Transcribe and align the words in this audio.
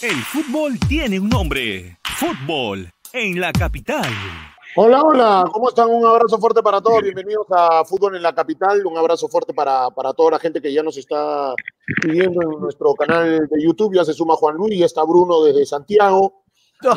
El 0.00 0.16
fútbol 0.16 0.78
tiene 0.88 1.18
un 1.18 1.28
nombre. 1.28 1.98
Fútbol 2.16 2.90
en 3.12 3.40
la 3.40 3.52
capital. 3.52 4.04
Hola, 4.76 5.02
hola, 5.02 5.44
¿cómo 5.52 5.68
están? 5.70 5.90
Un 5.90 6.04
abrazo 6.06 6.38
fuerte 6.38 6.62
para 6.62 6.80
todos. 6.80 7.02
Bienvenidos 7.02 7.46
a 7.50 7.84
Fútbol 7.84 8.14
en 8.16 8.22
la 8.22 8.32
Capital. 8.34 8.86
Un 8.86 8.96
abrazo 8.96 9.26
fuerte 9.28 9.52
para, 9.52 9.90
para 9.90 10.12
toda 10.12 10.32
la 10.32 10.38
gente 10.38 10.60
que 10.60 10.72
ya 10.72 10.82
nos 10.82 10.96
está 10.96 11.52
siguiendo 12.02 12.42
en 12.42 12.60
nuestro 12.60 12.94
canal 12.94 13.48
de 13.50 13.62
YouTube. 13.62 13.94
Ya 13.96 14.04
se 14.04 14.12
suma 14.12 14.36
Juan 14.36 14.56
Luis, 14.56 14.78
ya 14.78 14.86
está 14.86 15.02
Bruno 15.04 15.42
desde 15.42 15.66
Santiago. 15.66 16.42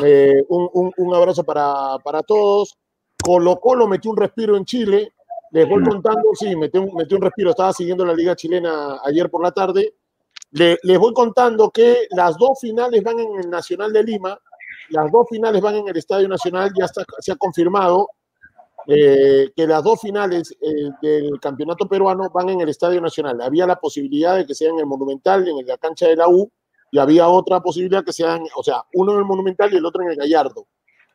Eh, 0.04 0.44
un, 0.48 0.68
un- 0.72 0.92
un 0.96 1.14
abrazo 1.14 1.42
para, 1.42 1.98
para 2.04 2.22
todos. 2.22 2.76
Colo 3.20 3.58
Colo 3.58 3.88
metió 3.88 4.10
un 4.12 4.16
respiro 4.16 4.56
en 4.56 4.64
Chile. 4.64 5.12
Les 5.50 5.68
voy 5.68 5.82
contando, 5.82 6.22
sí, 6.34 6.54
metió 6.54 6.82
un, 6.82 6.94
metió 6.94 7.16
un 7.16 7.22
respiro. 7.24 7.50
Estaba 7.50 7.72
siguiendo 7.72 8.04
la 8.04 8.14
Liga 8.14 8.36
Chilena 8.36 8.98
ayer 9.04 9.28
por 9.28 9.42
la 9.42 9.50
tarde. 9.50 9.94
Le- 10.52 10.78
les 10.82 10.98
voy 10.98 11.12
contando 11.12 11.70
que 11.70 12.06
las 12.10 12.36
dos 12.38 12.58
finales 12.60 13.02
van 13.02 13.18
en 13.18 13.40
el 13.40 13.50
Nacional 13.50 13.92
de 13.92 14.02
Lima. 14.04 14.38
Las 14.90 15.10
dos 15.10 15.26
finales 15.30 15.60
van 15.62 15.76
en 15.76 15.88
el 15.88 15.96
Estadio 15.96 16.28
Nacional. 16.28 16.70
Ya 16.78 16.84
está, 16.86 17.04
se 17.20 17.32
ha 17.32 17.36
confirmado 17.36 18.08
eh, 18.86 19.50
que 19.54 19.66
las 19.66 19.82
dos 19.84 20.00
finales 20.00 20.54
eh, 20.60 20.90
del 21.00 21.38
campeonato 21.40 21.86
peruano 21.88 22.28
van 22.34 22.50
en 22.50 22.60
el 22.60 22.68
Estadio 22.68 23.00
Nacional. 23.00 23.40
Había 23.40 23.66
la 23.66 23.76
posibilidad 23.76 24.36
de 24.36 24.46
que 24.46 24.54
sean 24.54 24.74
en 24.74 24.80
el 24.80 24.86
Monumental, 24.86 25.46
en 25.46 25.66
la 25.66 25.78
cancha 25.78 26.06
de 26.08 26.16
la 26.16 26.28
U, 26.28 26.50
y 26.90 26.98
había 26.98 27.28
otra 27.28 27.60
posibilidad 27.60 28.04
que 28.04 28.12
sean, 28.12 28.42
o 28.56 28.62
sea, 28.62 28.82
uno 28.94 29.12
en 29.12 29.18
el 29.18 29.24
Monumental 29.24 29.72
y 29.72 29.76
el 29.76 29.86
otro 29.86 30.02
en 30.02 30.10
el 30.10 30.16
Gallardo. 30.16 30.66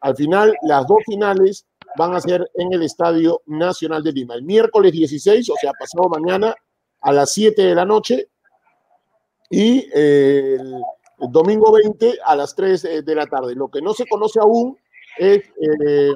Al 0.02 0.16
final, 0.16 0.56
las 0.64 0.88
dos 0.88 1.00
finales 1.06 1.66
van 1.98 2.16
a 2.16 2.22
ser 2.22 2.50
en 2.56 2.72
el 2.74 2.84
Estadio 2.84 3.42
Nacional 3.46 4.02
de 4.04 4.12
Lima. 4.14 4.36
El 4.36 4.44
miércoles 4.44 4.92
16, 4.92 5.50
o 5.50 5.56
sea, 5.60 5.72
pasado 5.78 6.08
mañana, 6.10 6.56
a 7.02 7.12
las 7.12 7.32
7 7.32 7.62
de 7.62 7.76
la 7.76 7.86
noche, 7.86 8.30
y 9.50 9.90
eh, 9.94 10.58
el, 10.60 10.82
domingo 11.32 11.72
20 11.72 12.20
a 12.24 12.36
las 12.36 12.56
3 12.56 13.04
de 13.04 13.16
la 13.16 13.26
tarde. 13.26 13.56
Lo 13.56 13.70
que 13.70 13.82
no 13.82 13.94
se 13.94 14.06
conoce 14.06 14.40
aún 14.40 14.78
es 15.18 15.40
eh, 15.40 16.12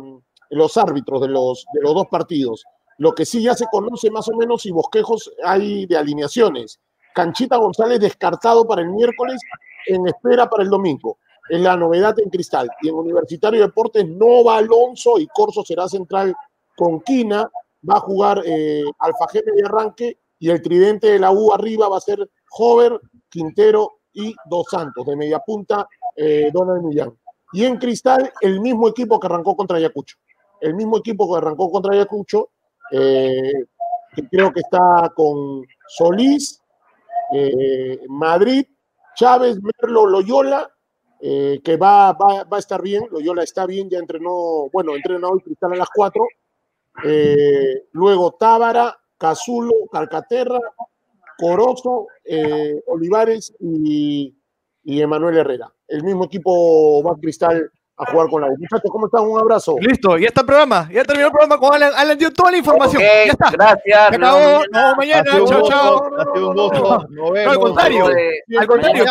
los 0.52 0.78
árbitros 0.78 1.22
de 1.22 1.28
los, 1.28 1.66
de 1.74 1.82
los 1.82 1.96
dos 1.96 2.08
partidos. 2.08 2.64
Lo 2.98 3.14
que 3.14 3.26
sí 3.26 3.42
ya 3.42 3.56
se 3.56 3.66
conoce 3.72 4.12
más 4.12 4.28
o 4.30 4.36
menos 4.36 4.66
y 4.66 4.72
bosquejos 4.72 5.32
hay 5.44 5.88
de 5.88 5.98
alineaciones. 5.98 6.80
Canchita 7.16 7.58
González 7.58 8.00
descartado 8.00 8.66
para 8.68 8.82
el 8.82 8.90
miércoles, 8.90 9.42
en 9.88 10.08
espera 10.08 10.50
para 10.50 10.64
el 10.64 10.70
domingo. 10.70 11.18
Es 11.50 11.60
la 11.60 11.76
novedad 11.76 12.18
en 12.20 12.30
Cristal. 12.30 12.70
Y 12.82 12.90
en 12.90 12.96
Universitario 12.96 13.60
de 13.60 13.68
Deportes 13.68 14.08
no 14.08 14.44
va 14.44 14.58
Alonso 14.58 15.18
y 15.18 15.28
Corso 15.28 15.64
será 15.64 15.88
central 15.88 16.36
con 16.78 17.02
Quina. 17.02 17.50
Va 17.90 17.98
a 17.98 18.02
jugar 18.02 18.44
eh, 18.46 18.84
Alfajete 19.00 19.52
de 19.52 19.66
arranque 19.66 20.20
y 20.38 20.50
el 20.50 20.62
tridente 20.62 21.08
de 21.08 21.20
la 21.20 21.32
U 21.32 21.54
arriba 21.54 21.90
va 21.90 21.98
a 21.98 22.02
ser 22.02 22.30
Hover, 22.52 23.00
Quintero 23.32 24.02
y 24.14 24.36
Dos 24.46 24.68
Santos. 24.70 25.06
De 25.06 25.16
media 25.16 25.40
punta, 25.40 25.88
eh, 26.16 26.52
Donald 26.54 26.84
Millán. 26.84 27.18
Y 27.54 27.66
en 27.66 27.78
Cristal, 27.78 28.32
el 28.42 28.60
mismo 28.60 28.90
equipo 28.90 29.20
que 29.20 29.28
arrancó 29.28 29.56
contra 29.56 29.78
Ayacucho. 29.78 30.18
El 30.60 30.76
mismo 30.76 31.00
equipo 31.00 31.32
que 31.32 31.38
arrancó 31.38 31.72
contra 31.72 31.94
Ayacucho, 31.94 32.50
eh, 32.92 33.66
que 34.14 34.28
creo 34.30 34.52
que 34.54 34.60
está 34.60 35.12
con 35.16 35.66
Solís, 35.88 36.62
eh, 37.34 38.02
Madrid, 38.08 38.66
Chávez, 39.16 39.58
Merlo, 39.62 40.06
Loyola, 40.06 40.70
eh, 41.20 41.62
que 41.64 41.78
va, 41.78 42.14
va, 42.14 42.44
va 42.44 42.58
a 42.58 42.60
estar 42.60 42.82
bien. 42.82 43.06
Loyola 43.12 43.44
está 43.44 43.66
bien, 43.66 43.90
ya 43.90 44.00
entrenó, 44.00 44.70
bueno, 44.72 44.96
entrenó 44.96 45.30
hoy 45.30 45.42
Cristal 45.42 45.74
a 45.74 45.78
las 45.78 45.90
4. 45.94 46.26
Eh, 47.06 47.88
luego 47.92 48.34
Tábara, 48.34 48.98
Cazulo, 49.18 49.74
Calcaterra, 49.92 50.60
Corozo, 51.42 52.08
eh, 52.24 52.80
Olivares 52.86 53.52
y, 53.60 54.36
y 54.84 55.02
Emanuel 55.02 55.38
Herrera. 55.38 55.74
El 55.88 56.04
mismo 56.04 56.26
equipo 56.26 57.02
va 57.04 57.14
a 57.14 57.20
Cristal 57.20 57.72
a 57.98 58.12
jugar 58.12 58.30
con 58.30 58.42
la 58.42 58.48
U. 58.48 58.58
Muchachos, 58.58 58.92
¿cómo 58.92 59.08
están? 59.08 59.28
Un 59.28 59.40
abrazo. 59.40 59.76
Listo, 59.80 60.18
ya 60.18 60.28
está 60.28 60.42
el 60.42 60.48
programa. 60.48 60.88
Ya 60.92 61.04
terminó 61.04 61.28
el 61.28 61.32
programa 61.32 61.58
con 61.58 61.74
Alan. 61.74 61.94
Alan 61.96 62.18
dio 62.18 62.32
toda 62.32 62.52
la 62.52 62.58
información. 62.58 63.02
Ya 63.02 63.24
está. 63.24 63.50
gracias. 63.52 64.10
Se 64.10 64.16
acabó. 64.16 64.40
Nos 64.40 64.68
vemos 64.72 64.98
mañana. 64.98 65.32
Chao, 65.46 65.62
chao. 65.70 66.02
ha 66.18 66.34
sido 66.34 66.50
un 66.50 66.56
gusto. 66.56 67.08
Nos 67.10 67.32
No, 67.32 67.52
al 67.52 67.60
contrario. 67.60 68.06
Al 68.58 68.68
contrario. 68.68 69.06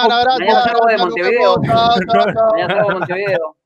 Mañana, 2.53 2.85
Montevideo. 2.93 3.57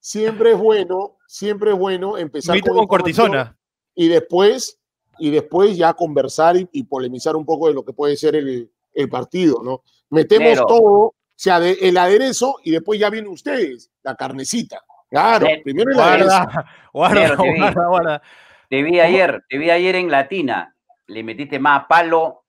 Siempre 0.00 0.52
es 0.52 0.58
bueno, 0.58 1.16
siempre 1.26 1.70
es 1.70 1.78
bueno 1.78 2.18
empezar 2.18 2.60
con, 2.60 2.76
con 2.76 2.86
cortisona. 2.86 3.56
y 3.94 4.08
después 4.08 4.78
y 5.18 5.30
después 5.30 5.76
ya 5.76 5.92
conversar 5.94 6.56
y, 6.56 6.68
y 6.72 6.82
polemizar 6.84 7.36
un 7.36 7.44
poco 7.44 7.68
de 7.68 7.74
lo 7.74 7.84
que 7.84 7.92
puede 7.92 8.16
ser 8.16 8.34
el, 8.36 8.70
el 8.92 9.08
partido, 9.08 9.62
¿no? 9.62 9.82
Metemos 10.10 10.66
todo, 10.66 10.82
o 10.82 11.14
sea, 11.34 11.58
de- 11.60 11.78
el 11.80 11.96
aderezo 11.96 12.56
y 12.64 12.70
después 12.70 12.98
ya 13.00 13.10
vienen 13.10 13.30
ustedes, 13.30 13.90
la 14.02 14.14
carnecita. 14.14 14.80
Claro, 15.10 15.46
primero 15.62 15.90
el 15.92 16.00
aderezo. 16.00 16.28
Guarda, 16.28 16.66
guarda, 16.92 17.20
Nero, 17.20 17.36
te 17.36 17.52
vi. 17.52 17.58
guarda, 17.60 17.86
guarda. 17.88 18.22
Te 18.68 18.82
vi 18.82 19.00
ayer, 19.00 19.44
te 19.48 19.58
vi 19.58 19.70
ayer 19.70 19.96
en 19.96 20.10
Latina. 20.10 20.74
Le 21.06 21.22
metiste 21.22 21.58
más 21.58 21.84
palo 21.88 22.44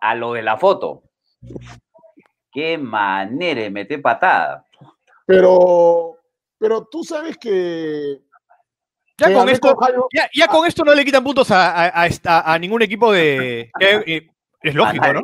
a 0.00 0.14
lo 0.14 0.32
de 0.32 0.42
la 0.42 0.56
foto. 0.56 1.02
Qué 2.52 2.78
manera 2.78 3.62
de 3.62 3.70
meter 3.70 4.00
patada. 4.00 4.64
Pero, 5.26 6.16
pero 6.58 6.84
tú 6.90 7.02
sabes 7.04 7.36
que. 7.38 8.20
Ya 9.18 9.32
con 9.34 9.48
esto, 9.48 9.76
ya, 10.12 10.28
ya 10.34 10.48
con 10.48 10.66
esto 10.66 10.84
no 10.84 10.94
le 10.94 11.04
quitan 11.04 11.22
puntos 11.22 11.50
a, 11.50 11.86
a- 11.86 12.08
a 12.24 12.52
a 12.54 12.58
ningún 12.58 12.82
equipo 12.82 13.12
de. 13.12 13.70
que, 13.78 14.02
eh, 14.06 14.28
es 14.62 14.74
lógico, 14.74 15.12
¿no? 15.12 15.22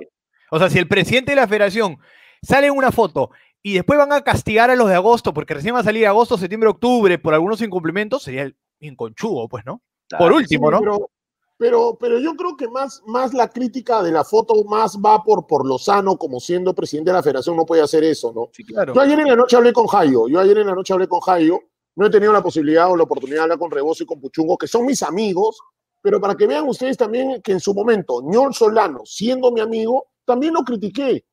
O 0.50 0.58
sea, 0.58 0.70
si 0.70 0.78
el 0.78 0.88
presidente 0.88 1.32
de 1.32 1.36
la 1.36 1.46
federación 1.48 1.98
sale 2.42 2.68
en 2.68 2.76
una 2.76 2.92
foto 2.92 3.30
y 3.62 3.74
después 3.74 3.98
van 3.98 4.12
a 4.12 4.22
castigar 4.22 4.70
a 4.70 4.76
los 4.76 4.88
de 4.88 4.94
agosto, 4.94 5.34
porque 5.34 5.54
recién 5.54 5.74
va 5.74 5.80
a 5.80 5.84
salir 5.84 6.06
agosto, 6.06 6.38
septiembre, 6.38 6.70
octubre, 6.70 7.18
por 7.18 7.34
algunos 7.34 7.60
incumplimientos, 7.60 8.22
sería 8.22 8.42
el 8.42 8.56
bien 8.80 8.94
conchudo, 8.96 9.48
pues, 9.48 9.64
¿no? 9.66 9.82
Por 10.16 10.32
último, 10.32 10.68
Sí, 10.68 10.72
¿no? 10.72 10.80
Pero, 10.80 11.10
pero, 11.58 11.98
pero 12.00 12.18
yo 12.20 12.34
creo 12.34 12.56
que 12.56 12.68
más, 12.68 13.02
más 13.06 13.34
la 13.34 13.48
crítica 13.48 14.02
de 14.02 14.12
la 14.12 14.24
foto 14.24 14.62
más 14.64 14.96
va 14.98 15.22
por, 15.24 15.46
por 15.46 15.66
Lozano, 15.66 16.16
como 16.16 16.40
siendo 16.40 16.72
presidente 16.74 17.10
de 17.10 17.16
la 17.16 17.22
federación, 17.22 17.56
no 17.56 17.66
puede 17.66 17.82
hacer 17.82 18.04
eso, 18.04 18.32
¿no? 18.32 18.48
Sí, 18.52 18.64
claro. 18.64 18.94
Yo 18.94 19.00
ayer 19.00 19.18
en 19.20 19.28
la 19.28 19.36
noche 19.36 19.56
hablé 19.56 19.72
con 19.72 19.86
Jairo, 19.88 20.28
yo 20.28 20.40
ayer 20.40 20.58
en 20.58 20.66
la 20.68 20.74
noche 20.74 20.92
hablé 20.92 21.08
con 21.08 21.20
Jairo, 21.20 21.60
no 21.98 22.06
he 22.06 22.10
tenido 22.10 22.32
la 22.32 22.40
posibilidad 22.40 22.88
o 22.88 22.96
la 22.96 23.02
oportunidad 23.02 23.38
de 23.38 23.42
hablar 23.42 23.58
con 23.58 23.72
Rebozo 23.72 24.04
y 24.04 24.06
con 24.06 24.20
Puchungo, 24.20 24.56
que 24.56 24.68
son 24.68 24.86
mis 24.86 25.02
amigos, 25.02 25.58
pero 26.00 26.20
para 26.20 26.36
que 26.36 26.46
vean 26.46 26.68
ustedes 26.68 26.96
también 26.96 27.42
que 27.42 27.50
en 27.50 27.58
su 27.58 27.74
momento, 27.74 28.22
Ñol 28.22 28.54
Solano, 28.54 29.00
siendo 29.04 29.50
mi 29.50 29.60
amigo, 29.60 30.06
también 30.24 30.54
lo 30.54 30.62
critiqué 30.62 31.24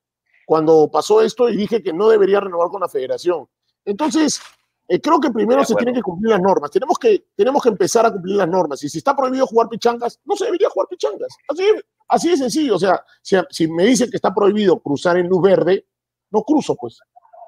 cuando 0.44 0.90
pasó 0.90 1.22
esto 1.22 1.48
y 1.48 1.56
dije 1.56 1.84
que 1.84 1.92
no 1.92 2.08
debería 2.08 2.40
renovar 2.40 2.68
con 2.68 2.80
la 2.80 2.88
federación. 2.88 3.48
Entonces, 3.84 4.40
eh, 4.88 5.00
creo 5.00 5.20
que 5.20 5.30
primero 5.30 5.64
se 5.64 5.76
tienen 5.76 5.94
que 5.94 6.02
cumplir 6.02 6.32
las 6.32 6.40
normas. 6.40 6.72
Tenemos 6.72 6.98
que, 6.98 7.26
tenemos 7.36 7.62
que 7.62 7.68
empezar 7.68 8.04
a 8.04 8.10
cumplir 8.10 8.34
las 8.34 8.48
normas. 8.48 8.82
Y 8.82 8.88
si 8.88 8.98
está 8.98 9.14
prohibido 9.14 9.46
jugar 9.46 9.68
pichangas, 9.68 10.18
no 10.24 10.34
se 10.34 10.46
debería 10.46 10.68
jugar 10.68 10.88
pichangas. 10.88 11.36
Así, 11.48 11.62
así 12.08 12.30
de 12.30 12.36
sencillo. 12.38 12.74
O 12.74 12.78
sea, 12.80 13.04
si, 13.22 13.36
si 13.50 13.68
me 13.68 13.84
dicen 13.84 14.10
que 14.10 14.16
está 14.16 14.34
prohibido 14.34 14.80
cruzar 14.80 15.16
en 15.16 15.28
luz 15.28 15.42
verde, 15.42 15.86
no 16.32 16.42
cruzo, 16.42 16.74
pues. 16.74 16.98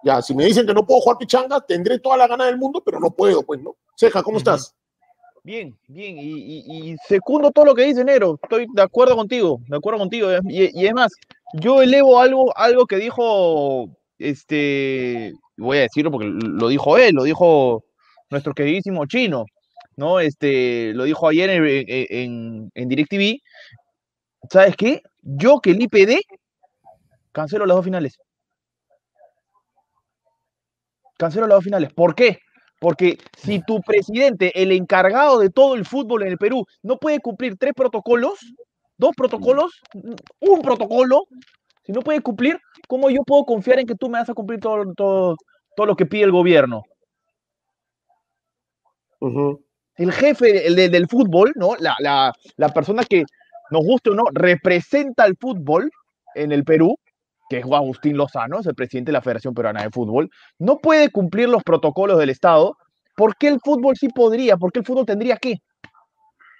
Ya, 0.05 0.23
si 0.23 0.35
me 0.35 0.45
dicen 0.45 0.67
que 0.67 0.75
no 0.75 0.87
puedo 0.87 1.01
jugar 1.01 1.19
pichanga, 1.19 1.61
tendré 1.61 1.99
toda 1.99 2.17
la 2.17 2.27
gana 2.27 2.47
del 2.47 2.57
mundo, 2.57 2.83
pero 2.85 3.01
no 3.01 3.11
puedo, 3.11 3.43
pues, 3.43 3.61
¿no? 3.61 3.77
Ceja, 3.97 4.23
¿cómo 4.23 4.39
estás? 4.39 4.75
Bien, 5.43 5.77
bien, 5.87 6.19
y, 6.19 6.23
y, 6.23 6.91
y 6.93 6.97
secundo 7.07 7.51
todo 7.51 7.65
lo 7.65 7.75
que 7.75 7.85
dice 7.85 8.05
Nero, 8.05 8.39
estoy 8.43 8.67
de 8.73 8.83
acuerdo 8.83 9.17
contigo, 9.17 9.61
de 9.67 9.77
acuerdo 9.77 9.99
contigo, 9.99 10.29
y, 10.49 10.79
y 10.79 10.87
es 10.87 10.93
más, 10.93 11.13
yo 11.55 11.81
elevo 11.81 12.21
algo, 12.21 12.57
algo 12.57 12.87
que 12.87 12.97
dijo, 12.97 13.89
este, 14.19 15.33
voy 15.57 15.79
a 15.79 15.83
decirlo 15.83 16.11
porque 16.11 16.27
lo 16.29 16.69
dijo 16.69 16.99
él, 16.99 17.15
lo 17.15 17.23
dijo 17.23 17.85
nuestro 18.31 18.53
queridísimo 18.53 19.07
chino, 19.07 19.47
¿no? 19.97 20.21
Este, 20.21 20.93
lo 20.95 21.05
dijo 21.05 21.27
ayer 21.29 21.49
en, 21.51 21.65
en, 21.89 22.71
en 22.75 22.89
DirecTV, 22.89 23.41
¿sabes 24.51 24.77
qué? 24.77 25.03
Yo 25.23 25.61
que 25.61 25.71
el 25.71 25.81
IPD 25.83 26.21
cancelo 27.33 27.65
las 27.65 27.77
dos 27.77 27.85
finales. 27.85 28.19
Cancelo 31.19 31.47
las 31.47 31.56
dos 31.56 31.65
finales. 31.65 31.93
¿Por 31.93 32.15
qué? 32.15 32.38
Porque 32.81 33.19
si 33.37 33.61
tu 33.61 33.81
presidente, 33.82 34.62
el 34.62 34.73
encargado 34.73 35.38
de 35.38 35.50
todo 35.50 35.75
el 35.75 35.85
fútbol 35.85 36.23
en 36.23 36.29
el 36.29 36.38
Perú, 36.38 36.65
no 36.82 36.97
puede 36.97 37.19
cumplir 37.20 37.56
tres 37.59 37.75
protocolos, 37.75 38.38
dos 38.97 39.11
protocolos, 39.17 39.73
un 40.41 40.62
protocolo, 40.62 41.25
si 41.85 41.93
no 41.93 42.00
puede 42.03 42.20
cumplir, 42.20 42.59
¿cómo 42.87 43.11
yo 43.11 43.23
puedo 43.25 43.44
confiar 43.44 43.81
en 43.81 43.87
que 43.87 43.94
tú 43.97 44.09
me 44.09 44.19
vas 44.20 44.31
a 44.31 44.35
cumplir 44.35 44.61
todo, 44.61 44.94
todo, 44.94 45.37
todo 45.76 45.87
lo 45.87 45.97
que 45.97 46.06
pide 46.06 46.23
el 46.23 46.32
gobierno? 46.32 46.85
El 49.97 50.12
jefe 50.12 50.67
el 50.67 50.76
de- 50.76 50.88
del 50.88 51.09
fútbol, 51.09 51.53
¿no? 51.56 51.75
La, 51.81 51.97
la, 51.99 52.32
la 52.56 52.69
persona 52.69 53.03
que, 53.05 53.25
nos 53.70 53.85
guste 53.85 54.11
o 54.11 54.15
no, 54.15 54.25
representa 54.32 55.25
al 55.25 55.37
fútbol 55.37 55.91
en 56.35 56.53
el 56.53 56.65
Perú, 56.65 56.97
que 57.49 57.59
es 57.59 57.65
Agustín 57.65 58.17
Lozano, 58.17 58.61
es 58.61 58.67
el 58.67 58.75
presidente 58.75 59.11
de 59.11 59.15
la 59.15 59.23
Federación 59.23 59.55
Peruana 59.55 59.83
de 59.83 59.91
Fútbol, 59.91 60.31
no 60.59 60.79
puede 60.79 61.11
cumplir 61.11 61.49
los 61.49 61.62
protocolos 61.62 62.19
del 62.19 62.31
Estado, 62.31 62.77
¿por 63.17 63.37
qué 63.37 63.49
el 63.49 63.59
fútbol 63.65 63.97
sí 63.97 64.09
podría? 64.09 64.56
¿Por 64.56 64.73
qué 64.73 64.81
el 64.81 64.85
fútbol 64.87 65.06
tendría 65.06 65.37
que? 65.37 65.56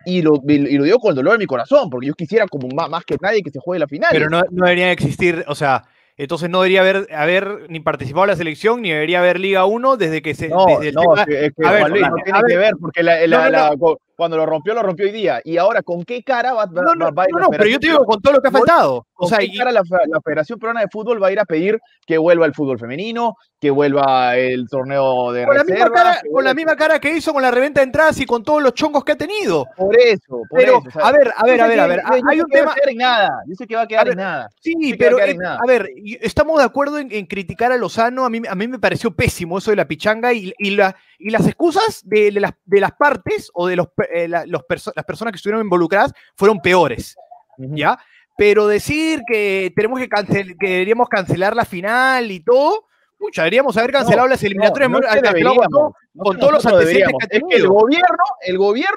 Y 0.07 0.23
lo, 0.23 0.35
y 0.47 0.79
lo 0.79 0.85
digo 0.85 0.99
con 0.99 1.11
el 1.11 1.17
dolor 1.17 1.33
de 1.35 1.39
mi 1.41 1.47
corazón, 1.47 1.91
porque 1.91 2.07
yo 2.07 2.15
quisiera 2.15 2.47
como 2.47 2.69
más, 2.75 2.89
más 2.89 3.05
que 3.05 3.17
nadie 3.21 3.43
que 3.43 3.51
se 3.51 3.59
juegue 3.61 3.81
la 3.81 3.89
final. 3.89 4.09
Pero 4.13 4.31
no, 4.31 4.41
no 4.51 4.65
deberían 4.65 4.91
existir, 4.91 5.45
o 5.49 5.55
sea, 5.55 5.85
Entonces 6.17 6.49
no 6.49 6.63
debería 6.63 6.81
haber, 6.81 7.07
haber 7.15 7.67
ni 7.69 7.81
participado 7.81 8.25
en 8.25 8.31
la 8.31 8.37
selección, 8.37 8.81
ni 8.83 8.91
debería 8.91 9.19
haber 9.21 9.39
Liga 9.39 9.67
1 9.67 9.97
desde 9.97 10.23
que 10.23 10.35
se... 10.35 10.49
No, 10.49 10.65
desde 10.67 10.89
el 10.89 10.95
no, 10.95 11.03
tema- 11.03 11.21
es 11.23 11.27
que, 11.27 11.47
es 11.47 11.53
que, 11.57 11.67
a 11.67 11.71
ver, 11.73 11.81
Juan 11.81 11.93
Luis, 11.93 12.03
no 12.09 12.15
tiene 12.25 12.39
a 12.39 12.43
que 12.43 12.57
ver. 12.57 12.73
porque 12.81 13.03
la- 13.03 13.27
la- 13.27 13.37
No, 13.39 13.45
no, 13.45 13.51
la- 13.51 13.77
cu- 13.77 13.99
cuando 14.19 14.37
lo 14.37 14.47
rompió, 14.47 14.75
lo 14.75 14.83
rompió 14.83 15.07
hoy 15.07 15.13
día. 15.13 15.41
Y 15.45 15.59
ahora, 15.59 15.81
¿con 15.81 16.03
qué 16.03 16.25
cara 16.25 16.53
va, 16.53 16.67
No, 16.67 16.93
no, 16.97 17.05
va- 17.05 17.11
va 17.13 17.23
a 17.23 17.27
ir 17.27 17.33
no, 17.35 17.39
no, 17.39 17.51
pero 17.51 17.67
yo 17.67 17.79
te 17.79 17.87
digo 17.87 18.05
con 18.05 18.21
todo 18.21 18.33
lo 18.33 18.41
que 18.43 18.49
ha 18.49 18.51
faltado. 18.51 18.97
O 18.97 19.05
¿Con 19.15 19.29
sea, 19.29 19.39
qué 19.39 19.45
y- 19.47 19.57
cara 19.57 19.71
la, 19.71 19.83
la 20.09 20.21
Federación 20.21 20.59
Peruana 20.59 20.81
de 20.81 20.89
Fútbol 20.91 21.23
va 21.23 21.29
a 21.29 21.33
ir 21.33 21.39
a 21.39 21.45
pedir 21.45 21.79
que 22.05 22.19
vuelva 22.19 22.45
el 22.47 22.53
fútbol 22.55 22.81
femenino, 22.81 23.37
que 23.61 23.71
vuelva 23.71 24.37
el 24.37 24.67
torneo 24.69 25.31
de 25.33 25.45
con 25.45 25.57
la, 25.57 25.63
misma 25.63 25.77
reserva? 25.85 25.95
cara, 25.95 26.21
con 26.33 26.45
la 26.45 26.55
misma 26.55 26.77
cara 26.77 26.99
que 26.99 27.17
hizo 27.17 27.33
con 27.33 27.43
la 27.43 27.51
reventa 27.53 27.81
de 27.81 27.85
entradas 27.87 28.19
y 28.21 28.27
con 28.27 28.43
todos 28.43 28.61
los 28.61 28.75
chongos 28.75 29.05
que 29.05 29.13
ha 29.13 29.17
tenido. 29.17 29.67
Por 29.77 29.97
eso, 30.01 30.43
por 30.51 30.59
Pero, 30.59 30.83
eso. 30.89 30.99
o 30.99 31.05
a 31.05 31.13
ver, 31.13 31.33
a 31.37 31.45
ver, 31.45 31.61
a 31.61 31.67
ver, 31.69 31.81
a 31.81 31.87
ver. 31.87 32.01
yo- 32.01 32.29
Hay 32.29 32.41
un 32.41 32.49
tema. 32.51 32.73
a 32.73 32.75
quedar 32.75 32.89
en 32.91 32.97
nada. 32.99 33.31
Sé 33.57 33.67
que 33.69 33.77
va 33.77 33.83
a 33.83 33.87
quedar 33.87 34.05
ver, 34.07 34.13
en 34.15 34.19
nada. 34.19 34.49
Sí, 34.61 34.75
a 34.93 34.97
pero 34.99 35.17
quedar 35.17 35.29
eh, 35.29 35.33
en 35.33 35.39
nada. 35.39 35.59
a 35.63 35.67
ver, 35.67 35.89
estamos 36.21 36.59
de 36.59 36.65
acuerdo 36.65 36.99
en, 36.99 37.13
en 37.13 37.27
criticar 37.27 37.71
a 37.71 37.77
Lozano. 37.77 38.25
A 38.25 38.31
mí, 38.31 38.41
a 38.49 38.55
mí 38.57 38.67
me 38.69 38.79
pareció 38.81 39.13
pésimo 39.15 39.59
eso 39.59 39.71
de 39.71 39.77
la 39.77 39.87
pichanga 39.87 40.33
y, 40.33 40.53
y 40.59 40.71
la, 40.71 40.97
y 41.19 41.31
las 41.31 41.47
excusas 41.47 42.03
de, 42.05 42.31
de 42.31 42.41
las, 42.41 42.53
de 42.65 42.81
las 42.81 42.93
partes 42.93 43.51
o 43.55 43.67
de 43.67 43.77
los, 43.77 43.89
eh, 44.13 44.29
la- 44.29 44.47
los 44.47 44.63
perso- 44.63 44.93
las 44.95 45.05
personas 45.05 45.33
que 45.33 45.37
estuvieron 45.37 45.63
involucradas 45.63 46.13
fueron 46.37 46.61
peores. 46.61 47.17
¿ya? 47.59 47.99
Pero 48.37 48.67
decir 48.69 49.23
que 49.27 49.73
tenemos 49.75 49.99
que, 49.99 50.09
cancel- 50.09 50.57
que 50.59 50.69
deberíamos 50.69 51.09
cancelar 51.09 51.57
la 51.57 51.65
final 51.65 52.31
y 52.31 52.41
todo, 52.41 52.85
pucha, 53.19 53.43
deberíamos 53.43 53.77
haber 53.77 53.91
cancelado 53.91 54.29
las 54.29 54.43
eliminatorias. 54.45 54.89
No, 54.91 55.01
no 55.01 55.09
es 55.09 55.15
que 55.15 55.43
con 55.43 55.69
todo- 55.71 55.95
no 56.15 56.23
con 56.25 56.39
todos 56.39 56.53
los 56.53 56.67
antecedentes 56.67 57.29
que 57.29 57.37
Es 57.37 57.43
que 57.49 57.57
el 57.57 57.67
gobierno, 57.69 58.25
el 58.47 58.59
gobierno 58.59 58.97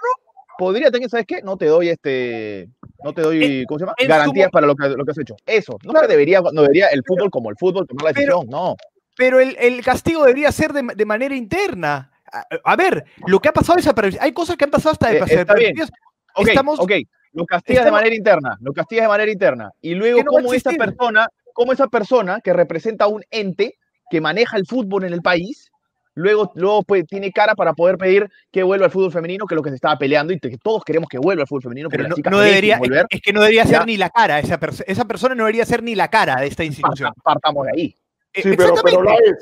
podría 0.59 0.91
tener, 0.91 1.09
¿sabes 1.09 1.25
qué? 1.25 1.41
No 1.41 1.57
te 1.57 1.65
doy 1.65 1.89
este, 1.89 2.69
no 3.03 3.13
te 3.13 3.21
doy, 3.23 3.65
¿cómo 3.67 3.79
se 3.79 3.85
llama? 3.85 3.95
su 3.97 4.07
Garantías 4.07 4.47
mo- 4.47 4.51
para 4.51 4.67
lo 4.67 4.75
que, 4.75 4.89
lo 4.89 5.03
que 5.05 5.11
has 5.11 5.17
hecho. 5.17 5.35
Eso, 5.47 5.79
no 5.83 5.91
Claro. 5.91 6.07
debería, 6.07 6.39
no 6.53 6.61
debería 6.61 6.89
el 6.89 7.01
fútbol 7.03 7.31
como 7.31 7.49
el 7.49 7.55
fútbol 7.57 7.87
tomar 7.87 8.05
la 8.05 8.13
Pero- 8.13 8.41
decisión, 8.41 8.47
no. 8.47 8.75
pero 9.17 9.39
el, 9.39 9.57
el 9.59 9.83
castigo 9.83 10.21
debería 10.21 10.51
ser 10.51 10.71
de, 10.71 10.83
de 10.95 11.05
manera 11.05 11.35
interna. 11.35 12.10
A, 12.31 12.45
a 12.63 12.75
ver, 12.75 13.03
lo 13.27 13.39
que 13.39 13.49
ha 13.49 13.53
pasado 13.53 13.77
desapercibido. 13.77 14.23
Hay 14.23 14.31
cosas 14.31 14.55
que 14.57 14.63
han 14.65 14.71
pasado 14.71 14.93
hasta 14.93 15.11
Eh, 15.11 15.15
está 15.17 15.25
desapercibidas. 15.25 15.91
Ok, 16.35 16.47
Estamos, 16.47 16.79
ok, 16.79 16.91
lo 17.33 17.45
castigas 17.45 17.83
de 17.85 17.91
manera 17.91 18.15
interna, 18.15 18.57
lo 18.61 18.71
castigas 18.73 19.03
de 19.03 19.09
manera 19.09 19.31
interna. 19.31 19.71
Y 19.81 19.95
luego, 19.95 20.19
no 20.23 20.31
como 20.31 20.53
esa 20.53 20.71
persona, 20.71 21.27
como 21.53 21.73
esa 21.73 21.87
persona 21.87 22.39
que 22.41 22.53
representa 22.53 23.05
a 23.05 23.07
un 23.09 23.23
ente 23.31 23.75
que 24.09 24.21
maneja 24.21 24.55
el 24.57 24.65
fútbol 24.65 25.03
en 25.03 25.11
el 25.13 25.21
país, 25.21 25.69
luego, 26.13 26.51
luego 26.55 26.83
pues, 26.83 27.05
tiene 27.05 27.31
cara 27.33 27.53
para 27.55 27.73
poder 27.73 27.97
pedir 27.97 28.29
que 28.51 28.63
vuelva 28.63 28.85
al 28.85 28.91
fútbol 28.91 29.11
femenino, 29.11 29.45
que 29.45 29.55
es 29.55 29.57
lo 29.57 29.61
que 29.63 29.69
se 29.69 29.75
estaba 29.75 29.97
peleando 29.97 30.31
y 30.31 30.39
que 30.39 30.57
todos 30.57 30.83
queremos 30.85 31.09
que 31.09 31.17
vuelva 31.17 31.41
al 31.43 31.47
fútbol 31.47 31.63
femenino, 31.63 31.89
pero 31.89 32.07
no, 32.07 32.15
no 32.29 32.39
debería, 32.39 32.77
volver. 32.77 33.05
es 33.09 33.21
que 33.21 33.33
no 33.33 33.41
debería 33.41 33.65
ser 33.65 33.85
ni 33.85 33.97
la 33.97 34.09
cara. 34.09 34.39
Esa, 34.39 34.57
perso- 34.59 34.83
esa 34.87 35.03
persona 35.05 35.35
no 35.35 35.43
debería 35.43 35.65
ser 35.65 35.83
ni 35.83 35.95
la 35.95 36.07
cara 36.09 36.37
de 36.39 36.47
esta 36.47 36.63
institución. 36.63 37.09
Parta- 37.09 37.21
Partamos 37.23 37.65
de 37.67 37.71
ahí. 37.75 37.95
Eh, 38.33 38.41
Sí, 38.43 38.53
pero, 38.55 38.73
pero 38.81 39.03
es. 39.11 39.37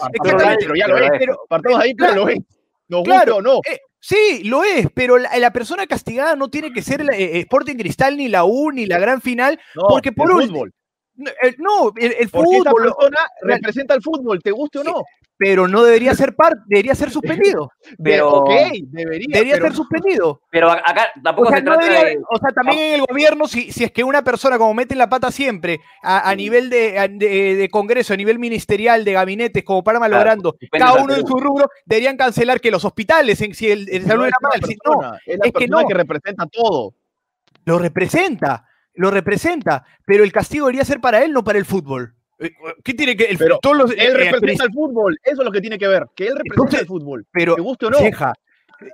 Ya 0.75 0.87
lo 0.87 0.97
es. 0.97 1.11
Pero 1.19 1.39
partamos 1.47 1.79
de 1.79 1.85
ahí, 1.85 1.93
pero 1.93 2.07
Claro. 2.13 2.23
lo 2.25 2.29
es. 2.29 2.39
Nos 2.89 3.03
Claro. 3.03 3.37
o 3.37 3.41
no. 3.41 3.61
Eh, 3.69 3.79
sí, 3.99 4.41
lo 4.43 4.63
es, 4.63 4.87
pero 4.93 5.17
la, 5.17 5.29
la 5.37 5.53
persona 5.53 5.87
castigada 5.87 6.35
no 6.35 6.49
tiene 6.49 6.71
que 6.73 6.81
ser 6.81 7.03
la- 7.05 7.15
eh, 7.15 7.39
Sporting 7.39 7.75
Cristal, 7.77 8.17
ni 8.17 8.27
la 8.27 8.43
U, 8.43 8.71
ni 8.71 8.85
la 8.85 8.99
gran 8.99 9.21
final. 9.21 9.59
No, 9.75 9.83
porque 9.89 10.11
por 10.11 10.29
el 10.31 10.35
un- 10.37 10.47
fútbol. 10.47 10.73
No, 11.15 11.89
eh, 11.89 11.93
el, 11.97 12.13
el 12.19 12.29
Porque 12.29 12.57
fútbol, 12.57 12.83
lo- 12.85 12.95
persona 12.95 13.19
representa 13.41 13.93
al 13.93 14.01
fútbol, 14.01 14.41
te 14.41 14.51
guste 14.51 14.79
o 14.79 14.83
no. 14.83 15.03
Pero 15.41 15.69
no 15.69 15.83
debería 15.85 16.13
ser 16.15 16.35
parte, 16.35 16.59
debería 16.67 16.93
ser 16.95 17.11
suspendido. 17.11 17.71
Pero- 18.03 18.29
ok, 18.43 18.51
debería. 18.87 19.27
Debería 19.31 19.53
pero 19.53 19.67
ser 19.67 19.75
suspendido. 19.75 20.41
Pero 20.51 20.69
acá 20.69 21.07
O 21.17 21.21
tampoco 21.23 21.47
sea, 21.47 21.57
se 21.59 21.63
no 21.63 21.71
trata 21.77 21.85
debería- 21.87 22.09
de. 22.09 22.23
o 22.29 22.37
sea, 22.37 22.49
también 22.53 22.79
en 22.79 22.93
el 22.99 23.05
gobierno, 23.07 23.47
si, 23.47 23.71
si 23.71 23.85
es 23.85 23.91
que 23.93 24.03
una 24.03 24.21
persona, 24.21 24.57
como 24.57 24.73
mete 24.73 24.95
la 24.95 25.07
pata 25.07 25.31
siempre, 25.31 25.79
a, 26.03 26.29
a 26.29 26.35
nivel 26.35 26.69
de, 26.69 26.99
a- 26.99 27.07
de- 27.07 27.55
de 27.55 27.69
Congreso, 27.69 28.13
a 28.13 28.17
nivel 28.17 28.37
ministerial, 28.37 29.05
de 29.05 29.13
gabinetes, 29.13 29.63
como 29.63 29.81
para 29.81 29.97
malogrando, 29.97 30.57
cada 30.71 31.01
uno 31.01 31.15
en 31.15 31.25
su 31.25 31.37
rubro, 31.39 31.69
deberían 31.85 32.17
cancelar 32.17 32.59
que 32.59 32.69
los 32.69 32.83
hospitales, 32.83 33.39
en, 33.41 33.53
si 33.55 33.71
el, 33.71 33.87
el 33.89 34.05
salud 34.05 34.23
no 34.23 34.27
era 34.27 34.37
mal, 34.41 34.61
si- 34.67 34.77
no, 34.85 35.13
es 35.25 35.37
la 35.39 35.45
es 35.45 35.53
que 35.53 35.67
no. 35.69 35.87
que 35.87 35.93
representa 35.93 36.45
todo. 36.47 36.93
lo 37.63 37.79
representa, 37.79 38.65
lo 38.95 39.09
representa, 39.09 39.85
pero 40.05 40.25
el 40.25 40.33
castigo 40.33 40.65
debería 40.65 40.83
ser 40.83 40.99
para 40.99 41.23
él, 41.23 41.31
no 41.31 41.45
para 41.45 41.59
el 41.59 41.65
fútbol. 41.65 42.13
¿Qué 42.83 42.93
tiene 42.93 43.15
que 43.17 43.25
el, 43.25 43.37
Pero 43.37 43.59
todos 43.61 43.75
los- 43.77 43.91
Él 43.91 43.99
eh, 43.99 44.13
representa 44.31 44.63
el 44.65 44.71
fútbol, 44.71 45.17
eso 45.23 45.41
es 45.41 45.45
lo 45.45 45.51
que 45.51 45.61
tiene 45.61 45.77
que 45.77 45.87
ver, 45.87 46.05
que 46.15 46.23
él 46.27 46.35
representa 46.37 46.53
Entonces, 46.55 46.81
el 46.81 46.87
fútbol, 46.87 47.25
pero 47.31 47.55
te 47.55 47.61
guste 47.61 47.85
o 47.87 47.89
no. 47.89 47.97
Ceja, 47.97 48.33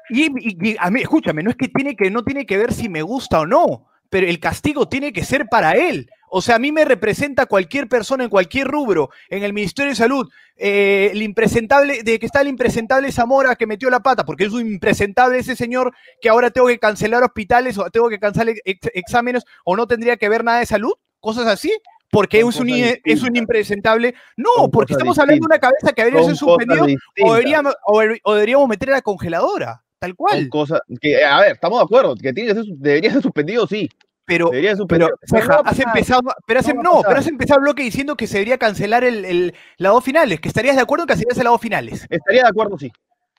Y, 0.09 0.23
y- 0.25 0.69
y 0.71 0.75
a 0.79 0.89
mí, 0.89 1.01
escúchame, 1.01 1.43
no 1.43 1.51
es 1.51 1.55
que 1.55 1.67
tiene 1.67 1.95
que, 1.95 2.09
no 2.09 2.23
tiene 2.23 2.45
que 2.47 2.57
ver 2.57 2.73
si 2.73 2.89
me 2.89 3.03
gusta 3.03 3.41
o 3.41 3.45
no, 3.45 3.85
pero 4.09 4.25
el 4.25 4.39
castigo 4.39 4.87
tiene 4.89 5.13
que 5.13 5.23
ser 5.23 5.45
para 5.45 5.73
él. 5.73 6.09
O 6.27 6.41
sea, 6.41 6.55
a 6.55 6.59
mí 6.59 6.71
me 6.71 6.85
representa 6.85 7.45
cualquier 7.45 7.87
persona 7.87 8.23
en 8.23 8.31
cualquier 8.31 8.67
rubro, 8.67 9.11
en 9.29 9.43
el 9.43 9.53
Ministerio 9.53 9.91
de 9.91 9.95
Salud, 9.95 10.27
eh, 10.57 11.09
el 11.13 11.21
impresentable, 11.21 12.01
de 12.01 12.17
que 12.17 12.25
está 12.25 12.41
el 12.41 12.47
impresentable 12.47 13.11
Zamora 13.11 13.55
que 13.55 13.67
metió 13.67 13.89
la 13.91 13.99
pata, 13.99 14.25
porque 14.25 14.45
es 14.45 14.53
un 14.53 14.65
impresentable 14.65 15.37
ese 15.37 15.55
señor 15.55 15.93
que 16.19 16.29
ahora 16.29 16.49
tengo 16.49 16.67
que 16.67 16.79
cancelar 16.79 17.21
hospitales 17.23 17.77
o 17.77 17.89
tengo 17.91 18.09
que 18.09 18.17
cancelar 18.19 18.55
ex- 18.65 18.89
exámenes 18.95 19.43
o 19.65 19.75
no 19.75 19.85
tendría 19.85 20.17
que 20.17 20.29
ver 20.29 20.43
nada 20.43 20.59
de 20.59 20.65
salud, 20.65 20.93
cosas 21.19 21.45
así. 21.45 21.71
Porque 22.15 22.39
es 22.39 22.55
un, 22.55 22.69
es 22.69 23.23
un 23.23 23.35
impresentable. 23.35 24.15
No, 24.37 24.69
porque 24.71 24.93
estamos 24.93 25.19
hablando 25.19 25.41
de 25.41 25.53
una 25.53 25.59
cabeza 25.59 25.91
que 25.93 26.03
debería 26.03 26.25
ser 26.25 26.37
suspendido 26.37 26.85
o 27.21 27.33
deberíamos, 27.33 27.75
o 27.85 28.33
deberíamos 28.33 28.69
meter 28.69 28.89
a 28.91 28.93
la 28.93 29.01
congeladora, 29.01 29.83
tal 29.99 30.15
cual. 30.15 30.47
cosas 30.47 30.79
que, 31.01 31.23
a 31.23 31.41
ver, 31.41 31.51
estamos 31.53 31.79
de 31.79 31.83
acuerdo, 31.83 32.15
que 32.15 32.31
tiene 32.31 32.53
que 32.53 32.63
ser, 32.63 32.73
debería 32.77 33.11
ser 33.11 33.21
suspendido, 33.21 33.67
sí. 33.67 33.89
Pero, 34.25 34.49
pero. 34.87 35.09
Ceja, 35.23 35.61
has 35.63 35.79
empezado, 35.79 36.21
pero 36.47 36.59
has, 36.61 36.73
No 36.73 37.01
pero 37.05 37.19
has 37.19 37.27
empezado 37.27 37.59
el 37.59 37.65
bloque 37.65 37.83
diciendo 37.83 38.15
que 38.15 38.27
se 38.27 38.35
debería 38.35 38.57
cancelar 38.57 39.03
el, 39.03 39.23
el, 39.25 39.53
las 39.77 39.91
dos 39.91 40.03
finales, 40.03 40.39
que 40.39 40.47
estarías 40.47 40.75
de 40.75 40.81
acuerdo 40.81 41.05
que 41.05 41.09
cancelarías 41.09 41.43
las 41.43 41.51
dos 41.51 41.61
finales. 41.61 42.07
Estaría 42.09 42.43
de 42.43 42.49
acuerdo, 42.49 42.77
sí. 42.77 42.91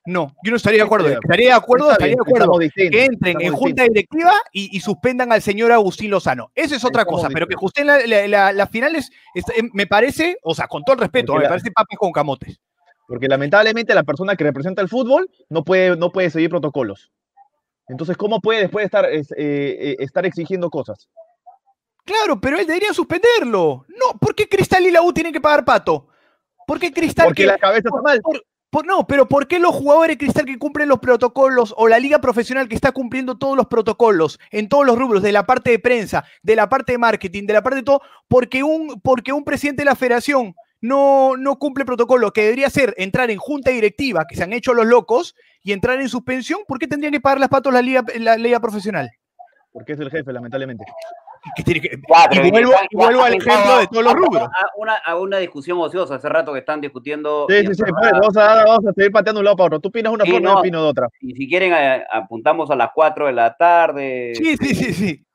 No, 0.06 0.34
yo 0.44 0.50
no 0.50 0.56
estaría 0.56 0.78
de 0.78 0.84
acuerdo. 0.84 1.08
Estaría 1.08 1.18
de 1.18 1.24
Estaría 1.26 1.48
de 1.48 1.54
acuerdo, 1.54 1.90
estaría 1.92 2.14
de 2.14 2.20
acuerdo. 2.20 2.58
Que 2.74 3.04
entren 3.04 3.40
en 3.40 3.52
junta 3.54 3.82
directiva 3.82 4.32
y, 4.52 4.76
y 4.76 4.80
suspendan 4.80 5.32
al 5.32 5.42
señor 5.42 5.72
Agustín 5.72 6.10
Lozano. 6.10 6.50
Esa 6.54 6.76
es 6.76 6.84
otra 6.84 7.02
Estamos 7.02 7.22
cosa, 7.22 7.32
pero 7.34 7.46
que 7.48 7.56
justen 7.56 7.86
la- 7.88 8.06
la- 8.06 8.28
la- 8.28 8.52
las 8.52 8.70
finales, 8.70 9.10
es- 9.34 9.44
me 9.72 9.86
parece, 9.86 10.38
o 10.42 10.54
sea, 10.54 10.68
con 10.68 10.84
todo 10.84 10.94
el 10.94 11.00
respeto, 11.00 11.32
Porque 11.32 11.44
me 11.44 11.48
parece 11.48 11.70
papas 11.72 11.98
con 11.98 12.12
camotes. 12.12 12.60
Porque 13.08 13.28
lamentablemente 13.28 13.94
la 13.94 14.02
persona 14.04 14.36
que 14.36 14.44
representa 14.44 14.80
el 14.82 14.88
fútbol 14.88 15.28
no 15.48 15.64
puede, 15.64 15.96
no 15.96 16.10
puede 16.12 16.30
seguir 16.30 16.50
protocolos. 16.50 17.10
Entonces, 17.88 18.16
¿cómo 18.16 18.40
puede 18.40 18.60
después 18.62 18.84
estar, 18.84 19.04
es- 19.06 19.30
eh, 19.32 19.36
eh, 19.38 19.96
estar 20.00 20.24
exigiendo 20.26 20.70
cosas? 20.70 21.08
Claro, 22.04 22.40
pero 22.40 22.58
él 22.58 22.66
debería 22.66 22.92
suspenderlo. 22.92 23.84
No, 23.88 24.18
¿por 24.20 24.34
qué 24.34 24.48
Cristal 24.48 24.86
y 24.86 24.90
la 24.92 25.02
U 25.02 25.12
tienen 25.12 25.32
que 25.32 25.40
pagar 25.40 25.64
pato? 25.64 26.08
¿Por 26.66 26.78
qué 26.78 26.92
Cristal 26.92 27.26
Porque 27.26 27.42
que- 27.42 27.48
la 27.48 27.58
cabeza 27.58 27.88
está 27.88 28.02
mal. 28.02 28.20
por- 28.20 28.44
no, 28.84 29.06
pero 29.06 29.28
¿por 29.28 29.46
qué 29.46 29.58
los 29.58 29.74
jugadores 29.74 30.18
Cristal 30.18 30.44
que 30.44 30.58
cumplen 30.58 30.88
los 30.88 30.98
protocolos 30.98 31.74
o 31.76 31.88
la 31.88 31.98
liga 31.98 32.20
profesional 32.20 32.68
que 32.68 32.74
está 32.74 32.92
cumpliendo 32.92 33.38
todos 33.38 33.56
los 33.56 33.66
protocolos 33.66 34.38
en 34.50 34.68
todos 34.68 34.84
los 34.84 34.98
rubros, 34.98 35.22
de 35.22 35.32
la 35.32 35.46
parte 35.46 35.70
de 35.70 35.78
prensa, 35.78 36.24
de 36.42 36.56
la 36.56 36.68
parte 36.68 36.92
de 36.92 36.98
marketing, 36.98 37.46
de 37.46 37.52
la 37.52 37.62
parte 37.62 37.76
de 37.76 37.82
todo, 37.84 38.02
porque 38.28 38.62
un, 38.62 39.00
porque 39.00 39.32
un 39.32 39.44
presidente 39.44 39.82
de 39.82 39.86
la 39.86 39.96
federación 39.96 40.54
no, 40.80 41.36
no 41.36 41.58
cumple 41.58 41.84
protocolo, 41.84 42.32
que 42.32 42.42
debería 42.42 42.70
ser 42.70 42.94
entrar 42.96 43.30
en 43.30 43.38
junta 43.38 43.70
directiva, 43.70 44.26
que 44.28 44.36
se 44.36 44.42
han 44.42 44.52
hecho 44.52 44.74
los 44.74 44.86
locos, 44.86 45.34
y 45.62 45.72
entrar 45.72 46.00
en 46.00 46.08
suspensión, 46.08 46.60
¿por 46.66 46.78
qué 46.78 46.86
tendrían 46.86 47.12
que 47.12 47.20
pagar 47.20 47.40
las 47.40 47.48
patos 47.48 47.72
la 47.72 47.82
liga, 47.82 48.04
la 48.18 48.36
liga 48.36 48.60
profesional? 48.60 49.10
Porque 49.72 49.94
es 49.94 50.00
el 50.00 50.10
jefe, 50.10 50.32
lamentablemente. 50.32 50.84
Que 51.54 51.62
tiene 51.62 51.80
que- 51.80 51.90
Ya, 52.08 52.26
pero 52.30 52.46
y 52.46 52.50
vuelvo, 52.50 52.72
y 52.92 53.02
al 53.02 53.34
ejemplo 53.34 53.78
de 53.78 53.86
todos 53.86 54.04
los 54.04 54.14
rubros. 54.14 54.42
A 54.44 54.66
una, 54.76 54.94
a 54.96 55.16
una 55.18 55.38
discusión 55.38 55.78
ociosa 55.80 56.16
hace 56.16 56.28
rato 56.28 56.52
que 56.52 56.58
están 56.60 56.80
discutiendo. 56.80 57.46
Sí, 57.48 57.66
sí, 57.66 57.74
sí, 57.74 57.82
pues, 57.88 58.10
vamos, 58.12 58.36
a, 58.36 58.64
vamos 58.64 58.86
a 58.86 58.92
seguir 58.92 59.12
pateando 59.12 59.40
un 59.40 59.44
lado 59.44 59.56
para 59.56 59.66
otro. 59.66 59.80
Tú 59.80 59.88
opinas 59.88 60.12
una 60.12 60.24
Sí, 60.24 60.32
forma, 60.32 60.48
no. 60.48 60.54
yo 60.54 60.60
opino 60.60 60.82
de 60.82 60.88
otra. 60.88 61.08
Y 61.20 61.34
si 61.34 61.48
quieren, 61.48 61.72
a- 61.72 62.04
apuntamos 62.12 62.70
a 62.70 62.76
las 62.76 62.90
4 62.94 63.26
de 63.26 63.32
la 63.32 63.56
tarde. 63.56 64.32
Sí, 64.34 64.56
sí, 64.56 64.74
sí, 64.74 64.92
sí. 64.94 65.26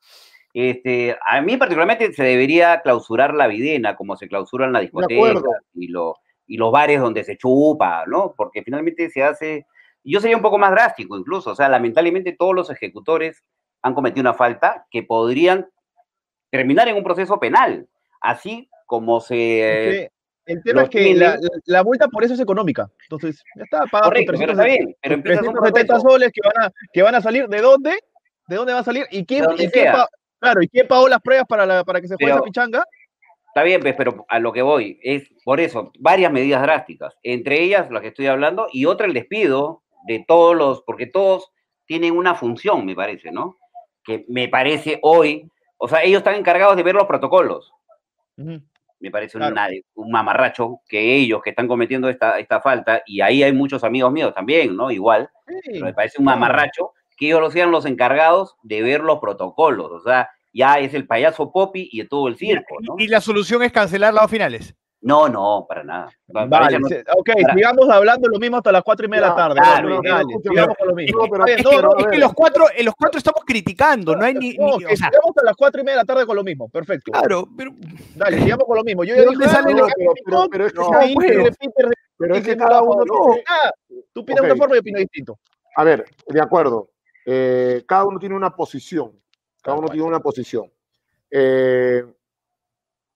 Este, 0.53 1.17
a 1.25 1.39
mí 1.41 1.55
particularmente 1.57 2.11
se 2.13 2.23
debería 2.23 2.81
clausurar 2.81 3.33
la 3.33 3.47
videna, 3.47 3.95
como 3.95 4.17
se 4.17 4.27
clausuran 4.27 4.73
las 4.73 4.81
discotecas 4.81 5.41
y, 5.73 5.87
lo- 5.87 6.15
y 6.45 6.57
los 6.57 6.71
bares 6.71 6.99
donde 6.99 7.23
se 7.23 7.37
chupa, 7.37 8.03
¿no? 8.07 8.33
Porque 8.35 8.61
finalmente 8.63 9.09
se 9.09 9.23
hace... 9.23 9.65
Yo 10.03 10.19
sería 10.19 10.35
un 10.35 10.41
poco 10.41 10.57
más 10.57 10.71
drástico 10.71 11.15
incluso, 11.17 11.51
o 11.51 11.55
sea, 11.55 11.69
lamentablemente 11.69 12.35
todos 12.37 12.55
los 12.55 12.69
ejecutores 12.71 13.43
han 13.83 13.93
cometido 13.93 14.21
una 14.21 14.33
falta 14.33 14.85
que 14.91 15.03
podrían 15.03 15.67
terminar 16.51 16.87
en 16.87 16.95
un 16.97 17.03
proceso 17.03 17.39
penal, 17.39 17.87
así 18.21 18.69
como 18.85 19.19
se... 19.21 20.11
El 20.45 20.61
tema 20.63 20.83
es 20.83 20.89
que 20.89 21.13
la, 21.15 21.37
la- 21.39 21.49
la 21.65 21.83
multa 21.83 22.07
por 22.07 22.23
eso 22.23 22.33
es 22.33 22.39
económica. 22.39 22.89
Entonces, 23.03 23.43
ya 23.55 23.63
está, 23.63 23.77
pagas 23.85 23.91
tus 23.91 24.01
Correcto, 24.25 24.33
pero 24.37 24.51
está 24.51 24.63
370 24.63 24.65
bien, 24.65 24.97
pero 25.01 25.15
empiezas 25.15 25.47
un 25.47 25.53
370 25.53 25.93
proceso. 25.93 26.09
soles 26.09 26.31
que 26.33 26.41
van, 26.43 26.65
a, 26.67 26.71
que 26.91 27.01
van 27.03 27.15
a 27.15 27.21
salir. 27.21 27.47
¿De 27.47 27.61
dónde? 27.61 27.91
¿De 28.47 28.55
dónde 28.55 28.73
va 28.73 28.79
a 28.79 28.83
salir? 28.83 29.05
¿Y 29.11 29.23
quién, 29.25 29.45
y 29.57 29.69
claro, 29.69 30.61
¿y 30.61 30.67
quién 30.67 30.87
pagó 30.87 31.07
las 31.07 31.21
pruebas 31.21 31.45
para, 31.47 31.65
la- 31.65 31.83
para 31.83 32.01
que 32.01 32.07
se 32.07 32.15
juegue 32.15 32.25
Pero- 32.33 32.35
esa 32.37 32.43
pichanga? 32.43 32.83
Está 33.47 33.63
bien, 33.63 33.81
pues, 33.81 33.95
pero 33.97 34.25
a 34.29 34.39
lo 34.39 34.51
que 34.53 34.61
voy 34.61 34.97
es 35.03 35.29
por 35.43 35.59
eso, 35.59 35.91
varias 35.99 36.31
medidas 36.31 36.61
drásticas, 36.61 37.15
entre 37.21 37.61
ellas 37.61 37.91
las 37.91 38.01
que 38.01 38.07
estoy 38.07 38.27
hablando, 38.27 38.67
y 38.71 38.85
otra 38.85 39.05
el 39.07 39.13
despido 39.13 39.83
de 40.07 40.23
todos 40.27 40.55
los, 40.55 40.81
porque 40.83 41.05
todos 41.05 41.51
tienen 41.85 42.15
una 42.15 42.33
función, 42.33 42.85
me 42.85 42.95
parece, 42.95 43.29
¿no? 43.31 43.57
Que 44.05 44.25
me 44.29 44.47
parece 44.47 44.99
hoy, 45.03 45.49
o 45.83 45.87
sea, 45.87 46.03
ellos 46.03 46.19
están 46.19 46.35
encargados 46.35 46.75
de 46.77 46.83
ver 46.83 46.93
los 46.93 47.07
protocolos. 47.07 47.73
Me 48.37 49.09
parece 49.09 49.37
Claro. 49.39 49.53
una- 49.53 49.67
un 49.95 50.11
mamarracho 50.11 50.79
que 50.87 51.15
ellos 51.15 51.41
que 51.41 51.49
están 51.49 51.67
cometiendo 51.67 52.07
esta, 52.07 52.37
esta 52.37 52.61
falta, 52.61 53.01
y 53.07 53.21
ahí 53.21 53.41
hay 53.41 53.51
muchos 53.51 53.83
amigos 53.83 54.11
míos 54.11 54.31
también, 54.33 54.75
¿no? 54.75 54.91
Igual, 54.91 55.29
Sí, 55.47 55.71
pero 55.73 55.85
me 55.85 55.93
parece 55.93 56.19
un 56.19 56.25
mamarracho 56.25 56.91
que 57.17 57.25
ellos 57.27 57.41
los 57.41 57.51
sean 57.53 57.71
los 57.71 57.85
encargados 57.85 58.55
de 58.61 58.81
ver 58.83 59.01
los 59.01 59.19
protocolos, 59.19 59.91
o 59.91 59.99
sea, 60.01 60.29
ya 60.53 60.75
es 60.79 60.93
el 60.93 61.07
payaso 61.07 61.51
Popi 61.51 61.89
y 61.91 61.99
de 62.01 62.07
todo 62.07 62.27
el 62.27 62.35
circo, 62.37 62.75
¿no? 62.81 62.95
Y 62.99 63.07
la 63.07 63.21
solución 63.21 63.63
es 63.63 63.71
cancelar 63.71 64.13
las 64.13 64.29
finales. 64.29 64.75
No, 65.03 65.27
no, 65.27 65.65
para 65.67 65.83
nada. 65.83 66.09
Vale, 66.27 66.77
no- 66.79 66.87
ok, 67.17 67.29
para- 67.41 67.55
sigamos 67.55 67.89
hablando 67.89 68.27
lo 68.29 68.37
mismo 68.37 68.57
hasta 68.57 68.71
las 68.71 68.83
cuatro 68.83 69.07
y 69.07 69.09
media 69.09 69.23
de 69.23 69.29
la 69.29 69.35
tarde. 69.35 69.55
claro, 69.59 69.99
dale, 70.03 70.33
sigamos 70.43 70.77
con 70.77 70.87
lo 70.89 70.93
mismo. 70.95 71.23
no, 71.23 71.27
pero- 71.31 71.45
Es 71.47 71.63
no, 71.63 71.69
que, 71.71 71.81
no, 71.81 71.97
es 71.97 72.05
que 72.07 72.17
los 72.19 72.33
cuatro, 72.33 72.65
en 72.75 72.85
los 72.85 72.93
cuatro 72.95 73.17
estamos 73.17 73.41
criticando, 73.43 74.15
no 74.15 74.23
hay 74.23 74.35
ni, 74.35 74.53
No, 74.53 74.77
ni- 74.77 74.85
que 74.85 74.93
o 74.93 74.95
sea, 74.95 75.09
sigamos 75.09 75.35
a 75.41 75.43
las 75.45 75.55
cuatro 75.55 75.81
y 75.81 75.83
media 75.83 75.95
de 75.97 76.01
la 76.03 76.05
tarde 76.05 76.25
con 76.27 76.35
lo 76.35 76.43
mismo. 76.43 76.69
Perfecto. 76.69 77.11
claro, 77.11 77.47
pero 77.57 77.71
Dale, 78.15 78.41
sigamos 78.41 78.65
con 78.65 78.77
lo 78.77 78.83
mismo. 78.83 79.03
Yo 79.03 79.15
¿De 79.15 79.23
ya 79.23 79.29
dije, 79.31 79.49
sale 79.49 79.73
ah, 79.81 79.87
pero- 79.97 80.13
pero- 80.23 80.47
pero 80.51 80.65
es 80.67 80.73
que 80.73 81.67
Pero 82.17 82.35
es 82.35 82.43
que 82.43 82.55
cada 82.57 82.81
no, 82.81 82.85
uno 82.85 83.03
no, 83.05 83.35
ah, 83.47 83.71
Tú 84.13 84.21
opinas 84.21 84.41
de 84.43 84.51
una 84.51 84.55
forma 84.57 84.75
y 84.75 84.79
opino 84.79 84.99
distinto. 84.99 85.39
A 85.75 85.83
ver, 85.83 86.05
de 86.27 86.41
acuerdo. 86.41 86.89
Eh, 87.25 87.83
cada 87.87 88.03
uno 88.05 88.19
tiene 88.19 88.35
una 88.35 88.55
posición. 88.55 89.13
Cada 89.63 89.77
uno 89.77 89.87
tiene 89.87 90.05
una 90.05 90.19
posición. 90.19 90.71
Eh, 91.31 92.03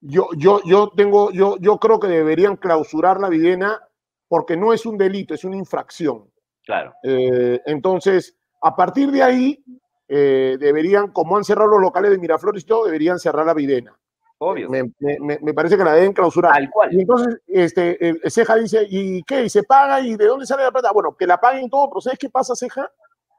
yo, 0.07 0.29
yo, 0.37 0.61
yo 0.65 0.89
tengo, 0.95 1.31
yo, 1.31 1.57
yo 1.59 1.77
creo 1.77 1.99
que 1.99 2.07
deberían 2.07 2.55
clausurar 2.57 3.19
la 3.19 3.29
videna 3.29 3.81
porque 4.27 4.55
no 4.57 4.73
es 4.73 4.85
un 4.85 4.97
delito, 4.97 5.33
es 5.33 5.43
una 5.43 5.57
infracción. 5.57 6.29
Claro. 6.65 6.93
Eh, 7.03 7.61
entonces, 7.65 8.35
a 8.61 8.75
partir 8.75 9.11
de 9.11 9.21
ahí, 9.23 9.63
eh, 10.07 10.57
deberían, 10.59 11.11
como 11.11 11.37
han 11.37 11.43
cerrado 11.43 11.69
los 11.69 11.81
locales 11.81 12.11
de 12.11 12.17
Miraflores 12.17 12.63
y 12.63 12.65
todo, 12.65 12.85
deberían 12.85 13.19
cerrar 13.19 13.45
la 13.45 13.53
videna. 13.53 13.97
Obvio. 14.37 14.69
Me, 14.69 14.83
me- 14.99 15.17
me- 15.19 15.39
me 15.41 15.53
parece 15.53 15.77
que 15.77 15.83
la 15.83 15.93
deben 15.93 16.11
clausurar. 16.13 16.51
Tal 16.53 16.69
cual. 16.69 16.93
Y 16.93 17.01
entonces, 17.01 17.39
este, 17.47 18.19
Ceja 18.29 18.55
dice, 18.55 18.85
¿y 18.89 19.23
qué? 19.23 19.43
¿Y 19.45 19.49
se 19.49 19.63
paga? 19.63 20.01
¿Y 20.01 20.15
de 20.15 20.25
dónde 20.25 20.45
sale 20.45 20.63
la 20.63 20.71
plata? 20.71 20.91
Bueno, 20.91 21.15
que 21.15 21.25
la 21.25 21.39
paguen 21.39 21.69
todo, 21.69 21.89
pero 21.89 22.01
¿sabes 22.01 22.19
qué 22.19 22.29
pasa, 22.29 22.53
Ceja? 22.55 22.91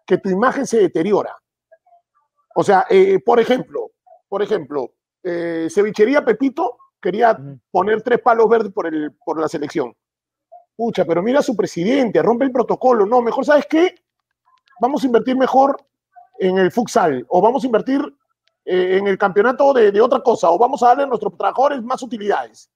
Que 0.06 0.18
tu 0.18 0.30
imagen 0.30 0.66
se 0.66 0.78
deteriora. 0.78 1.36
O 2.54 2.64
sea, 2.64 2.86
eh, 2.88 3.18
por 3.24 3.38
ejemplo, 3.38 3.90
por 4.28 4.42
ejemplo, 4.42 4.92
eh, 5.26 5.68
Cevichería 5.68 6.24
Pepito 6.24 6.78
quería 7.00 7.38
poner 7.70 8.02
tres 8.02 8.20
palos 8.20 8.48
verdes 8.48 8.72
por, 8.72 8.86
el, 8.86 9.12
por 9.24 9.40
la 9.40 9.48
selección. 9.48 9.94
Pucha, 10.76 11.04
pero 11.04 11.22
mira 11.22 11.40
a 11.40 11.42
su 11.42 11.56
presidente, 11.56 12.22
rompe 12.22 12.44
el 12.44 12.52
protocolo. 12.52 13.06
No, 13.06 13.20
mejor, 13.20 13.44
¿sabes 13.44 13.66
qué? 13.68 13.94
Vamos 14.80 15.02
a 15.02 15.06
invertir 15.06 15.36
mejor 15.36 15.76
en 16.38 16.58
el 16.58 16.70
futsal, 16.70 17.24
o 17.28 17.40
vamos 17.40 17.62
a 17.64 17.66
invertir 17.66 18.00
eh, 18.64 18.98
en 18.98 19.06
el 19.06 19.16
campeonato 19.16 19.72
de, 19.72 19.90
de 19.90 20.00
otra 20.00 20.20
cosa, 20.20 20.50
o 20.50 20.58
vamos 20.58 20.82
a 20.82 20.88
darle 20.88 21.04
a 21.04 21.06
nuestros 21.06 21.36
trabajadores 21.36 21.82
más 21.82 22.02
utilidades. 22.02 22.70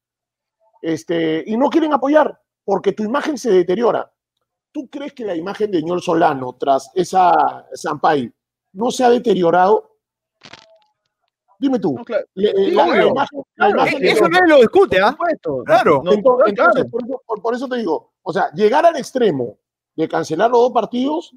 Este, 0.80 1.44
y 1.46 1.56
no 1.56 1.68
quieren 1.68 1.92
apoyar, 1.92 2.40
porque 2.64 2.92
tu 2.92 3.02
imagen 3.02 3.36
se 3.36 3.50
deteriora. 3.50 4.10
¿Tú 4.72 4.88
crees 4.88 5.12
que 5.12 5.24
la 5.24 5.34
imagen 5.34 5.70
de 5.70 5.82
Ñol 5.82 6.00
Solano 6.00 6.54
tras 6.58 6.90
esa 6.94 7.66
Zampay 7.76 8.32
no 8.72 8.90
se 8.90 9.04
ha 9.04 9.10
deteriorado? 9.10 9.89
Dime 11.60 11.78
tú. 11.78 11.94
No, 11.96 12.04
claro. 12.04 12.24
Le- 12.34 12.52
Sí, 12.54 12.70
la, 12.70 12.86
la 12.86 12.92
obvio. 12.92 13.08
imagen, 13.08 13.38
la 13.38 13.44
Claro, 13.66 13.72
imagen 13.82 14.04
eh, 14.04 14.10
eso 14.12 14.28
nadie 14.28 14.48
lo 14.48 14.56
discute, 14.60 14.98
¿ah? 15.00 15.16
Por. 15.16 15.64
Claro. 15.64 16.02
Entonces, 16.10 16.54
claro. 16.54 16.88
por, 16.90 17.04
eso, 17.04 17.22
por- 17.26 17.42
por 17.42 17.54
eso 17.54 17.68
te 17.68 17.76
digo, 17.76 18.12
o 18.22 18.32
sea, 18.32 18.50
llegar 18.54 18.86
al 18.86 18.96
extremo 18.96 19.58
de 19.94 20.08
cancelar 20.08 20.50
los 20.50 20.60
dos 20.60 20.72
partidos, 20.72 21.34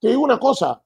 te 0.00 0.08
digo 0.08 0.22
una 0.22 0.38
cosa, 0.38 0.82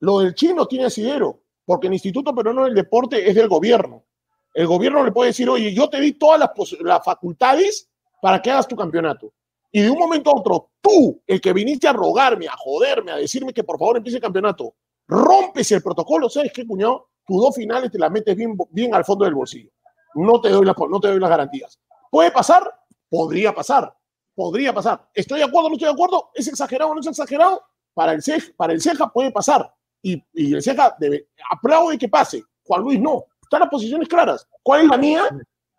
lo 0.00 0.20
del 0.20 0.34
chino 0.34 0.66
tiene 0.66 0.84
asidero, 0.86 1.40
porque 1.64 1.86
el 1.86 1.94
Instituto 1.94 2.34
Peruano 2.34 2.64
del 2.64 2.74
Deporte 2.74 3.28
es 3.28 3.34
del 3.34 3.48
gobierno. 3.48 4.04
El 4.52 4.66
gobierno 4.66 5.02
le 5.04 5.12
puede 5.12 5.28
decir, 5.30 5.48
oye, 5.48 5.72
yo 5.72 5.88
te 5.88 6.00
di 6.00 6.12
todas 6.12 6.38
las, 6.40 6.50
las 6.80 7.04
facultades 7.04 7.88
para 8.20 8.42
que 8.42 8.50
hagas 8.50 8.66
tu 8.68 8.76
campeonato. 8.76 9.32
Y 9.72 9.82
de 9.82 9.90
un 9.90 9.98
momento 9.98 10.30
a 10.30 10.34
otro, 10.38 10.70
tú, 10.80 11.22
el 11.26 11.40
que 11.40 11.52
viniste 11.52 11.86
a 11.86 11.92
rogarme, 11.92 12.48
a 12.48 12.56
joderme, 12.56 13.12
a 13.12 13.16
decirme 13.16 13.54
que 13.54 13.62
por 13.64 13.78
favor 13.78 13.96
empiece 13.96 14.16
el 14.16 14.22
campeonato, 14.22 14.74
rompes 15.06 15.70
el 15.72 15.82
protocolo, 15.82 16.28
¿sabes 16.28 16.52
qué, 16.52 16.66
cuñado? 16.66 17.08
Tus 17.30 17.40
dos 17.40 17.54
finales 17.54 17.92
te 17.92 17.98
las 18.00 18.10
metes 18.10 18.36
bien, 18.36 18.92
al 18.92 19.04
fondo 19.04 19.24
del 19.24 19.34
bolsillo. 19.36 19.70
No 20.16 20.40
te 20.40 20.48
doy, 20.48 20.66
las- 20.66 20.74
no 20.76 20.98
te 20.98 21.06
doy 21.06 21.20
las 21.20 21.30
garantías. 21.30 21.78
¿Puede 22.10 22.32
pasar? 22.32 22.68
Podría 23.08 23.54
pasar. 23.54 23.96
Podría 24.34 24.74
pasar. 24.74 25.08
¿Estoy 25.14 25.38
de 25.38 25.44
acuerdo 25.44 25.66
o 25.66 25.70
no 25.70 25.74
estoy 25.76 25.86
de 25.86 25.92
acuerdo? 25.94 26.30
¿Es 26.34 26.48
exagerado 26.48 26.90
o 26.90 26.94
no 26.94 27.00
es 27.00 27.06
exagerado? 27.06 27.62
Para 27.94 28.14
el, 28.14 28.20
CEJ, 28.22 28.56
para 28.56 28.72
el 28.72 28.82
CEJA 28.82 29.06
puede 29.12 29.30
pasar. 29.30 29.72
Y, 30.02 30.20
y 30.32 30.54
el 30.54 30.60
CEJA 30.60 30.96
debe, 30.98 31.28
aplaude 31.52 31.96
que 31.98 32.08
pase. 32.08 32.42
Juan 32.64 32.82
Luis 32.82 32.98
no. 32.98 33.26
Están 33.40 33.60
las 33.60 33.68
posiciones 33.68 34.08
claras. 34.08 34.44
¿Cuál 34.64 34.80
es 34.82 34.88
la 34.88 34.96
mía? 34.96 35.22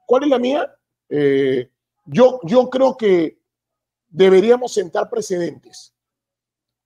¿Cuál 0.07 0.23
es 0.23 0.29
la 0.29 0.39
mía? 0.39 0.73
Eh, 1.09 1.69
yo, 2.05 2.39
yo 2.43 2.69
creo 2.69 2.95
que 2.95 3.41
deberíamos 4.07 4.71
sentar 4.73 5.09
precedentes. 5.09 5.93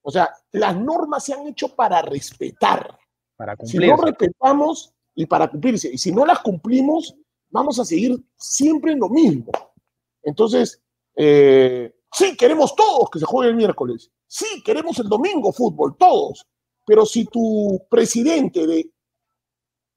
O 0.02 0.10
sea, 0.10 0.34
las 0.50 0.76
normas 0.76 1.22
se 1.24 1.34
han 1.34 1.46
hecho 1.46 1.68
para 1.76 2.02
respetar. 2.02 2.98
Para 3.36 3.56
Si 3.64 3.78
no 3.78 3.96
respetamos 3.96 4.92
y 5.14 5.26
para 5.26 5.48
cumplirse, 5.48 5.90
y 5.92 5.98
si 5.98 6.12
no 6.12 6.24
las 6.24 6.40
cumplimos, 6.40 7.14
vamos 7.50 7.78
a 7.78 7.84
seguir 7.84 8.22
siempre 8.36 8.92
en 8.92 9.00
lo 9.00 9.08
mismo. 9.08 9.50
Entonces, 10.22 10.82
eh, 11.14 11.94
sí, 12.12 12.36
queremos 12.36 12.74
todos 12.74 13.10
que 13.10 13.18
se 13.18 13.26
juegue 13.26 13.50
el 13.50 13.56
miércoles. 13.56 14.10
Sí, 14.26 14.62
queremos 14.64 14.98
el 14.98 15.08
domingo 15.08 15.52
fútbol, 15.52 15.96
todos. 15.98 16.46
Pero 16.84 17.04
si 17.06 17.24
tu 17.26 17.86
presidente 17.90 18.66
de, 18.66 18.90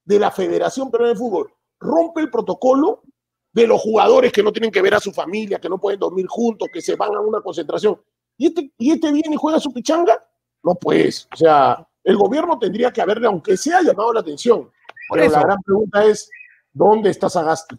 de 0.05 0.19
la 0.19 0.31
Federación 0.31 0.89
Peruana 0.89 1.13
de 1.13 1.19
Fútbol 1.19 1.53
rompe 1.79 2.21
el 2.21 2.29
protocolo 2.29 3.03
de 3.51 3.67
los 3.67 3.81
jugadores 3.81 4.31
que 4.31 4.43
no 4.43 4.51
tienen 4.51 4.71
que 4.71 4.81
ver 4.81 4.93
a 4.93 4.99
su 4.99 5.11
familia, 5.11 5.59
que 5.59 5.69
no 5.69 5.79
pueden 5.79 5.99
dormir 5.99 6.27
juntos, 6.27 6.67
que 6.71 6.81
se 6.81 6.95
van 6.95 7.15
a 7.15 7.19
una 7.19 7.41
concentración, 7.41 7.99
y 8.37 8.47
este, 8.47 8.71
y 8.77 8.91
este 8.91 9.11
viene 9.11 9.35
y 9.35 9.37
juega 9.37 9.59
su 9.59 9.73
pichanga, 9.73 10.23
no 10.63 10.75
pues. 10.75 11.27
O 11.33 11.35
sea, 11.35 11.87
el 12.03 12.15
gobierno 12.17 12.57
tendría 12.59 12.91
que 12.91 13.01
haberle, 13.01 13.27
aunque 13.27 13.57
sea, 13.57 13.81
llamado 13.81 14.13
la 14.13 14.21
atención. 14.21 14.69
Por 15.07 15.17
Pero 15.19 15.23
eso. 15.25 15.35
la 15.37 15.43
gran 15.43 15.61
pregunta 15.63 16.05
es, 16.05 16.29
¿dónde 16.73 17.09
está 17.09 17.29
Sagasti? 17.29 17.77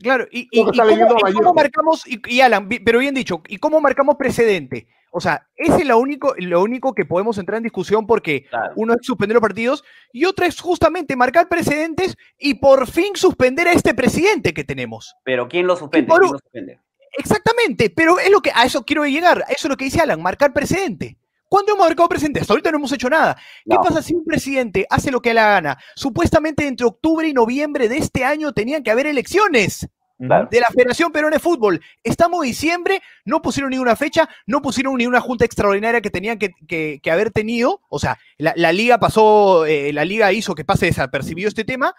Claro, 0.00 0.26
y, 0.30 0.48
cómo, 0.56 0.70
y 0.72 1.54
marcamos, 1.54 2.06
y, 2.06 2.20
y 2.28 2.40
Alan, 2.40 2.68
pero 2.84 3.00
bien 3.00 3.14
dicho, 3.14 3.42
¿y 3.48 3.58
cómo 3.58 3.80
marcamos 3.80 4.14
precedente? 4.16 4.86
O 5.10 5.20
sea, 5.20 5.48
ese 5.56 5.78
es 5.78 5.86
lo 5.86 5.98
único, 5.98 6.34
lo 6.38 6.62
único 6.62 6.92
que 6.94 7.04
podemos 7.04 7.36
entrar 7.38 7.56
en 7.56 7.64
discusión 7.64 8.06
porque 8.06 8.44
Claro. 8.44 8.74
uno 8.76 8.92
es 8.94 9.00
suspender 9.02 9.34
los 9.34 9.40
partidos 9.40 9.82
y 10.12 10.24
otro 10.26 10.44
es 10.44 10.60
justamente 10.60 11.16
marcar 11.16 11.48
precedentes 11.48 12.16
y 12.38 12.54
por 12.54 12.86
fin 12.86 13.16
suspender 13.16 13.66
a 13.66 13.72
este 13.72 13.92
presidente 13.94 14.54
que 14.54 14.62
tenemos. 14.64 15.14
Pero 15.24 15.48
¿quién 15.48 15.66
lo 15.66 15.74
suspende? 15.76 16.06
por 16.06 16.20
¿Quién 16.20 16.26
un- 16.28 16.32
lo 16.34 16.38
suspende? 16.38 16.80
Exactamente, 17.16 17.90
pero 17.90 18.20
es 18.20 18.30
lo 18.30 18.40
que 18.40 18.52
a 18.54 18.64
eso 18.64 18.84
quiero 18.84 19.04
llegar, 19.04 19.38
a 19.48 19.50
eso 19.52 19.66
es 19.66 19.70
lo 19.70 19.76
que 19.76 19.86
dice 19.86 20.00
Alan, 20.00 20.22
marcar 20.22 20.52
precedente. 20.52 21.16
¿Cuándo 21.48 21.72
hemos 21.74 21.86
marcado 21.86 22.08
precedente? 22.08 22.40
Hasta 22.40 22.52
ahorita 22.52 22.70
no 22.70 22.78
hemos 22.78 22.92
hecho 22.92 23.08
nada. 23.08 23.34
¿Qué 23.64 23.74
No. 23.74 23.80
pasa 23.82 24.02
si 24.02 24.14
un 24.14 24.24
presidente 24.24 24.86
hace 24.90 25.10
lo 25.10 25.20
que 25.22 25.32
le 25.34 25.40
gana? 25.40 25.78
Supuestamente 25.96 26.66
entre 26.66 26.86
octubre 26.86 27.26
y 27.26 27.32
noviembre 27.32 27.88
de 27.88 27.96
este 27.98 28.24
año 28.24 28.52
tenían 28.52 28.82
que 28.82 28.90
haber 28.90 29.06
elecciones 29.06 29.88
Claro. 30.20 30.48
de 30.50 30.60
la 30.60 30.66
Federación 30.74 31.12
Peruana 31.12 31.36
de 31.36 31.40
Fútbol. 31.40 31.80
Estamos 32.02 32.42
en 32.44 32.50
diciembre, 32.50 33.00
no 33.24 33.40
pusieron 33.40 33.70
ninguna 33.70 33.94
fecha, 33.94 34.28
no 34.46 34.60
pusieron 34.60 34.96
ni 34.96 35.06
una 35.06 35.20
junta 35.20 35.44
extraordinaria 35.44 36.00
que 36.00 36.10
tenían 36.10 36.38
que, 36.38 36.50
que- 36.66 36.98
que 37.02 37.10
haber 37.10 37.30
tenido. 37.30 37.80
O 37.88 37.98
sea, 38.00 38.18
la, 38.36 38.52
la 38.56 38.72
liga 38.72 38.98
pasó, 38.98 39.64
eh, 39.64 39.92
la 39.92 40.04
liga 40.04 40.32
hizo 40.32 40.54
que 40.56 40.64
pase 40.64 40.86
desapercibido 40.86 41.48
este 41.48 41.64
tema. 41.64 41.94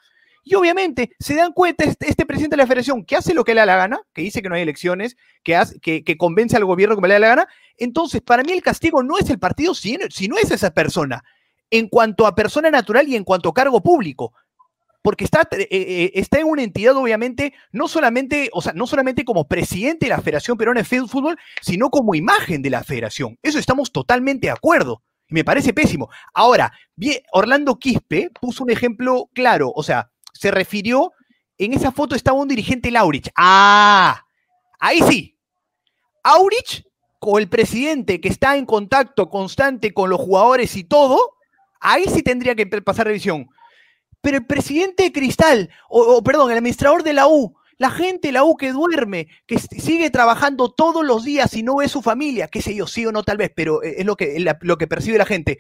Y 0.50 0.56
obviamente 0.56 1.12
se 1.20 1.36
dan 1.36 1.54
cuenta 1.54 1.84
este, 1.84 2.10
este 2.10 2.26
presidente 2.26 2.56
de 2.56 2.64
la 2.64 2.66
federación 2.66 3.06
que 3.06 3.16
hace 3.16 3.36
lo 3.36 3.44
que 3.44 3.54
le 3.54 3.60
da 3.60 3.68
la 3.68 3.76
gana, 3.76 4.02
que 4.16 4.24
dice 4.24 4.42
que 4.42 4.50
no 4.50 4.56
hay 4.56 4.64
elecciones, 4.64 5.16
que, 5.44 5.56
hace- 5.56 5.80
que, 5.80 6.18
convence 6.18 6.58
al 6.58 6.66
gobierno 6.66 6.96
como 6.96 7.06
le 7.06 7.14
da 7.14 7.20
la 7.20 7.28
gana. 7.28 7.48
Entonces, 7.78 8.24
para 8.24 8.42
mí 8.42 8.52
el 8.52 8.64
castigo 8.64 9.04
no 9.04 9.20
es 9.20 9.30
el 9.30 9.38
partido, 9.38 9.76
sino, 9.76 10.06
sino 10.10 10.38
es 10.40 10.50
esa 10.50 10.72
persona. 10.72 11.24
En 11.70 11.88
cuanto 11.88 12.26
a 12.26 12.34
persona 12.34 12.72
natural 12.72 13.08
y 13.08 13.16
en 13.16 13.24
cuanto 13.24 13.50
a 13.50 13.54
cargo 13.54 13.84
público 13.84 14.34
porque 15.04 15.24
está, 15.24 15.48
eh, 15.52 15.68
eh, 15.70 16.12
está 16.16 16.40
en 16.40 16.48
una 16.48 16.64
entidad, 16.64 16.96
obviamente, 16.96 17.54
no 17.72 17.88
solamente, 17.88 18.50
o 18.52 18.62
sea, 18.62 18.74
no 18.74 18.88
solamente 18.88 19.24
como 19.24 19.48
presidente 19.48 20.08
de 20.08 20.10
la 20.10 20.22
Federación 20.22 20.58
Peruana 20.58 20.82
de 20.82 20.86
Fútbol, 21.08 21.38
sino 21.62 21.90
como 21.90 22.16
imagen 22.16 22.62
de 22.62 22.70
la 22.72 22.84
federación. 22.84 23.38
Eso 23.42 23.60
estamos 23.60 23.92
totalmente 23.92 24.48
de 24.48 24.52
acuerdo. 24.52 25.04
Me 25.30 25.44
parece 25.44 25.74
pésimo. 25.74 26.10
Ahora, 26.34 26.74
Orlando 27.32 27.78
Quispe 27.78 28.32
puso 28.42 28.64
un 28.64 28.72
ejemplo 28.72 29.30
claro. 29.34 29.72
O 29.74 29.84
sea, 29.84 30.12
se 30.34 30.52
refirió, 30.52 31.12
en 31.58 31.74
esa 31.74 31.92
foto 31.92 32.16
estaba 32.16 32.40
un 32.40 32.48
dirigente 32.48 32.92
Laurich. 32.92 33.30
Ah, 33.36 34.24
ahí 34.80 35.02
sí. 35.10 35.38
Aurich, 36.24 36.86
con 37.20 37.42
el 37.42 37.50
presidente 37.50 38.22
que 38.22 38.30
está 38.30 38.56
en 38.56 38.66
contacto 38.66 39.30
constante 39.30 39.94
con 39.94 40.10
los 40.10 40.20
jugadores 40.20 40.76
y 40.76 40.84
todo, 40.84 41.36
ahí 41.80 42.06
sí 42.06 42.24
tendría 42.24 42.56
que 42.56 42.66
pasar 42.66 43.08
revisión 43.08 43.50
pero 44.22 44.38
el 44.38 44.46
presidente 44.46 45.04
de 45.04 45.12
Cristal, 45.12 45.70
o, 45.90 46.02
o, 46.02 46.24
perdón, 46.24 46.52
el 46.52 46.58
administrador 46.58 47.04
de 47.04 47.14
la 47.14 47.28
U, 47.28 47.56
la 47.78 47.90
gente 47.90 48.32
la 48.32 48.44
U 48.44 48.58
que 48.58 48.74
duerme, 48.74 49.28
que 49.48 49.58
sigue 49.58 50.10
trabajando 50.10 50.72
todos 50.72 51.06
los 51.06 51.24
días 51.24 51.54
y 51.56 51.64
no 51.64 51.78
ve 51.78 51.88
su 51.88 52.02
familia, 52.02 52.48
qué 52.48 52.62
sé 52.62 52.76
yo, 52.76 52.88
sí 52.88 53.06
o 53.06 53.12
no 53.12 53.24
tal 53.24 53.38
vez, 53.38 53.52
pero 53.56 53.82
eh, 53.82 53.96
es 54.00 54.06
lo 54.06 54.18
que, 54.18 54.46
lo 54.62 54.78
que 54.78 54.88
percibe 54.88 55.18
la 55.18 55.26
gente. 55.26 55.60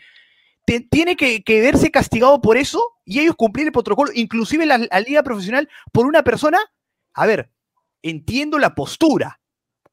Te- 0.69 0.81
tiene 0.81 1.15
que, 1.15 1.41
que 1.43 1.61
verse 1.61 1.89
castigado 1.89 2.41
por 2.41 2.55
eso 2.57 2.81
y 3.05 3.19
ellos 3.19 3.35
cumplir 3.35 3.65
el 3.67 3.71
protocolo, 3.71 4.11
inclusive 4.13 4.65
la, 4.65 4.77
la 4.77 4.99
liga 4.99 5.23
profesional, 5.23 5.67
por 5.91 6.05
una 6.05 6.21
persona 6.23 6.59
a 7.15 7.25
ver, 7.25 7.51
entiendo 8.03 8.59
la 8.59 8.75
postura 8.75 9.39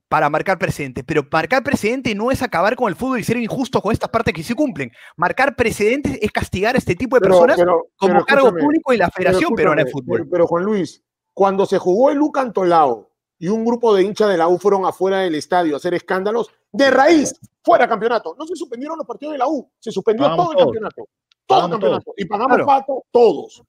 para 0.09 0.29
marcar 0.31 0.59
precedente, 0.59 1.03
pero 1.03 1.27
marcar 1.33 1.63
precedente 1.65 2.15
no 2.15 2.31
es 2.31 2.43
acabar 2.43 2.77
con 2.77 2.89
el 2.89 2.95
fútbol 2.95 3.19
y 3.19 3.25
ser 3.25 3.39
injusto 3.39 3.81
con 3.81 3.93
estas 3.93 4.11
partes 4.11 4.33
que 4.35 4.43
sí 4.43 4.55
cumplen. 4.55 4.93
Marcar 5.17 5.57
precedentes 5.57 6.19
es 6.21 6.31
castigar 6.31 6.75
a 6.75 6.79
este 6.79 6.95
tipo 6.95 7.17
de 7.17 7.21
Pero- 7.23 7.33
personas 7.33 7.57
pero- 7.57 7.87
como 7.97 8.13
pero 8.13 8.25
cargo 8.27 8.55
público 8.57 8.93
y 8.93 8.99
la 8.99 9.11
Federación 9.11 9.55
Peruana 9.55 9.83
de 9.83 9.91
Fútbol. 9.91 10.19
Pero, 10.21 10.31
pero, 10.31 10.47
Juan 10.47 10.65
Luis, 10.65 11.03
cuando 11.33 11.67
se 11.67 11.79
jugó 11.79 12.11
el 12.11 12.19
Luca 12.19 12.43
Antolao 12.43 13.11
y 13.39 13.49
un 13.49 13.65
grupo 13.65 13.95
de 13.95 14.03
hinchas 14.03 14.29
de 14.29 14.37
la 14.37 14.49
U 14.49 14.59
fueron 14.59 14.85
afuera 14.87 15.21
del 15.21 15.35
estadio 15.35 15.75
a 15.75 15.77
hacer 15.79 15.95
escándalos, 15.95 16.49
de 16.73 16.91
raíz, 16.91 17.35
fuera 17.63 17.89
campeonato. 17.89 18.35
No 18.39 18.47
se 18.47 18.57
suspendieron 18.57 18.97
los 18.99 19.07
partidos 19.07 19.33
de 19.33 19.39
la 19.39 19.49
U, 19.49 19.71
se 19.79 19.91
suspendió 19.93 20.25
Pagamos 20.25 20.45
todo 20.47 20.53
el 20.53 20.59
todos. 20.59 20.67
campeonato. 20.73 21.05
Todo 21.47 21.65
el 21.67 21.71
campeonato. 21.71 22.15
Y 22.17 22.25
pagamos 22.25 22.57
Claro. 22.57 22.67
pato 22.67 23.05
todos. 23.11 23.63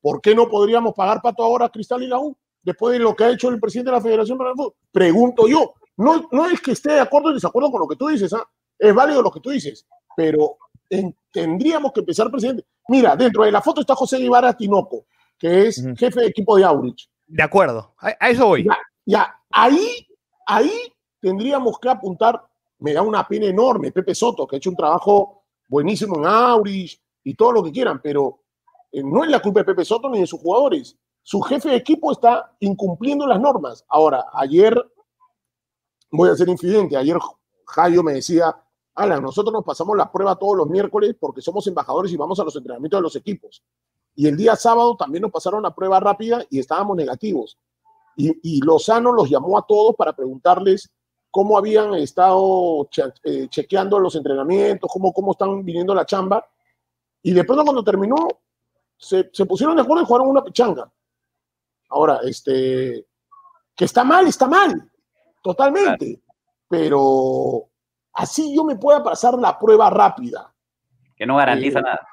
¿Por 0.00 0.20
qué 0.20 0.34
no 0.34 0.48
podríamos 0.48 0.94
pagar 0.94 1.20
pato 1.22 1.42
ahora 1.42 1.66
a 1.66 1.68
Cristal 1.70 2.02
y 2.02 2.06
la 2.06 2.18
U? 2.18 2.36
Después 2.62 2.92
de 2.92 2.98
lo 2.98 3.14
que 3.16 3.24
ha 3.24 3.30
hecho 3.30 3.48
el 3.48 3.58
presidente 3.60 3.90
de 3.90 3.96
la 3.96 4.02
Federación 4.02 4.38
Peruana 4.38 4.54
de 4.56 4.62
Fútbol. 4.64 4.74
Pregunto 4.92 5.48
yo. 5.48 5.74
No, 5.96 6.28
no 6.30 6.46
es 6.46 6.60
que 6.60 6.72
esté 6.72 6.92
de 6.92 7.00
acuerdo 7.00 7.30
o 7.30 7.32
desacuerdo 7.32 7.70
con 7.70 7.80
lo 7.80 7.88
que 7.88 7.96
tú 7.96 8.08
dices, 8.08 8.32
¿ah? 8.34 8.44
es 8.78 8.94
válido 8.94 9.22
lo 9.22 9.30
que 9.30 9.40
tú 9.40 9.48
dices, 9.50 9.86
pero 10.14 10.58
en- 10.90 11.16
tendríamos 11.32 11.90
que 11.92 12.00
empezar, 12.00 12.30
presidente. 12.30 12.66
Mira, 12.88 13.16
dentro 13.16 13.44
de 13.44 13.50
la 13.52 13.62
foto 13.62 13.80
está 13.80 13.94
José 13.94 14.18
Guevara 14.18 14.52
Tinoco, 14.54 15.06
que 15.38 15.68
es 15.68 15.82
jefe 15.96 16.20
de 16.20 16.26
equipo 16.26 16.56
de 16.56 16.64
Aurich. 16.64 17.08
De 17.26 17.42
acuerdo, 17.42 17.94
a, 17.98 18.08
a 18.20 18.28
eso 18.30 18.46
voy. 18.46 18.66
Ya, 19.06 19.40
ahí, 19.50 20.06
ahí 20.46 20.92
tendríamos 21.20 21.78
que 21.78 21.88
apuntar, 21.88 22.42
me 22.78 22.92
da 22.92 23.02
una 23.02 23.26
pena 23.26 23.46
enorme, 23.46 23.92
Pepe 23.92 24.14
Soto, 24.14 24.46
que 24.46 24.56
ha 24.56 24.58
hecho 24.58 24.70
un 24.70 24.76
trabajo 24.76 25.44
buenísimo 25.68 26.16
en 26.18 26.26
Aurich 26.26 27.00
y 27.24 27.34
todo 27.34 27.52
lo 27.52 27.62
que 27.62 27.72
quieran, 27.72 28.00
pero 28.02 28.40
eh, 28.92 29.02
no 29.02 29.24
es 29.24 29.30
la 29.30 29.40
culpa 29.40 29.60
de 29.60 29.64
Pepe 29.64 29.84
Soto 29.84 30.10
ni 30.10 30.20
de 30.20 30.26
sus 30.26 30.40
jugadores. 30.40 30.96
Su 31.22 31.40
jefe 31.40 31.70
de 31.70 31.76
equipo 31.76 32.12
está 32.12 32.54
incumpliendo 32.60 33.26
las 33.26 33.40
normas. 33.40 33.84
Ahora, 33.88 34.26
ayer, 34.34 34.74
voy 36.10 36.28
a 36.28 36.36
ser 36.36 36.48
infidente, 36.48 36.96
ayer 36.96 37.16
Jayo 37.66 38.02
me 38.02 38.14
decía, 38.14 38.54
Alan, 38.94 39.22
nosotros 39.22 39.52
nos 39.52 39.64
pasamos 39.64 39.96
la 39.96 40.10
prueba 40.10 40.36
todos 40.36 40.56
los 40.56 40.68
miércoles 40.68 41.16
porque 41.18 41.42
somos 41.42 41.66
embajadores 41.66 42.12
y 42.12 42.16
vamos 42.16 42.38
a 42.40 42.44
los 42.44 42.56
entrenamientos 42.56 42.98
de 42.98 43.02
los 43.02 43.16
equipos. 43.16 43.62
Y 44.14 44.26
el 44.26 44.36
día 44.36 44.56
sábado 44.56 44.96
también 44.96 45.22
nos 45.22 45.30
pasaron 45.30 45.62
la 45.62 45.74
prueba 45.74 46.00
rápida 46.00 46.44
y 46.48 46.58
estábamos 46.58 46.96
negativos. 46.96 47.58
Y, 48.16 48.56
y 48.56 48.60
Lozano 48.62 49.12
los 49.12 49.28
llamó 49.28 49.58
a 49.58 49.66
todos 49.66 49.94
para 49.94 50.14
preguntarles 50.14 50.90
cómo 51.30 51.58
habían 51.58 51.94
estado 51.94 52.88
che- 52.90 53.12
eh, 53.24 53.46
chequeando 53.48 53.98
los 53.98 54.14
entrenamientos, 54.16 54.90
cómo, 54.90 55.12
cómo 55.12 55.32
están 55.32 55.62
viniendo 55.64 55.94
la 55.94 56.06
chamba. 56.06 56.44
Y 57.22 57.32
de 57.32 57.44
pronto 57.44 57.64
cuando 57.64 57.84
terminó, 57.84 58.16
se, 58.96 59.28
se 59.32 59.44
pusieron 59.44 59.76
de 59.76 59.82
acuerdo 59.82 60.02
y 60.02 60.06
jugaron 60.06 60.28
una 60.28 60.42
pichanga. 60.42 60.90
Ahora, 61.90 62.20
este, 62.24 63.06
que 63.74 63.84
está 63.84 64.02
mal, 64.02 64.26
está 64.26 64.48
mal, 64.48 64.90
totalmente. 65.42 66.22
Pero 66.68 67.68
así 68.14 68.54
yo 68.56 68.64
me 68.64 68.76
pueda 68.76 69.02
pasar 69.02 69.34
la 69.34 69.58
prueba 69.58 69.90
rápida, 69.90 70.52
Que 71.16 71.26
no 71.26 71.36
garantiza 71.36 71.78
Eh, 71.78 71.82
nada. 71.82 72.08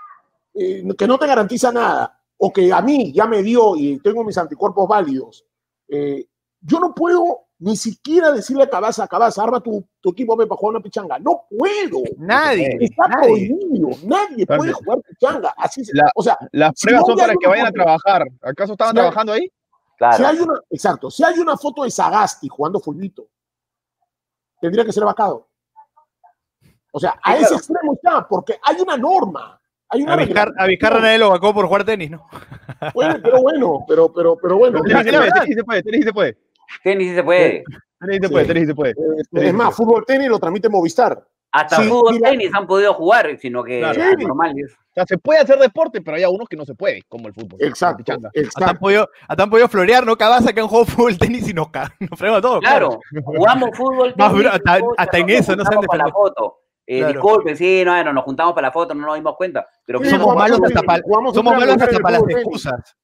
eh, 0.53 0.83
que 0.97 1.07
no 1.07 1.17
te 1.17 1.27
garantiza 1.27 1.71
nada, 1.71 2.19
o 2.37 2.51
que 2.51 2.71
a 2.73 2.81
mí 2.81 3.11
ya 3.13 3.25
me 3.25 3.41
dio 3.41 3.75
y 3.77 3.99
tengo 3.99 4.23
mis 4.23 4.37
anticuerpos 4.37 4.87
válidos, 4.87 5.45
eh, 5.87 6.25
yo 6.61 6.79
no 6.79 6.93
puedo 6.93 7.41
ni 7.59 7.77
siquiera 7.77 8.31
decirle 8.31 8.63
a 8.63 8.69
Cabaza, 8.69 9.07
Cabaza, 9.07 9.41
arma 9.43 9.61
tu, 9.61 9.87
tu 10.01 10.09
equipo 10.11 10.35
para 10.35 10.47
jugar 10.49 10.75
una 10.75 10.83
pichanga. 10.83 11.17
No 11.19 11.45
puedo. 11.49 12.03
Nadie, 12.17 12.77
Está 12.81 13.07
nadie. 13.07 13.27
prohibido. 13.55 13.89
Nadie 14.03 14.45
puede 14.45 14.73
jugar 14.73 14.99
pichanga. 15.07 15.53
Así 15.57 15.85
se- 15.85 15.95
La- 15.95 16.11
o 16.15 16.21
sea, 16.23 16.37
Las 16.51 16.73
Si 16.75 16.87
pruebas 16.87 17.01
no, 17.01 17.07
son 17.07 17.17
para 17.17 17.33
que 17.39 17.47
vayan 17.47 17.67
a 17.67 17.71
trabajar. 17.71 18.23
¿Acaso 18.41 18.73
estaban 18.73 18.93
Si 18.93 18.99
hay- 18.99 19.03
trabajando 19.03 19.31
ahí? 19.33 19.51
Claro. 19.97 20.17
si 20.17 20.23
hay 20.25 20.39
una, 20.39 20.59
exacto, 20.69 21.11
si 21.11 21.23
hay 21.23 21.39
una 21.39 21.55
foto 21.55 21.83
de 21.83 21.91
Sagasti 21.91 22.47
jugando 22.49 22.79
fulbito, 22.79 23.27
tendría 24.59 24.83
que 24.83 24.91
ser 24.91 25.05
vacado. 25.05 25.47
O 26.91 26.99
sea, 26.99 27.17
a 27.23 27.31
Sí, 27.33 27.37
ese 27.37 27.47
claro. 27.47 27.55
extremo 27.57 27.93
está, 27.93 28.27
porque 28.27 28.59
hay 28.61 28.81
una 28.81 28.97
norma. 28.97 29.59
Hay 29.93 30.01
una 30.01 30.13
A 30.13 30.17
Vizcar- 30.17 30.53
a 30.57 30.65
Vizcarra 30.67 30.99
nadie 30.99 31.17
lo 31.17 31.29
vacó 31.29 31.53
por 31.53 31.65
jugar 31.67 31.83
tenis, 31.83 32.11
¿no? 32.11 32.27
Bueno, 32.93 33.15
pero 33.23 33.41
bueno, 33.41 33.85
pero, 33.87 34.11
pero, 34.13 34.35
pero 34.41 34.57
bueno. 34.57 34.81
Tenis 34.81 35.05
es 35.05 35.11
se 35.13 35.13
puede, 35.17 35.31
tenis 35.33 35.55
se 35.55 35.63
puede, 35.63 35.83
tenis 35.83 36.05
se 36.05 36.13
puede. 36.13 36.37
Tenis 36.83 37.09
sí 37.09 37.15
se 37.15 37.23
puede. 37.23 37.63
Tenis 37.99 38.19
se 38.21 38.29
puede, 38.29 38.45
tenis 38.45 38.67
se 38.67 38.75
puede. 38.75 38.93
Es 39.47 39.53
más, 39.53 39.75
fútbol 39.75 40.03
tenis 40.05 40.27
lo 40.27 40.39
transmite 40.39 40.67
Movistar. 40.69 41.23
Hasta 41.51 41.75
Sí, 41.77 41.83
fútbol 41.87 42.15
mira. 42.15 42.31
tenis 42.31 42.49
han 42.53 42.65
podido 42.65 42.93
jugar, 42.95 43.37
sino 43.39 43.63
que 43.63 43.79
Claro. 43.79 44.01
Sí. 44.17 44.25
normal 44.25 44.53
es. 44.57 44.73
O 44.73 44.93
sea, 44.95 45.05
se 45.05 45.17
puede 45.17 45.39
hacer 45.39 45.57
deporte, 45.59 46.01
pero 46.01 46.17
hay 46.17 46.23
algunos 46.23 46.47
que 46.49 46.55
no 46.55 46.65
se 46.65 46.73
puede, 46.75 47.01
como 47.07 47.27
el 47.27 47.33
fútbol. 47.33 47.59
Exacto, 47.61 47.97
pichanga. 47.97 48.27
Hasta 48.29 48.39
han, 48.39 48.45
exacto. 48.45 48.79
podido, 48.79 49.09
hasta 49.27 49.43
han 49.43 49.49
podido 49.49 49.67
florear, 49.67 50.05
¿no? 50.05 50.15
Cabaza 50.15 50.51
que 50.51 50.59
han 50.61 50.67
jugado 50.67 50.85
fútbol, 50.91 51.17
tenis 51.17 51.47
y 51.47 51.53
nos, 51.53 51.67
nos 51.99 52.17
fregamos 52.19 52.41
todo. 52.41 52.59
Claro, 52.59 52.99
jugamos 53.23 53.69
fútbol. 53.77 54.13
Más 54.17 54.29
tenis, 54.31 54.43
bro- 54.45 54.51
hasta- 54.51 54.79
hasta 54.97 55.17
en 55.19 55.29
eso 55.29 55.55
no 55.55 55.63
se 55.63 55.73
han 55.75 55.81
defendido. 55.81 56.57
Eh, 56.85 56.99
Claro. 56.99 57.13
Disculpen, 57.13 57.57
sí, 57.57 57.83
no, 57.85 57.91
bueno, 57.93 58.11
nos 58.13 58.23
juntamos 58.25 58.53
para 58.53 58.67
la 58.67 58.71
foto, 58.73 58.93
no 58.93 59.05
nos 59.05 59.15
dimos 59.15 59.35
cuenta. 59.37 59.65
Pero 59.85 59.99
Sí, 60.03 60.09
somos 60.09 60.35
malos 60.35 60.59
hasta 60.63 60.81
para 60.83 61.01
jugamos 61.03 61.31
un 61.31 61.35
somos 61.35 61.53
malos 61.53 61.75
en 61.75 61.81
hasta 61.81 61.99
para 61.99 62.19
las 62.19 62.29
excusas. 62.29 62.95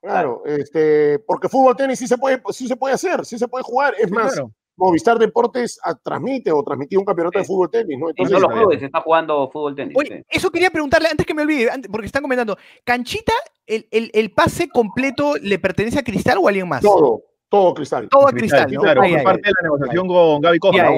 Claro, 0.00 0.42
este, 0.46 1.18
porque 1.26 1.48
fútbol 1.48 1.76
tenis 1.76 1.98
sí 1.98 2.06
se 2.06 2.16
puede, 2.16 2.40
sí 2.50 2.68
se 2.68 2.76
puede 2.76 2.94
hacer, 2.94 3.24
sí 3.26 3.36
se 3.38 3.48
puede 3.48 3.64
jugar. 3.64 3.94
Es 3.98 4.06
Sí, 4.08 4.12
más, 4.14 4.32
claro. 4.32 4.52
Movistar 4.76 5.18
Deportes 5.18 5.80
transmite 6.04 6.52
o 6.52 6.62
transmitía 6.62 7.00
un 7.00 7.04
campeonato 7.04 7.36
de 7.40 7.44
fútbol 7.44 7.68
tenis, 7.68 7.98
¿no? 7.98 8.06
en 8.06 8.14
Entonces, 8.16 8.36
todos 8.38 8.42
los 8.48 8.58
clubes 8.60 8.78
se 8.78 8.86
está 8.86 9.00
jugando 9.00 9.50
fútbol 9.50 9.74
tenis. 9.74 9.92
Oye, 9.96 10.18
sí. 10.18 10.24
eso 10.30 10.50
quería 10.50 10.70
preguntarle 10.70 11.08
antes 11.08 11.26
que 11.26 11.34
me 11.34 11.42
olvide, 11.42 11.68
antes- 11.68 11.90
porque 11.90 12.06
están 12.06 12.22
comentando. 12.22 12.56
¿Canchita, 12.84 13.32
el, 13.66 13.88
el- 13.90 14.10
el 14.14 14.30
pase 14.32 14.68
completo 14.68 15.34
le 15.42 15.58
pertenece 15.58 15.98
a 15.98 16.04
Cristal 16.04 16.38
o 16.38 16.46
a 16.46 16.50
alguien 16.50 16.68
más? 16.68 16.80
todo, 16.80 17.22
todo 17.48 17.74
cristal. 17.74 18.08
Todo 18.08 18.28
a 18.28 18.30
Cristal, 18.30 18.72
¿no? 18.72 18.80
Claro, 18.82 19.02
ahí, 19.02 19.20
parte 19.24 19.42
de 19.48 19.52
la 19.58 19.62
negociación 19.64 20.06
con 20.06 20.40
Gaby 20.40 20.58
Costa. 20.60 20.88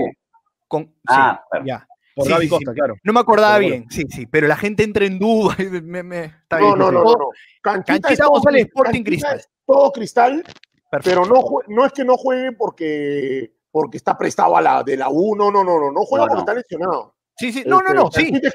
Con- 0.69 0.85
sí, 0.85 0.93
Ah, 1.09 1.43
claro. 1.51 1.65
ya. 1.67 1.87
Por 2.21 2.27
Sí, 2.27 2.33
Gaby 2.35 2.45
sí, 2.45 2.51
Costa, 2.51 2.71
sí. 2.73 2.77
claro. 2.77 2.95
No 3.03 3.13
me 3.13 3.21
acordaba 3.21 3.57
Pero 3.59 3.69
bueno. 3.69 3.87
bien, 3.89 3.91
sí, 4.11 4.17
sí, 4.17 4.27
pero 4.27 4.47
la 4.47 4.57
gente 4.57 4.83
entra 4.85 5.05
en 5.07 5.19
duda. 5.19 5.57
y 5.59 5.65
me- 5.83 6.03
me- 6.03 6.25
está 6.25 6.59
No, 6.61 6.67
bien, 6.67 6.79
no, 6.79 6.89
sí, 6.89 6.93
no, 6.95 7.01
sí. 7.01 7.07
no, 7.07 7.13
no. 7.19 7.29
Canchita, 7.63 8.01
Canchita 8.01 8.23
todo 8.25 8.31
González, 8.33 8.63
Sporting 8.67 8.93
Canchita 9.05 9.11
Cristal. 9.11 9.39
es 9.39 9.49
Todo 9.67 9.93
cristal, 9.93 10.43
Perfecto. 10.91 11.23
pero 11.23 11.25
no, 11.27 11.45
no 11.75 11.87
es 11.87 11.93
que 11.93 12.05
no 12.05 12.17
juegue 12.17 12.53
porque, 12.53 13.53
porque 13.71 13.97
está 13.99 14.19
prestado 14.19 14.57
a 14.57 14.61
la 14.61 14.83
de 14.83 14.97
la 14.97 15.09
U, 15.11 15.35
no, 15.37 15.51
no, 15.51 15.63
no, 15.65 15.79
no, 15.79 15.91
no 15.93 16.01
juega 16.05 16.25
No, 16.27 16.29
porque 16.29 16.35
no. 16.35 16.41
está 16.41 16.55
lesionado. 16.55 17.15
Sí, 17.37 17.53
sí, 17.53 17.63
no, 17.67 17.81
no, 17.81 17.87
Este, 17.87 17.95
no, 17.95 18.11
sí. 18.11 18.25
Canchita 18.33 18.49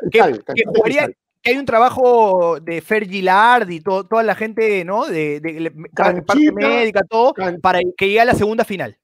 es 0.54 0.56
Que, 0.56 0.64
jugaría, 0.66 1.10
hay 1.48 1.58
un 1.58 1.66
trabajo 1.66 2.60
de 2.60 2.82
Fer 2.82 3.08
Gilard 3.08 3.70
y 3.70 3.80
toda 3.82 4.24
la 4.24 4.36
gente, 4.36 4.84
¿no? 4.84 5.06
De, 5.06 5.40
de- 5.40 5.54
de- 5.54 5.72
parte 6.24 6.52
médica, 6.52 7.02
todo, 7.10 7.34
para 7.62 7.80
que 7.98 8.08
llegue 8.08 8.20
a 8.22 8.26
la 8.26 8.34
segunda 8.34 8.66
final. 8.66 8.98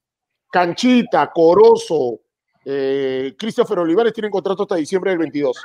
Canchita, 0.50 1.30
Corozo, 1.32 2.20
eh, 2.64 3.34
Christopher 3.38 3.78
Olivares 3.80 4.12
tienen 4.12 4.30
contrato 4.30 4.62
hasta 4.62 4.76
diciembre 4.76 5.10
del 5.10 5.18
22, 5.18 5.56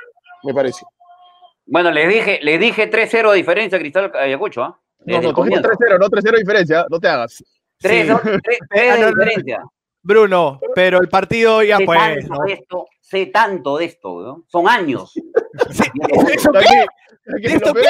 me 0.43 0.53
parece. 0.53 0.85
Bueno, 1.65 1.91
les 1.91 2.07
dije, 2.07 2.39
les 2.41 2.59
dije 2.59 2.89
3-0 2.89 3.31
de 3.31 3.37
diferencia 3.37 3.79
Cristal 3.79 4.11
Ayacucho, 4.15 4.63
¿ah? 4.63 4.79
No, 5.05 5.21
no, 5.21 5.29
el 5.29 5.35
tú 5.35 5.43
dijiste 5.43 5.67
comienzo. 5.67 5.69
3-0, 5.69 5.99
no 5.99 6.05
3-0 6.07 6.37
diferencia, 6.37 6.85
no 6.89 6.99
te 6.99 7.07
hagas. 7.07 7.43
3 7.79 8.07
Sí. 8.07 8.13
tres 8.39 8.59
Ah, 8.91 8.95
de 8.95 9.07
diferencia. 9.07 9.63
Bruno, 10.01 10.59
pero 10.73 11.01
el 11.01 11.09
partido 11.09 11.61
ya 11.63 11.77
sé 11.77 11.85
pues, 11.85 11.99
tanto 11.99 12.33
¿no? 12.33 12.45
de 12.45 12.53
esto, 12.53 12.85
sé 13.01 13.25
tanto 13.25 13.77
de 13.77 13.85
esto, 13.85 14.21
¿no? 14.21 14.43
Son 14.47 14.67
años. 14.67 15.13
Sí, 15.71 15.83
¿Eso 16.35 16.51
qué? 16.51 16.85
¿Esto 17.43 17.73
que 17.73 17.81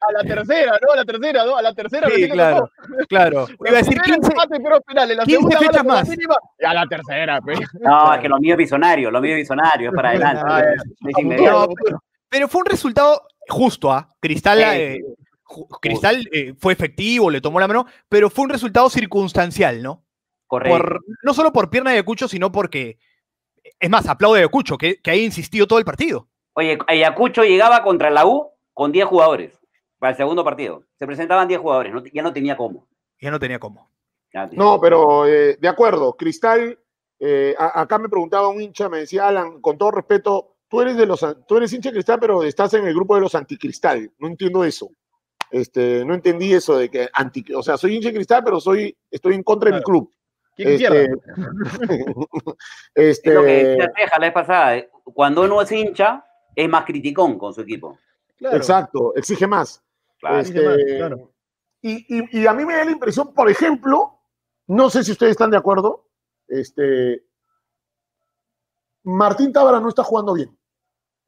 a 0.00 0.12
la 0.12 0.22
tercera, 0.22 0.78
¿no? 0.80 0.92
A 0.92 0.96
la 0.96 1.04
tercera, 1.04 1.44
¿no? 1.44 1.56
A 1.56 1.62
la 1.62 1.74
tercera 1.74 2.08
Sí, 2.08 2.28
claro, 2.30 2.70
claro. 3.08 3.46
La 3.60 3.68
Iba 3.70 3.78
a 3.78 3.82
decir 3.82 4.00
primera 4.00 4.14
15, 4.16 4.32
empate, 4.32 4.60
pero 4.62 4.80
penales, 4.80 5.16
la 5.16 5.24
15 5.24 5.36
segunda 5.36 5.58
fechas 5.58 5.84
más. 5.84 6.08
a 6.64 6.74
la 6.74 6.86
tercera, 6.86 7.40
pe. 7.40 7.54
No, 7.80 8.14
es 8.14 8.20
que 8.20 8.28
lo 8.28 8.38
mío 8.38 8.54
es 8.54 8.58
visionario, 8.58 9.10
lo 9.10 9.20
mío 9.20 9.32
es 9.32 9.38
visionario, 9.38 9.90
es 9.90 9.94
para 9.94 10.08
adelante. 10.10 10.42
Ah, 10.46 10.62
es 10.62 11.18
inmediato. 11.18 11.68
No, 11.68 11.74
pero, 11.84 12.02
pero 12.28 12.48
fue 12.48 12.60
un 12.60 12.66
resultado 12.66 13.22
justo, 13.48 13.92
¿ah? 13.92 14.08
Cristal, 14.20 14.58
Sí, 14.58 14.64
eh, 14.64 15.00
Cristal 15.80 16.28
eh, 16.32 16.54
fue 16.58 16.72
efectivo, 16.72 17.30
le 17.30 17.40
tomó 17.40 17.60
la 17.60 17.68
mano, 17.68 17.86
pero 18.08 18.30
fue 18.30 18.44
un 18.44 18.50
resultado 18.50 18.88
circunstancial, 18.88 19.82
¿no? 19.82 20.04
Correcto. 20.46 20.78
Por, 20.78 21.00
no 21.22 21.34
solo 21.34 21.52
por 21.52 21.70
pierna 21.70 21.90
de 21.90 21.96
Ayacucho, 21.96 22.28
sino 22.28 22.50
porque. 22.50 22.98
Es 23.78 23.90
más, 23.90 24.08
aplaude 24.08 24.38
a 24.38 24.40
Ayacucho, 24.40 24.78
que, 24.78 25.02
que 25.02 25.10
haya 25.10 25.22
insistido 25.22 25.66
todo 25.66 25.78
el 25.78 25.84
partido. 25.84 26.28
Oye, 26.54 26.78
Ayacucho 26.86 27.42
llegaba 27.42 27.82
contra 27.82 28.08
la 28.10 28.24
U 28.24 28.55
con 28.76 28.92
10 28.92 29.06
jugadores 29.06 29.58
para 29.98 30.10
el 30.10 30.16
segundo 30.18 30.44
partido. 30.44 30.82
Se 30.98 31.06
presentaban 31.06 31.48
10 31.48 31.58
jugadores, 31.60 31.94
no- 31.94 32.04
ya 32.04 32.22
no 32.22 32.30
tenía 32.30 32.58
cómo. 32.58 32.86
Ya 33.18 33.30
no 33.30 33.38
tenía 33.38 33.58
cómo. 33.58 33.88
No 34.52 34.78
pero 34.78 35.26
eh, 35.26 35.56
de 35.58 35.66
acuerdo, 35.68 36.12
Cristal, 36.14 36.78
eh, 37.18 37.54
a- 37.58 37.80
acá 37.80 37.96
me 37.96 38.10
preguntaba 38.10 38.48
un 38.48 38.60
hincha, 38.60 38.90
me 38.90 38.98
decía, 38.98 39.28
Alan, 39.28 39.62
con 39.62 39.78
todo 39.78 39.92
respeto, 39.92 40.56
tú 40.68 40.82
eres 40.82 40.98
de 40.98 41.06
los 41.06 41.24
tú 41.48 41.56
eres 41.56 41.72
hincha 41.72 41.88
de 41.88 41.94
Cristal, 41.94 42.18
pero 42.20 42.42
estás 42.42 42.74
en 42.74 42.86
el 42.86 42.92
grupo 42.94 43.14
de 43.14 43.22
los 43.22 43.34
anticristal. 43.34 44.12
No 44.18 44.28
entiendo 44.28 44.62
eso. 44.62 44.90
Este, 45.50 46.04
no 46.04 46.12
entendí 46.12 46.52
eso 46.52 46.76
de 46.76 46.90
que 46.90 47.08
anti, 47.14 47.46
o 47.54 47.62
sea, 47.62 47.78
soy 47.78 47.94
hincha 47.96 48.08
de 48.08 48.16
Cristal, 48.16 48.44
pero 48.44 48.60
soy, 48.60 48.94
estoy 49.10 49.36
en 49.36 49.42
contra 49.42 49.70
de 49.70 49.76
mi 49.78 49.82
club. 49.82 50.12
¿Quién 50.54 50.68
Este, 50.68 51.04
este, 52.94 53.28
Es 53.30 53.34
lo 53.34 53.42
que 53.42 53.64
decía 53.64 53.92
Teja 53.94 54.18
la 54.18 54.26
vez 54.26 54.32
pasada. 54.34 54.76
eh, 54.76 54.90
Cuando 55.14 55.44
uno 55.44 55.62
es 55.62 55.72
hincha, 55.72 56.22
es 56.54 56.68
más 56.68 56.84
criticón 56.84 57.38
con 57.38 57.54
su 57.54 57.62
equipo. 57.62 57.98
Claro. 58.36 58.56
exacto, 58.56 59.14
exige 59.16 59.46
más. 59.46 59.82
Claro. 60.18 60.38
Este, 60.40 60.58
Exige 60.58 60.68
más, 60.68 60.98
claro. 60.98 61.32
y, 61.82 62.18
y- 62.18 62.40
y 62.42 62.46
a 62.46 62.52
mí 62.52 62.64
me 62.64 62.74
da 62.76 62.84
la 62.84 62.90
impresión, 62.90 63.32
por 63.34 63.48
ejemplo, 63.50 64.18
no 64.68 64.90
sé 64.90 65.02
si 65.04 65.12
ustedes 65.12 65.32
están 65.32 65.50
de 65.50 65.56
acuerdo. 65.56 66.08
Este, 66.48 67.24
Martín 69.04 69.52
Tábara 69.52 69.80
no 69.80 69.88
está 69.88 70.02
jugando 70.02 70.34
bien. 70.34 70.56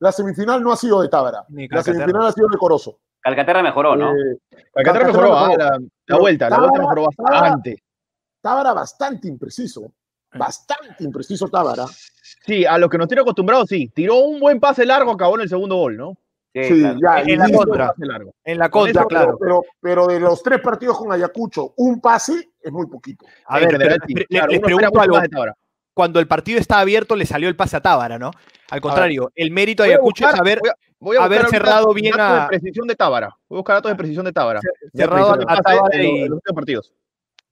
La 0.00 0.12
semifinal 0.12 0.62
no 0.62 0.72
ha 0.72 0.76
sido 0.76 1.00
de 1.00 1.08
Tábara. 1.08 1.44
La 1.48 1.82
semifinal 1.82 2.26
ha 2.26 2.32
sido 2.32 2.48
de 2.48 2.56
Corozo. 2.56 3.00
Calcaterra 3.20 3.62
mejoró, 3.62 3.96
¿no? 3.96 4.12
Eh, 4.12 4.38
Calcaterra 4.72 5.06
Calcaterra 5.06 5.06
mejoró 5.06 5.36
ah, 5.36 5.48
mejoró. 5.48 5.58
la, 6.06 6.18
vuelta, 6.18 6.50
la 6.50 6.58
vuelta 6.60 6.78
mejoró 6.78 7.06
bastante. 7.16 7.82
Tábara 8.40 8.72
bastante 8.72 9.28
impreciso. 9.28 9.92
Bastante 10.32 11.02
impreciso 11.04 11.48
Tábara. 11.48 11.86
Sí, 12.46 12.64
a 12.64 12.78
lo 12.78 12.88
que 12.88 12.98
nos 12.98 13.08
tiene 13.08 13.22
acostumbrados, 13.22 13.68
sí. 13.68 13.88
Tiró 13.88 14.16
un 14.16 14.38
buen 14.38 14.60
pase 14.60 14.84
largo, 14.86 15.10
acabó 15.10 15.34
en 15.36 15.42
el 15.42 15.48
segundo 15.48 15.76
gol, 15.76 15.96
¿no? 15.96 16.16
Sí, 16.54 16.64
Sí, 16.64 16.80
claro. 16.80 16.98
ya. 17.00 17.20
En 17.32 17.38
la 17.38 17.48
contra. 17.50 17.88
Pase 17.88 18.06
largo. 18.06 18.34
En 18.44 18.58
la 18.58 18.68
Con 18.70 18.82
contra, 18.82 19.00
eso, 19.02 19.08
claro. 19.08 19.38
Pero, 19.38 19.62
pero 19.80 20.06
de 20.06 20.18
los 20.20 20.42
tres 20.42 20.60
partidos 20.60 20.98
con 20.98 21.12
Ayacucho, 21.12 21.74
un 21.76 22.00
pase 22.00 22.50
es 22.60 22.72
muy 22.72 22.86
poquito. 22.86 23.26
A 23.46 23.58
ver, 23.58 23.68
pero 23.68 23.78
le- 23.78 24.24
Claro, 24.26 24.46
les 24.48 24.60
pregunto 24.60 25.00
algo. 25.00 25.14
más 25.14 25.22
de 25.22 25.28
Tábara. 25.28 25.54
Cuando 25.94 26.20
el 26.20 26.26
partido 26.28 26.58
estaba 26.58 26.80
abierto, 26.82 27.16
le 27.16 27.26
salió 27.26 27.48
el 27.48 27.56
pase 27.56 27.76
a 27.76 27.80
Tábara, 27.80 28.18
¿no? 28.18 28.30
Al 28.70 28.80
contrario, 28.80 29.30
el 29.34 29.50
mérito 29.50 29.82
de 29.82 29.90
Ayacucho 29.90 30.28
es 30.28 30.34
haber 30.38 30.60
voy 30.60 30.70
a- 30.70 30.74
voy 31.00 31.16
a 31.16 31.24
haber 31.24 31.46
cerrado 31.48 31.92
bien 31.92 32.14
a- 32.18 32.42
de 32.42 32.48
precisión 32.48 32.86
de 32.86 32.94
Tábara. 32.96 33.28
Voy 33.48 33.56
a 33.56 33.60
buscar 33.60 33.76
datos 33.76 33.90
de 33.90 33.96
precisión 33.96 34.24
de 34.24 34.32
Tábara. 34.32 34.60
Cerrado 34.94 35.32
a 35.46 35.56
Tábara 35.60 36.02
y- 36.02 36.22
en 36.22 36.30
los 36.30 36.40
partidos. 36.54 36.92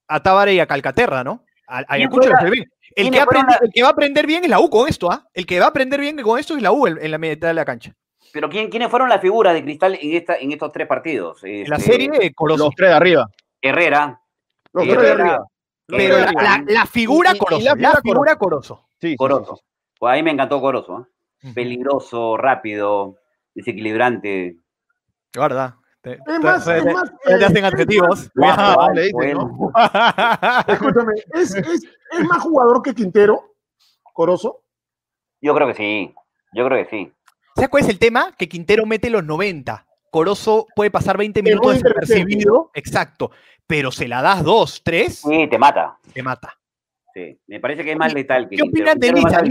a 0.08 0.22
Tábara 0.22 0.52
y 0.52 0.60
a 0.60 0.66
Calcaterra, 0.66 1.22
¿no? 1.24 1.42
A, 1.66 1.78
a 1.78 1.84
¿Quién 1.84 2.00
Ayacucho 2.02 2.28
que, 2.28 2.34
aprende- 2.34 3.58
el 3.60 3.72
que 3.72 3.82
va 3.82 3.88
a 3.88 3.92
aprender 3.92 4.26
bien 4.26 4.44
es 4.44 4.50
la 4.50 4.60
U 4.60 4.70
con 4.70 4.88
esto, 4.88 5.10
¿ah? 5.10 5.26
El 5.34 5.44
que 5.44 5.58
va 5.58 5.66
a 5.66 5.68
aprender 5.70 6.00
bien 6.00 6.16
con 6.22 6.38
esto 6.38 6.56
es 6.56 6.62
la 6.62 6.70
U 6.72 6.86
en, 6.86 6.98
en 7.02 7.10
la 7.10 7.18
mitad 7.18 7.48
de 7.48 7.54
la 7.54 7.64
cancha. 7.64 7.92
Pero 8.32 8.48
¿quién, 8.50 8.68
¿quiénes 8.70 8.90
fueron 8.90 9.08
las 9.08 9.20
figuras 9.20 9.54
de 9.54 9.62
Cristal 9.62 9.98
en, 10.00 10.16
esta, 10.16 10.36
en 10.36 10.52
estos 10.52 10.72
tres 10.72 10.86
partidos? 10.86 11.42
En 11.44 11.68
la 11.70 11.76
Este, 11.76 11.92
serie, 11.92 12.32
Corozo. 12.34 12.64
Los 12.66 12.74
tres 12.74 12.90
de 12.90 12.96
arriba. 12.96 13.28
Herrera. 13.62 14.20
Los 14.72 14.84
tres 14.84 15.00
de 15.00 15.10
arriba. 15.10 15.46
pero 15.86 16.18
la, 16.18 16.32
la- 16.32 16.64
la 16.66 16.86
figura 16.86 17.34
Corozo. 17.38 17.62
la 17.64 17.70
La 17.74 17.76
figura 17.76 18.00
figura 18.02 18.36
Corozo. 18.36 18.88
Sí, 19.00 19.16
Corozo. 19.16 19.56
sí. 19.56 19.62
Pues 19.98 20.12
ahí 20.12 20.22
me 20.22 20.30
encantó 20.32 20.60
Corozo. 20.60 21.06
¿eh? 21.42 21.52
Peligroso, 21.54 22.36
rápido, 22.36 23.16
desequilibrante. 23.54 24.56
¿Verdad? 25.34 25.74
Te, 26.00 26.12
Es 26.14 26.40
más, 26.40 26.64
te- 26.64 26.78
es 26.78 26.84
te- 26.84 26.92
más, 26.92 27.12
te 27.24 27.32
eh, 27.32 27.44
hacen 27.44 27.64
adjetivos. 27.64 28.30
Guapo, 28.34 28.80
alto, 28.80 28.92
le 28.94 29.00
dicen, 29.02 29.14
bueno. 29.16 29.56
¿no? 29.58 29.72
Escúchame, 30.72 31.12
¿es, 31.34 31.54
es, 31.54 31.84
es 32.12 32.24
más 32.28 32.42
jugador 32.42 32.82
que 32.82 32.94
Quintero, 32.94 33.54
Corozo? 34.12 34.62
Yo 35.40 35.54
creo 35.54 35.68
que 35.68 35.74
sí. 35.74 36.14
Yo 36.52 36.66
creo 36.66 36.84
que 36.84 36.90
sí. 36.90 37.12
¿Sabes 37.56 37.70
cuál 37.70 37.82
es 37.82 37.88
el 37.88 37.98
tema? 37.98 38.32
Que 38.38 38.48
Quintero 38.48 38.86
mete 38.86 39.10
los 39.10 39.24
90. 39.24 39.86
Corozo 40.10 40.66
puede 40.76 40.90
pasar 40.90 41.16
20 41.18 41.40
Es 41.40 41.44
minutos 41.44 41.74
desapercibido. 41.82 42.70
Exacto. 42.74 43.30
Pero 43.66 43.90
se 43.90 44.06
la 44.06 44.22
das 44.22 44.44
dos, 44.44 44.82
tres, 44.84 45.18
Sí, 45.18 45.48
te 45.48 45.58
mata. 45.58 45.98
te 46.12 46.22
mata. 46.22 46.56
Sí. 47.12 47.38
Me 47.46 47.58
parece 47.60 47.82
que 47.82 47.92
es 47.92 47.96
más 47.98 48.12
letal 48.14 48.48
que 48.48 48.56
¿Qué 48.56 48.62
opinan 48.62 48.98
de 48.98 49.12
Lisa? 49.12 49.42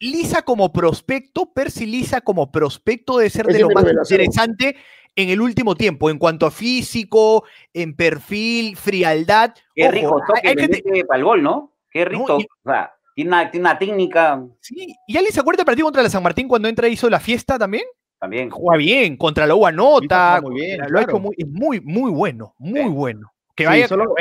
Lisa- 0.00 0.42
como 0.42 0.72
prospecto, 0.72 1.52
Percy 1.52 1.86
Lisa 1.86 2.20
como 2.22 2.50
prospecto 2.50 3.18
de 3.18 3.30
ser 3.30 3.46
Es 3.50 3.56
de 3.56 3.62
lo 3.62 3.68
más 3.70 3.84
revelación. 3.84 4.20
interesante 4.20 4.76
en 5.14 5.28
el 5.28 5.40
último 5.40 5.76
tiempo, 5.76 6.10
en 6.10 6.18
cuanto 6.18 6.46
a 6.46 6.50
físico, 6.50 7.44
en 7.72 7.94
perfil, 7.94 8.76
frialdad. 8.76 9.54
Qué 9.74 9.84
Ojo, 9.84 9.92
rico 9.92 10.22
toque 10.26 10.48
hay 10.48 10.56
gente- 10.56 10.82
mete 10.84 11.04
para 11.04 11.18
el 11.18 11.24
gol, 11.24 11.42
¿no? 11.42 11.72
Qué 11.90 12.04
rico. 12.04 12.38
y- 12.40 12.44
O 12.44 12.70
sea, 12.70 12.92
tiene 13.16 13.28
una, 13.30 13.50
tiene 13.50 13.62
una 13.68 13.78
técnica 13.78 14.44
Sí, 14.60 14.94
¿Y 15.08 15.16
alguien 15.16 15.32
se 15.32 15.40
acuerda 15.40 15.56
del 15.58 15.64
partido 15.66 15.86
contra 15.86 16.02
la 16.02 16.10
San 16.10 16.22
Martín 16.22 16.46
cuando 16.46 16.68
entra 16.68 16.86
y 16.86 16.92
hizo 16.92 17.08
la 17.08 17.18
fiesta 17.18 17.58
también? 17.58 17.84
también. 18.20 18.50
Juega 18.50 18.76
bien, 18.78 19.16
contra 19.16 19.46
la 19.46 19.54
U 19.54 19.66
anota, 19.66 20.00
Lisa 20.02 20.30
juega 20.32 20.40
muy 20.42 20.54
bien, 20.60 20.78
lo 20.78 20.84
ha 20.98 21.02
hecho 21.02 21.06
claro. 21.10 21.18
muy, 21.18 21.34
es 21.38 21.48
muy, 21.48 21.80
muy 21.80 22.10
bueno, 22.10 22.54
muy 22.58 22.82
Sí. 22.82 22.88
bueno. 22.88 23.32
Que 23.54 23.64
Sí, 23.64 23.68
vaya, 23.68 23.88
solo- 23.88 24.14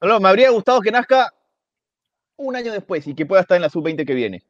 Solo 0.00 0.20
me 0.20 0.28
habría 0.28 0.50
gustado 0.50 0.80
que 0.80 0.90
nazca 0.92 1.32
un 2.36 2.54
año 2.54 2.72
después 2.72 3.04
y 3.08 3.14
que 3.14 3.26
pueda 3.26 3.42
estar 3.42 3.56
en 3.56 3.62
la 3.62 3.68
sub-20 3.68 4.06
que 4.06 4.14
viene. 4.14 4.42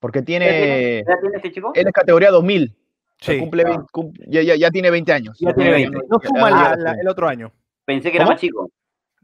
Porque 0.00 0.20
¿Qué 0.20 0.24
tiene. 0.24 0.46
¿Qué 0.46 0.98
edad 1.00 1.14
tiene 1.20 1.36
este 1.36 1.52
chico? 1.52 1.72
Él 1.74 1.86
es 1.86 1.92
categoría 1.92 2.30
2000. 2.30 2.74
o 3.20 3.24
sea, 3.24 3.34
sí, 3.34 3.40
cumple. 3.40 3.64
20 3.64 3.86
cum- 3.92 4.12
ya, 4.28 4.42
ya, 4.42 4.56
ya 4.56 4.70
tiene 4.70 4.90
20 4.90 5.12
años. 5.12 5.36
ya 5.38 5.52
tiene 5.54 5.70
20. 5.72 5.98
No 6.08 6.20
ya- 6.22 6.28
suma 6.28 6.50
ya- 6.50 6.56
la- 6.56 6.70
ya- 6.70 6.76
la- 6.76 7.00
el 7.00 7.08
otro 7.08 7.28
año. 7.28 7.52
Pensé 7.84 8.10
que 8.10 8.16
era 8.16 8.26
más 8.26 8.40
chico. 8.40 8.70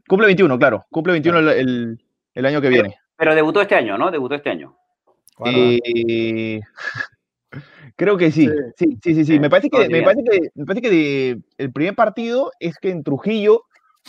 Cumple 0.07 0.27
21, 0.27 0.57
claro. 0.57 0.85
Cumple 0.91 1.13
21 1.13 1.39
el, 1.39 1.47
el- 1.49 2.03
el 2.33 2.45
año 2.45 2.61
que 2.61 2.69
viene. 2.69 2.97
Pero 3.17 3.33
debutó 3.35 3.61
este 3.61 3.75
año, 3.75 3.97
¿no? 3.97 4.11
Debutó 4.11 4.35
este 4.35 4.49
año. 4.51 4.77
Eh, 5.45 6.61
creo 7.95 8.17
que 8.17 8.31
sí. 8.31 8.47
Sí. 8.75 8.85
Sí, 8.87 8.97
sí, 9.03 9.15
sí. 9.15 9.25
sí. 9.25 9.39
Me 9.39 9.49
parece 9.49 9.69
que, 9.69 9.89
me 9.89 10.01
parece 10.03 10.23
que, 10.23 10.49
me 10.55 10.65
parece 10.65 10.81
que 10.81 10.89
de- 10.89 11.41
el 11.57 11.71
primer 11.71 11.95
partido 11.95 12.51
es 12.59 12.77
que 12.77 12.89
en 12.89 13.03
Trujillo 13.03 13.63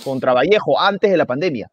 contra 0.04 0.32
Vallejo, 0.34 0.78
antes 0.80 1.10
de 1.10 1.16
la 1.16 1.26
pandemia, 1.26 1.70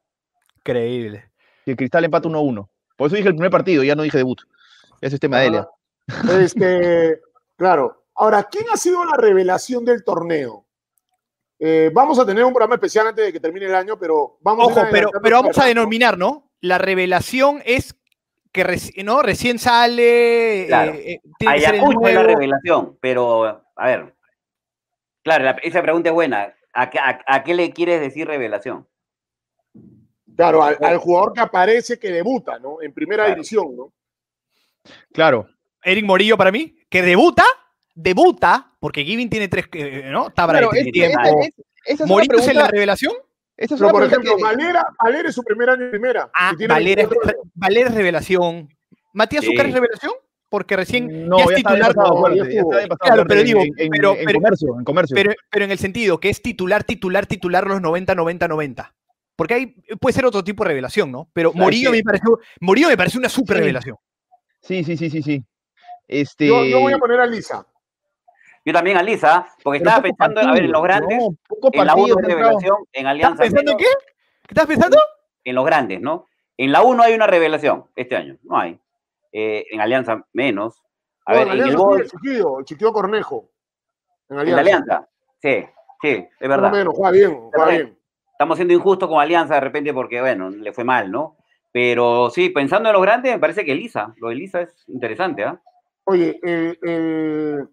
Increíble. 0.58 1.26
que 1.66 1.76
Cristal 1.76 2.06
empata 2.06 2.28
1-1. 2.30 2.68
Por 2.98 3.08
eso 3.08 3.16
dije 3.18 3.28
el 3.28 3.36
primer 3.36 3.52
partido, 3.52 3.84
ya 3.84 3.96
no 3.96 4.04
dije 4.04 4.18
debut. 4.18 4.42
Ese 5.02 5.16
es 5.16 5.20
tema 5.20 5.40
de 5.40 5.48
él. 5.48 5.56
Ah, 5.58 5.70
Este, 6.40 7.20
claro. 7.58 8.04
Ahora, 8.16 8.44
¿quién 8.50 8.66
ha 8.74 8.78
sido 8.78 9.04
la 9.04 9.18
revelación 9.18 9.84
del 9.84 10.04
torneo? 10.06 10.65
Eh, 11.60 11.90
vamos 11.94 12.20
a 12.20 12.26
tener 12.26 12.44
un 12.44 12.52
programa 12.54 12.76
especial 12.76 13.08
antes 13.08 13.26
de 13.26 13.34
que 13.34 13.40
termine 13.40 13.66
el 13.68 13.76
año, 13.76 13.98
pero 13.98 14.38
vamos 14.42 14.68
Ojo, 14.72 14.80
a 14.82 14.90
pero, 14.90 15.10
pero 15.24 15.38
vamos 15.42 15.58
a 15.58 15.66
denominar, 15.66 16.18
¿no? 16.18 16.52
La 16.62 16.78
revelación 16.78 17.62
es 17.66 17.96
que 18.52 18.66
reci- 18.66 19.04
¿no? 19.04 19.22
recién 19.22 19.58
sale. 19.60 20.66
Claro. 20.68 20.94
eh, 20.94 21.14
eh, 21.14 21.22
que 21.40 21.46
ser 21.46 21.50
Ayacucho 21.76 22.08
es 22.08 22.14
la 22.14 22.22
nuevo. 22.24 22.28
revelación, 22.40 22.98
pero 23.00 23.64
a 23.76 23.86
ver. 23.88 24.16
Claro, 25.24 25.46
la- 25.46 25.52
esa 25.64 25.82
pregunta 25.82 26.10
es 26.10 26.14
buena. 26.16 26.54
¿A, 26.74 26.90
qué- 26.90 27.00
a- 27.00 27.22
a 27.26 27.44
qué 27.44 27.54
le 27.54 27.72
quieres 27.72 28.02
decir 28.02 28.28
revelación? 28.28 28.88
Claro, 30.36 30.62
al, 30.62 30.78
al 30.82 30.98
jugador 30.98 31.32
que 31.34 31.40
aparece 31.40 31.98
que 31.98 32.10
debuta, 32.12 32.60
¿no? 32.60 32.82
En 32.82 32.94
primera 32.94 33.24
Claro. 33.24 33.36
división, 33.36 33.76
¿no? 33.78 33.94
Claro. 35.14 35.48
Eric 35.82 36.04
Morillo 36.06 36.36
para 36.38 36.52
mí, 36.52 36.76
que 36.90 37.02
debuta, 37.02 37.46
debuta, 37.96 38.74
porque 38.80 39.04
Giving 39.04 39.30
tiene 39.30 39.48
tres, 39.48 39.66
eh, 39.74 40.10
¿no? 40.12 40.30
Tabra 40.30 40.60
Claro, 40.60 40.74
es- 40.74 40.92
tiempo. 40.92 41.20
es- 41.86 42.48
en 42.48 42.56
la 42.58 42.68
revelación. 42.68 43.14
Esa 43.58 43.76
es 43.76 43.80
Pero, 43.80 43.92
por 43.94 44.04
ejemplo, 44.04 44.36
que- 44.36 44.44
Valera, 44.44 44.86
Valera 45.02 45.30
es 45.30 45.36
su 45.36 45.42
primer 45.44 45.70
año 45.70 45.86
en 45.86 45.92
primera. 45.92 46.30
Ah, 46.38 46.52
Valera 46.68 47.04
es, 47.04 47.10
24 47.10 47.30
años. 47.40 47.52
Valera 47.56 47.90
es 47.90 47.96
revelación. 47.96 48.70
Matías 49.14 49.46
Sí. 49.46 49.52
Zucker 49.52 49.68
es 49.68 49.74
revelación, 49.74 50.12
porque 50.50 50.76
recién 50.76 51.28
No, 51.30 51.38
ya 51.38 51.44
es 51.46 51.50
ya 51.52 51.56
está 51.58 51.70
bien 51.72 51.82
titular. 51.86 51.96
pasado 51.96 52.14
no, 52.16 52.20
fuerte, 52.20 52.38
ya 52.38 52.44
ya 52.44 52.50
estuvo. 52.50 52.72
está 52.72 52.78
bien 52.80 52.90
pasado 52.90 53.00
Claro, 53.00 53.16
fuerte 53.16 53.30
pero 53.30 53.40
en- 53.40 53.46
digo, 53.48 53.62
en, 53.62 53.68
en- 53.86 53.90
pero- 53.92 54.16
en 54.16 54.26
pero- 54.26 54.40
comercio, 54.40 54.76
en 54.80 54.84
comercio. 54.84 55.16
Pero, 55.16 55.32
pero 55.50 55.66
en 55.66 55.72
el 55.72 55.78
sentido 55.80 56.20
que 56.20 56.30
es 56.30 56.42
titular, 56.42 56.84
titular, 56.84 57.26
titular 57.28 57.66
los 57.66 57.82
90, 57.82 58.14
90, 58.14 58.48
90. 58.50 58.94
Porque 59.38 59.54
ahí 59.54 59.68
puede 60.02 60.14
ser 60.14 60.26
otro 60.26 60.44
tipo 60.44 60.64
de 60.64 60.70
revelación, 60.70 61.12
¿no? 61.12 61.30
Pero 61.34 61.52
Claro, 61.52 61.64
Morillo 61.66 61.92
que- 61.92 61.98
me 61.98 62.04
pareció, 62.04 62.40
Morillo 62.60 62.88
me 62.90 62.98
pareció 62.98 63.20
una 63.20 63.30
super 63.30 63.56
Sí. 63.58 63.62
revelación. 63.62 63.96
Sí, 64.62 64.84
sí, 64.84 64.98
sí, 64.98 65.10
sí, 65.10 65.22
sí. 65.22 65.44
Este, 66.08 66.48
Yo, 66.48 66.66
yo 66.66 66.80
voy 66.82 66.94
a 66.94 66.98
poner 66.98 67.20
a 67.22 67.26
Lisa. 67.26 67.66
Yo 68.66 68.74
también 68.74 68.98
a 68.98 69.04
Lisa, 69.04 69.48
porque 69.64 69.80
pero 69.80 69.90
estaba 69.90 70.02
pensando, 70.02 70.42
a 70.42 70.52
ver, 70.54 70.64
en 70.64 70.72
los 70.72 70.82
grandes, 70.84 71.20
no, 71.20 71.38
en 71.72 71.86
la 71.86 71.96
1 71.96 72.08
partidos 72.08 72.10
es 72.10 72.16
ha 72.18 72.32
entrado. 72.32 72.60
revelación, 72.60 72.78
en 72.94 73.08
¿Estás 73.08 73.12
Alianza 73.12 73.44
pensando 73.44 73.72
en 73.72 73.78
qué? 73.78 73.86
¿Qué 73.86 74.48
estás 74.50 74.66
pensando? 74.66 74.98
en 75.44 75.56
los 75.56 75.66
grandes, 75.66 76.02
¿no? 76.02 76.28
En 76.58 76.72
la 76.72 76.82
1 76.82 77.04
hay 77.04 77.14
una 77.14 77.28
revelación 77.28 77.86
este 77.96 78.16
año, 78.16 78.38
no 78.44 78.58
hay. 78.58 78.80
Eh, 79.32 79.66
en 79.70 79.82
Alianza 79.82 80.26
menos. 80.34 80.82
A 81.26 81.34
No, 81.34 81.40
ver, 81.40 81.48
en 81.50 81.54
en 81.62 81.68
el 81.68 81.76
gol, 81.78 82.02
el 82.02 82.10
chiquillo, 82.10 82.60
el 82.60 82.66
chiquillo 82.66 82.92
Cornejo. 82.92 83.50
En 84.30 84.38
en 84.38 84.40
Alianza. 84.40 84.56
la 84.56 84.62
Alianza. 84.62 85.10
Sí, 85.42 85.66
sí, 86.02 86.28
es 86.40 86.50
verdad. 86.50 86.72
menos, 86.72 86.94
juega 86.96 87.12
bien, 87.12 87.50
juega 87.52 87.70
bien. 87.70 88.00
Estamos 88.32 88.58
siendo 88.58 88.74
injustos 88.74 89.08
con 89.08 89.22
Alianza 89.22 89.54
de 89.56 89.62
repente 89.62 89.94
porque, 89.94 90.20
bueno, 90.22 90.50
le 90.50 90.74
fue 90.74 90.84
mal, 90.84 91.12
¿no? 91.12 91.38
Pero 91.72 92.30
sí, 92.32 92.50
pensando 92.50 92.90
en 92.90 92.94
los 92.94 93.02
grandes, 93.02 93.34
me 93.34 93.40
parece 93.40 93.64
que 93.64 93.74
Elisa, 93.74 94.14
lo 94.18 94.30
de 94.30 94.34
Elisa 94.34 94.62
es 94.62 94.86
interesante, 94.88 95.44
¿ah? 95.44 95.62
Oye, 96.06 96.40
el, 96.44 97.70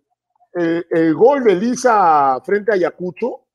el- 0.54 1.14
gol 1.14 1.44
de 1.44 1.54
Lisa 1.54 2.40
frente 2.44 2.72
a 2.72 2.74
Ayacucho, 2.74 3.46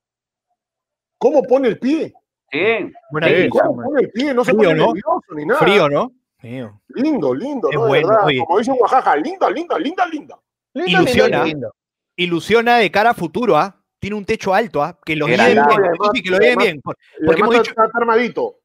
¿cómo 1.18 1.44
pone 1.44 1.70
el 1.70 1.80
pie? 1.80 2.14
Sí, 2.52 2.92
Buena 3.12 3.28
Sí, 3.28 3.50
¿Cómo 3.50 3.84
pone 3.84 4.02
el 4.04 4.12
pie? 4.12 4.34
No 4.34 4.44
se 4.46 4.52
Frío, 4.54 4.70
pone 4.70 4.80
¿no? 4.80 4.86
nervioso 4.88 5.34
ni 5.36 5.46
nada. 5.46 5.60
Frío, 5.60 5.90
¿no? 5.90 6.12
Frío. 6.40 6.82
Lindo, 6.90 7.34
lindo, 7.34 7.70
Es 7.70 7.76
¿no? 7.76 7.82
De 7.84 7.88
bueno, 7.90 8.08
verdad. 8.10 8.26
oye. 8.26 8.40
Como 8.46 8.60
dice 8.60 8.72
en 8.72 8.78
Oaxaca, 8.80 9.16
linda, 9.16 9.50
linda, 9.50 9.80
linda, 9.80 10.06
linda. 10.08 10.40
Lindo, 10.74 11.02
Ilusiona. 11.02 11.44
lindo. 11.44 11.72
Ilusiona 12.16 12.78
de 12.78 12.92
cara 12.92 13.10
a 13.12 13.14
futuro, 13.14 13.58
¿ah? 13.58 13.84
Tiene 14.00 14.16
un 14.16 14.26
techo 14.26 14.54
alto, 14.54 14.82
¿ah? 14.84 14.98
Que 15.04 15.16
lo 15.16 15.26
lleven 15.28 15.46
bien. 15.48 15.60
Además- 15.60 16.10
sí, 16.14 16.22
que 16.24 16.30
lo 16.30 16.38
además- 16.38 16.64
bien. 16.66 16.82
Porque 16.84 17.42
hemos 17.42 17.54
dicho- 17.56 17.72
está 17.72 17.90
armadito. 17.94 18.60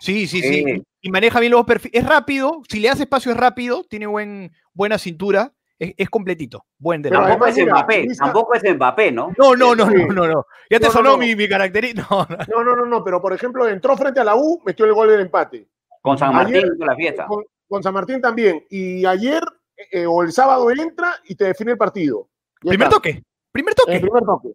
Sí, 0.00 0.26
sí, 0.26 0.42
sí. 0.42 0.64
Sí. 0.64 0.82
Y 1.00 1.10
maneja 1.10 1.38
bien 1.40 1.52
los 1.52 1.64
perfiles. 1.64 2.02
Es 2.02 2.08
rápido. 2.08 2.60
Si 2.68 2.80
le 2.80 2.88
hace 2.88 3.04
espacio 3.04 3.30
es 3.30 3.38
rápido. 3.38 3.84
Tiene 3.84 4.06
buen, 4.06 4.52
buena 4.72 4.98
cintura. 4.98 5.52
Es, 5.82 5.94
es 5.96 6.08
completito. 6.10 6.64
Buen 6.78 7.02
delantero. 7.02 7.30
tampoco 7.38 7.50
es 7.50 7.66
Mbappé, 7.66 8.06
tampoco 8.16 8.54
es 8.54 8.74
Mbappé, 8.76 9.10
¿no? 9.12 9.32
No, 9.36 9.56
no, 9.56 9.74
no, 9.74 9.90
no, 9.90 10.06
no, 10.12 10.26
no. 10.28 10.46
Ya 10.70 10.78
te 10.78 10.86
No, 10.86 10.92
sonó 10.92 11.10
no. 11.10 11.18
mi, 11.18 11.34
mi 11.34 11.48
característica. 11.48 12.06
No, 12.10 12.26
no. 12.28 12.36
No, 12.48 12.64
no, 12.64 12.76
no, 12.76 12.86
no, 12.86 13.04
pero 13.04 13.20
por 13.20 13.32
ejemplo, 13.32 13.68
entró 13.68 13.96
frente 13.96 14.20
a 14.20 14.24
la 14.24 14.36
U, 14.36 14.62
metió 14.64 14.84
el 14.86 14.92
gol 14.94 15.08
del 15.08 15.20
empate. 15.20 15.68
Con 16.00 16.16
San 16.18 16.34
Ayer- 16.36 16.62
Martín 16.62 16.72
hizo 16.76 16.84
la 16.86 16.94
fiesta. 16.96 17.26
Con, 17.26 17.44
con 17.68 17.82
San 17.82 17.94
Martín 17.94 18.20
también. 18.20 18.64
Y 18.70 19.04
ayer 19.06 19.42
eh, 19.90 20.06
o 20.06 20.22
el 20.22 20.30
sábado 20.32 20.70
entra 20.70 21.14
y 21.24 21.34
te 21.34 21.46
define 21.46 21.72
el 21.72 21.78
partido. 21.78 22.28
Primer 22.60 22.88
toque. 22.88 23.22
Primer 23.50 23.74
En 23.88 23.94
el 23.94 24.00
toque. 24.00 24.08
primer 24.08 24.22
toque. 24.24 24.48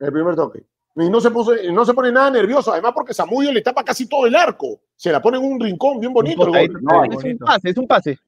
El 0.00 0.12
primer 0.12 0.34
toque. 0.36 0.62
Y 0.96 1.08
no 1.08 1.20
se, 1.20 1.30
puse- 1.30 1.72
no 1.72 1.84
se 1.86 1.94
pone 1.94 2.12
nada 2.12 2.30
nervioso, 2.30 2.72
además 2.72 2.92
porque 2.94 3.14
Samudio 3.14 3.50
le 3.52 3.62
tapa 3.62 3.82
casi 3.84 4.06
todo 4.08 4.26
el 4.26 4.34
arco. 4.36 4.80
Se 4.96 5.10
la 5.10 5.22
pone 5.22 5.38
en 5.38 5.44
un 5.44 5.58
rincón 5.60 6.00
bien 6.00 6.12
bonito. 6.12 6.46
el 6.48 6.54
Ahí- 6.54 6.68
gol. 6.68 6.80
No, 6.82 7.04
es 7.04 7.24
un 7.24 7.38
pase, 7.38 7.70
es 7.70 7.76
un 7.78 7.86
pase. 7.86 8.18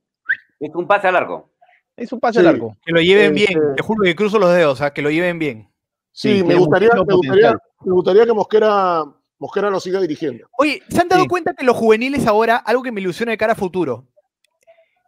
Es 0.61 0.75
un 0.75 0.87
pase 0.87 1.09
al 1.09 1.17
arco. 1.17 1.51
Es 1.97 2.13
un 2.13 2.21
pase 2.21 2.41
Sí. 2.41 2.45
largo. 2.45 2.77
Que 2.85 2.93
lo 2.93 3.01
lleven 3.01 3.37
Este- 3.37 3.55
bien. 3.55 3.75
Te 3.77 3.83
juro 3.83 4.03
que 4.05 4.15
cruzo 4.17 4.39
los 4.39 4.53
dedos, 4.55 4.73
o 4.73 4.77
sea, 4.77 4.93
que 4.93 5.03
lo 5.03 5.11
lleven 5.11 5.39
bien. 5.39 5.69
Sí, 6.11 6.39
Sí, 6.39 6.45
me, 6.45 6.55
gustaría, 6.57 6.91
me, 6.95 7.15
gustaría, 7.15 7.53
me 7.85 7.93
gustaría 7.93 8.27
que 8.27 8.33
Mosquera, 8.33 9.05
Mosquera 9.39 9.71
lo 9.71 9.81
siga 9.81 10.01
dirigiendo. 10.01 10.47
Oye, 10.59 10.83
¿se 10.89 11.01
han 11.01 11.09
dado 11.09 11.23
Sí. 11.23 11.29
cuenta 11.29 11.55
que 11.55 11.65
los 11.65 11.77
juveniles 11.77 12.27
ahora, 12.27 12.57
algo 12.57 12.83
que 12.83 12.93
me 12.93 13.01
ilusiona 13.01 13.33
de 13.33 13.39
cara 13.39 13.53
a 13.55 13.57
futuro? 13.57 14.07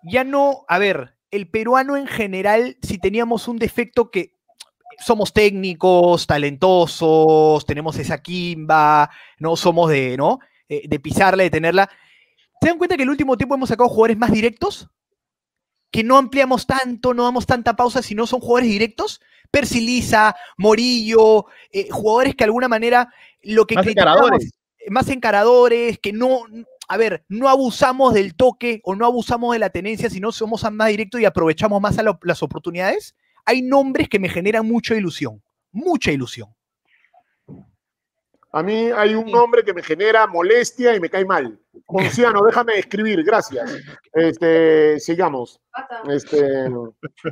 Ya 0.03 0.25
no, 0.25 0.65
a 0.69 0.79
ver, 0.79 1.17
el 1.31 1.49
peruano 1.51 1.97
en 1.97 2.07
general, 2.07 2.77
si 2.83 2.99
teníamos 2.99 3.49
un 3.49 3.59
defecto 3.59 4.11
que 4.11 4.33
somos 4.99 5.33
técnicos, 5.33 6.27
talentosos, 6.27 7.65
tenemos 7.67 7.99
esa 7.99 8.23
quimba, 8.23 9.11
no 9.39 9.57
somos 9.57 9.91
de, 9.91 10.17
¿no? 10.17 10.39
Eh, 10.69 10.87
de 10.89 11.01
pisarla, 11.01 11.43
de 11.43 11.51
tenerla. 11.51 11.89
¿Se 12.61 12.69
dan 12.69 12.79
cuenta 12.79 12.97
que 12.97 13.03
el 13.03 13.11
último 13.11 13.37
tiempo 13.37 13.55
hemos 13.55 13.69
sacado 13.69 13.89
jugadores 13.89 14.17
más 14.17 14.31
directos? 14.33 14.89
Que 15.95 16.03
no 16.03 16.17
ampliamos 16.19 16.67
tanto, 16.67 17.15
no 17.15 17.23
damos 17.23 17.47
tanta 17.47 17.77
pausa, 17.77 18.03
sino 18.03 18.27
son 18.27 18.41
jugadores 18.41 18.69
directos. 18.69 19.21
Persiliza, 19.49 20.35
Morillo, 20.59 21.47
eh, 21.71 21.87
jugadores 21.89 22.35
que 22.35 22.39
de 22.43 22.47
alguna 22.47 22.67
manera 22.67 23.15
lo 23.43 23.65
que 23.65 23.77
Más 23.77 23.87
encaradores. 23.87 24.51
más 24.91 25.09
encaradores, 25.09 26.01
que 26.01 26.13
no, 26.13 26.41
a 26.89 26.97
ver, 26.97 27.25
no 27.29 27.49
abusamos 27.49 28.13
del 28.13 28.35
toque 28.35 28.81
o 28.83 28.97
no 28.97 29.07
abusamos 29.07 29.53
de 29.53 29.61
la 29.61 29.71
tenencia, 29.71 30.11
sino 30.11 30.33
somos 30.33 30.69
más 30.73 30.89
directos 30.89 31.21
y 31.21 31.27
aprovechamos 31.27 31.81
más 31.81 31.97
a 31.99 32.03
lo- 32.03 32.19
las 32.25 32.43
oportunidades. 32.43 33.15
Hay 33.45 33.63
nombres 33.63 34.09
que 34.09 34.19
me 34.19 34.29
generan 34.29 34.67
mucha 34.67 34.97
ilusión, 34.97 35.43
mucha 35.71 36.11
ilusión. 36.11 36.49
A 38.55 38.63
mí 38.63 38.89
hay 38.95 39.17
un 39.17 39.29
nombre 39.33 39.65
que 39.65 39.75
me 39.75 39.83
genera 39.83 40.29
molestia 40.29 40.95
y 40.95 41.01
me 41.01 41.11
cae 41.11 41.25
mal. 41.25 41.59
Ponciano, 41.87 42.41
déjame 42.47 42.79
escribir, 42.79 43.25
gracias. 43.25 43.79
Este, 44.13 45.01
sigamos. 45.01 45.61
Este, 46.09 46.71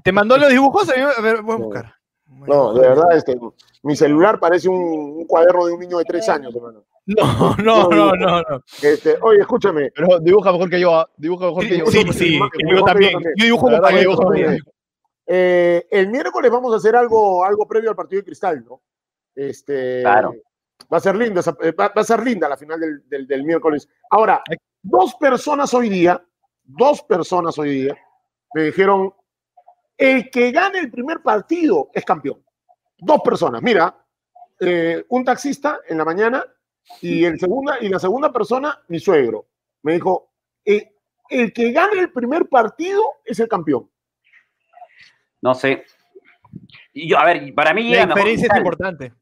¿Te 0.02 0.10
mandó 0.10 0.36
los 0.36 0.48
dibujos? 0.48 0.88
A 0.90 1.20
ver, 1.22 1.42
voy 1.42 1.54
a 1.54 1.58
buscar. 1.58 1.94
no, 2.26 2.74
de 2.74 2.88
verdad, 2.88 3.16
este, 3.16 3.38
mi 3.84 3.94
celular 3.94 4.40
parece 4.40 4.68
un, 4.68 4.76
un 4.82 5.24
cuaderno 5.28 5.66
de 5.66 5.74
un 5.74 5.80
niño 5.80 5.98
de 5.98 6.04
tres 6.04 6.28
años, 6.28 6.52
hermano. 6.56 6.84
No, 7.06 7.54
no, 7.58 7.88
no, 7.88 8.12
no, 8.16 8.42
no. 8.42 8.62
Este, 8.82 9.16
oye, 9.20 9.40
escúchame. 9.42 9.92
Pero 9.94 10.18
dibuja 10.18 10.50
mejor 10.50 10.70
que 10.70 10.80
yo, 10.80 10.92
¿ah? 10.92 11.08
dibuja 11.16 11.46
mejor 11.46 11.68
que 11.68 11.78
yo. 11.78 11.86
Sí, 11.86 12.04
sí, 12.12 12.40
yo- 12.68 12.82
también. 12.82 13.12
yo- 13.36 13.44
dibujo 13.44 13.66
como 13.70 13.90
yo- 14.00 14.16
también. 14.16 14.58
Eh, 15.26 15.86
el 15.88 16.08
miércoles 16.08 16.50
vamos 16.50 16.72
a 16.74 16.78
hacer 16.78 16.96
algo, 16.96 17.44
algo 17.44 17.64
previo 17.68 17.90
al 17.90 17.96
partido 17.96 18.20
de 18.20 18.24
Cristal, 18.26 18.64
¿no? 18.64 18.82
Este, 19.36 20.00
Claro. 20.02 20.34
Va 20.92 20.98
a 20.98 21.00
ser 21.00 21.16
eh, 21.20 21.72
va, 21.72 21.86
a 21.86 22.04
ser 22.04 22.22
linda 22.22 22.48
la 22.48 22.56
final 22.56 22.78
del, 22.80 23.08
del- 23.08 23.26
del 23.26 23.44
miércoles. 23.44 23.88
Ahora, 24.10 24.42
dos 24.82 25.14
personas 25.14 25.72
hoy 25.74 25.88
día, 25.88 26.22
dos 26.64 27.02
personas 27.02 27.58
hoy 27.58 27.82
día, 27.82 27.96
me 28.54 28.64
dijeron, 28.64 29.12
el 29.96 30.30
que 30.30 30.50
gane 30.52 30.78
el 30.80 30.90
primer 30.90 31.22
partido 31.22 31.90
es 31.94 32.04
campeón. 32.04 32.44
Dos 32.98 33.20
personas. 33.22 33.62
Mira, 33.62 33.96
eh, 34.60 35.04
un 35.08 35.24
taxista 35.24 35.80
en 35.88 35.98
la 35.98 36.04
mañana 36.04 36.44
y, 37.00 37.24
el 37.24 37.38
segunda, 37.38 37.76
y 37.80 37.88
la 37.88 37.98
segunda 37.98 38.32
persona, 38.32 38.78
mi 38.88 38.98
suegro. 39.00 39.46
Me 39.82 39.94
dijo, 39.94 40.32
eh, 40.64 40.94
el 41.28 41.52
que 41.52 41.72
gane 41.72 42.00
el 42.00 42.12
primer 42.12 42.48
partido 42.48 43.02
es 43.24 43.40
el 43.40 43.48
campeón. 43.48 43.90
No 45.40 45.54
sé. 45.54 45.84
Y 46.92 47.08
yo, 47.08 47.18
a 47.18 47.24
ver, 47.24 47.54
para 47.54 47.72
mí 47.72 47.90
La 47.94 48.06
diferencia 48.06 48.48
es 48.52 48.58
importante. 48.58 49.12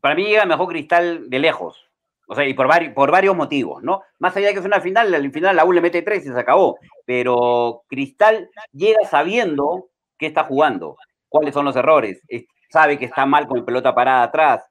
Para 0.00 0.14
mí 0.14 0.24
llega 0.24 0.46
mejor 0.46 0.68
Cristal 0.68 1.28
de 1.28 1.38
lejos. 1.38 1.84
O 2.26 2.34
sea, 2.34 2.44
y 2.46 2.52
por, 2.54 2.68
vari- 2.68 2.92
por 2.92 3.10
varios 3.10 3.34
motivos, 3.34 3.82
¿no? 3.82 4.02
Más 4.18 4.36
allá 4.36 4.48
de 4.48 4.52
que 4.52 4.60
es 4.60 4.66
una 4.66 4.80
final, 4.80 5.14
al 5.14 5.32
final 5.32 5.56
la 5.56 5.64
U 5.64 5.72
le 5.72 5.80
mete 5.80 6.02
tres 6.02 6.26
y 6.26 6.28
se 6.32 6.38
acabó. 6.38 6.78
Pero 7.06 7.84
Cristal 7.88 8.50
llega 8.72 9.00
sabiendo 9.08 9.88
qué 10.18 10.26
está 10.26 10.44
jugando, 10.44 10.96
cuáles 11.28 11.54
son 11.54 11.64
los 11.64 11.74
errores. 11.76 12.20
es- 12.28 12.44
sabe 12.70 12.98
que 12.98 13.06
está 13.06 13.24
mal 13.24 13.46
con 13.48 13.60
la 13.60 13.64
pelota 13.64 13.94
parada 13.94 14.24
atrás 14.24 14.62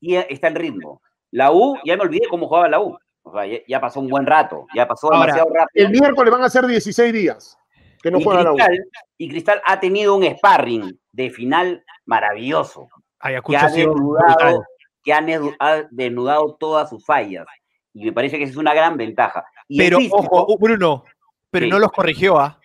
y 0.00 0.16
está 0.16 0.48
en 0.48 0.54
ritmo. 0.54 1.00
La 1.30 1.50
U, 1.50 1.78
ya 1.82 1.96
me 1.96 2.02
olvidé 2.02 2.28
cómo 2.28 2.46
jugaba 2.46 2.68
la 2.68 2.78
U. 2.80 2.98
O 3.22 3.32
sea, 3.32 3.46
ya, 3.46 3.58
ya 3.66 3.80
pasó 3.80 4.00
un 4.00 4.08
buen 4.08 4.26
rato, 4.26 4.66
ya 4.74 4.86
pasó 4.86 5.06
Ahora, 5.06 5.20
demasiado 5.32 5.48
rápido. 5.54 5.86
El 5.86 5.90
miércoles 5.92 6.30
van 6.30 6.42
a 6.42 6.50
ser 6.50 6.66
16 6.66 7.10
días 7.12 7.56
que 8.02 8.10
no 8.10 8.18
y, 8.20 8.24
juega 8.24 8.42
la 8.42 8.52
U. 8.52 8.56
Cristal, 8.56 8.78
y 9.16 9.28
Cristal 9.30 9.62
ha 9.64 9.80
tenido 9.80 10.14
un 10.14 10.24
sparring 10.24 10.98
de 11.12 11.30
final 11.30 11.82
maravilloso 12.04 12.88
Ayacucho 13.20 13.58
ha 13.58 13.68
desnudado, 13.70 14.64
que 15.02 15.12
ha, 15.12 15.86
desnudado 15.90 16.56
todas 16.58 16.88
sus 16.90 17.04
fallas. 17.04 17.46
Y 17.94 18.04
me 18.04 18.12
parece 18.12 18.36
que 18.38 18.44
esa 18.44 18.52
es 18.52 18.56
una 18.56 18.74
gran 18.74 18.96
ventaja. 18.96 19.44
Y 19.66 19.78
Pero, 19.78 19.98
físico, 19.98 20.18
ojo, 20.30 20.56
Bruno, 20.58 21.04
pero 21.50 21.66
Sí. 21.66 21.70
no 21.70 21.78
los 21.78 21.90
corrigió, 21.92 22.38
¿ah? 22.38 22.60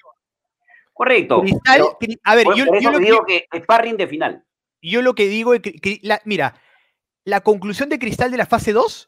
correcto. 0.93 1.41
Cristal, 1.41 1.77
Pero 1.77 1.97
Cri- 1.99 2.19
a 2.23 2.35
ver, 2.35 2.43
por, 2.45 2.55
yo, 2.55 2.65
por 2.65 2.79
yo 2.79 2.91
lo 2.91 2.97
te 2.99 3.03
que, 3.03 3.11
digo 3.11 3.25
que 3.25 3.59
sparring 3.61 3.97
de 3.97 4.07
final. 4.07 4.43
yo 4.81 5.01
lo 5.01 5.15
que 5.15 5.27
digo 5.27 5.53
es 5.53 5.61
que, 5.61 5.73
que 5.73 5.99
la- 6.03 6.21
mira, 6.25 6.55
la 7.25 7.41
conclusión 7.41 7.89
de 7.89 7.99
Cristal 7.99 8.29
de 8.31 8.37
la 8.37 8.45
fase 8.45 8.73
2 8.73 9.07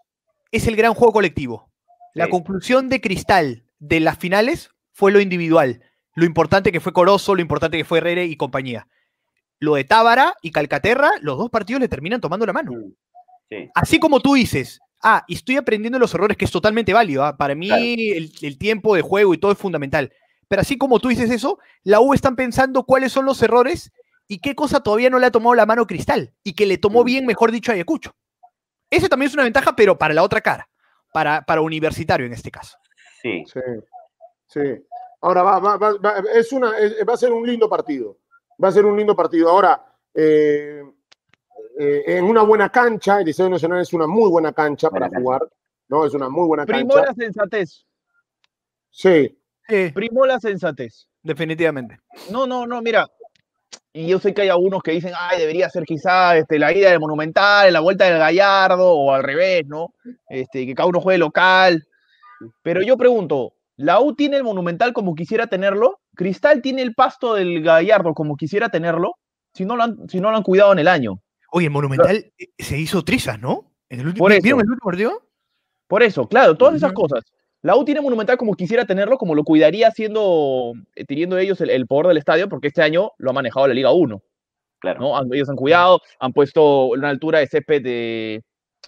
es 0.52 0.68
el 0.68 0.76
gran 0.76 0.94
juego 0.94 1.14
colectivo. 1.14 1.70
La 2.14 2.26
Sí. 2.26 2.32
conclusión 2.32 2.90
de 2.90 3.02
Cristal 3.02 3.64
de 3.80 4.00
las 4.00 4.18
finales 4.18 4.72
fue 4.94 5.12
lo 5.12 5.20
individual. 5.20 5.84
Lo 6.16 6.26
importante 6.26 6.72
que 6.72 6.80
fue 6.80 6.94
Corozo, 6.94 7.36
lo 7.36 7.42
importante 7.42 7.78
que 7.78 7.86
fue 7.86 7.98
Herrera 8.00 8.24
y 8.24 8.36
compañía. 8.38 8.88
Lo 9.60 9.76
de 9.76 9.84
Tábara 9.84 10.36
y 10.42 10.52
Calcaterra, 10.52 11.12
los 11.22 11.38
dos 11.38 11.50
partidos 11.50 11.80
le 11.82 11.88
terminan 11.88 12.22
tomando 12.22 12.46
la 12.46 12.54
mano. 12.54 12.72
Sí. 13.50 13.70
Así 13.76 14.00
como 14.00 14.20
tú 14.20 14.34
dices, 14.34 14.80
ah, 15.04 15.24
y 15.28 15.36
estoy 15.36 15.58
aprendiendo 15.58 15.98
los 16.00 16.14
errores, 16.14 16.36
que 16.38 16.46
es 16.46 16.52
totalmente 16.52 16.94
válido. 16.94 17.24
ah, 17.24 17.38
Para 17.38 17.56
mí, 17.56 17.68
Claro. 17.68 17.84
el, 17.84 18.32
el 18.42 18.58
tiempo 18.58 18.96
de 18.96 19.02
juego 19.02 19.34
y 19.34 19.38
todo 19.38 19.52
es 19.52 19.58
fundamental. 19.58 20.12
Pero 20.48 20.62
así 20.62 20.78
como 20.78 21.00
tú 21.00 21.08
dices 21.10 21.30
eso, 21.32 21.58
la 21.84 22.00
U 22.02 22.14
están 22.14 22.36
pensando 22.36 22.84
cuáles 22.84 23.12
son 23.12 23.26
los 23.26 23.42
errores 23.42 23.92
y 24.28 24.40
qué 24.40 24.56
cosa 24.56 24.82
todavía 24.82 25.10
no 25.10 25.20
le 25.20 25.28
ha 25.28 25.32
tomado 25.32 25.56
la 25.56 25.66
mano 25.66 25.88
Cristal 25.88 26.34
y 26.44 26.54
que 26.54 26.66
le 26.66 26.78
tomó 26.78 27.02
Mm. 27.02 27.06
bien, 27.06 27.26
mejor 27.26 27.52
dicho, 27.52 27.72
a 27.72 27.76
Ayacucho. 27.76 28.16
Ese 28.90 29.10
también 29.10 29.28
es 29.30 29.34
una 29.34 29.44
ventaja, 29.44 29.76
pero 29.76 29.98
para 29.98 30.14
la 30.14 30.22
otra 30.24 30.42
cara, 30.42 30.68
para, 31.14 31.42
para 31.44 31.62
universitario 31.62 32.26
en 32.26 32.34
este 32.34 32.52
caso. 32.52 32.78
Sí. 33.22 33.44
Sí, 33.52 33.60
sí. 34.48 34.60
Ahora 35.22 35.42
va, 35.42 35.60
va, 35.60 35.78
va, 35.78 35.94
va- 35.98 36.24
es 36.34 36.52
una, 36.52 36.78
es- 36.78 36.96
va 37.08 37.14
a 37.14 37.18
ser 37.18 37.32
un 37.32 37.46
lindo 37.48 37.68
partido. 37.70 38.18
Va 38.64 38.68
a 38.70 38.72
ser 38.72 38.86
un 38.86 38.98
lindo 38.98 39.16
partido. 39.16 39.50
Ahora, 39.50 39.84
eh, 40.14 40.82
eh, 41.80 42.04
en 42.08 42.26
una 42.26 42.42
buena 42.44 42.70
cancha, 42.72 43.20
el 43.20 43.26
Liceo 43.26 43.50
Nacional 43.50 43.82
es 43.82 43.92
una 43.94 44.08
muy 44.08 44.30
buena 44.30 44.54
cancha 44.54 44.90
Buena 44.90 45.08
para 45.08 45.12
cancha. 45.12 45.24
jugar. 45.24 45.42
¿no? 45.88 46.06
Es 46.06 46.14
una 46.14 46.30
muy 46.30 46.48
buena 46.48 46.66
Primó 46.66 46.94
cancha. 46.96 47.10
la 47.10 47.14
sensatez. 47.14 47.86
Sí, 48.90 49.38
Sí, 49.68 49.92
Primó 49.94 50.26
la 50.28 50.40
sensatez. 50.40 51.08
definitivamente. 51.24 52.00
No, 52.32 52.46
no, 52.46 52.68
no, 52.68 52.82
mira. 52.84 53.08
Y 53.92 54.08
yo 54.08 54.20
sé 54.20 54.34
que 54.34 54.44
hay 54.44 54.50
algunos 54.50 54.84
que 54.84 54.92
dicen, 54.92 55.14
ay, 55.18 55.40
debería 55.40 55.70
ser 55.70 55.84
quizá 55.86 56.38
este, 56.38 56.60
la 56.60 56.72
ida 56.72 56.92
del 56.92 57.00
Monumental, 57.00 57.72
la 57.74 57.80
vuelta 57.80 58.06
del 58.06 58.20
Gallardo, 58.20 58.92
o 58.94 59.12
al 59.12 59.24
revés, 59.24 59.66
¿no? 59.68 59.94
Este, 60.30 60.66
que 60.68 60.76
cada 60.76 60.88
uno 60.88 61.02
juegue 61.02 61.18
local. 61.18 61.88
Pero 62.62 62.84
yo 62.84 62.96
pregunto, 62.98 63.55
¿la 63.78 64.00
U 64.00 64.16
tiene 64.16 64.38
el 64.38 64.44
Monumental 64.44 64.94
como 64.94 65.16
quisiera 65.16 65.48
tenerlo? 65.48 66.00
¿Cristal 66.16 66.62
tiene 66.62 66.82
el 66.82 66.94
pasto 66.96 67.34
del 67.34 67.62
Gallardo 67.62 68.14
como 68.14 68.36
quisiera 68.36 68.70
tenerlo? 68.70 69.16
Si 69.54 69.66
no 69.66 69.76
lo 69.76 69.84
han, 69.84 70.10
si 70.10 70.20
no 70.20 70.32
lo 70.32 70.38
han 70.38 70.44
cuidado 70.44 70.74
en 70.74 70.80
el 70.80 70.88
año. 70.88 71.20
Oye, 71.52 71.68
el 71.68 71.72
Monumental 71.72 72.32
eh, 72.38 72.48
se 72.58 72.78
hizo 72.78 73.04
trizas, 73.04 73.40
¿no? 73.40 73.72
En 73.90 74.00
el 74.02 74.08
último, 74.08 74.24
Por 74.26 74.32
¿Vieron 74.42 74.60
eso. 74.60 74.66
el 74.66 74.70
último 74.72 74.90
partido? 74.90 75.22
Por 75.88 76.04
eso, 76.04 76.28
claro, 76.28 76.56
todas 76.58 76.76
esas 76.76 76.94
cosas. 76.94 77.24
La 77.62 77.76
U 77.76 77.86
tiene 77.86 78.02
Monumental 78.02 78.38
como 78.38 78.54
quisiera 78.56 78.86
tenerlo, 78.86 79.18
como 79.18 79.34
lo 79.36 79.44
cuidaría 79.44 79.90
siendo, 79.92 80.74
eh, 80.96 81.06
teniendo 81.06 81.38
ellos 81.38 81.60
el, 81.62 81.70
el 81.70 81.88
poder 81.88 82.08
del 82.08 82.18
estadio, 82.18 82.50
porque 82.50 82.68
este 82.68 82.82
año 82.82 83.12
lo 83.18 83.30
ha 83.30 83.34
manejado 83.34 83.68
la 83.68 83.74
Liga 83.74 83.92
1. 83.92 84.22
Claro. 84.80 85.00
¿no? 85.00 85.18
Han- 85.18 85.34
ellos 85.34 85.50
han 85.50 85.56
cuidado, 85.56 86.02
han 86.20 86.34
puesto 86.34 86.88
una 86.88 87.10
altura 87.10 87.40
de 87.40 87.48
césped 87.48 87.82
de, 87.82 88.44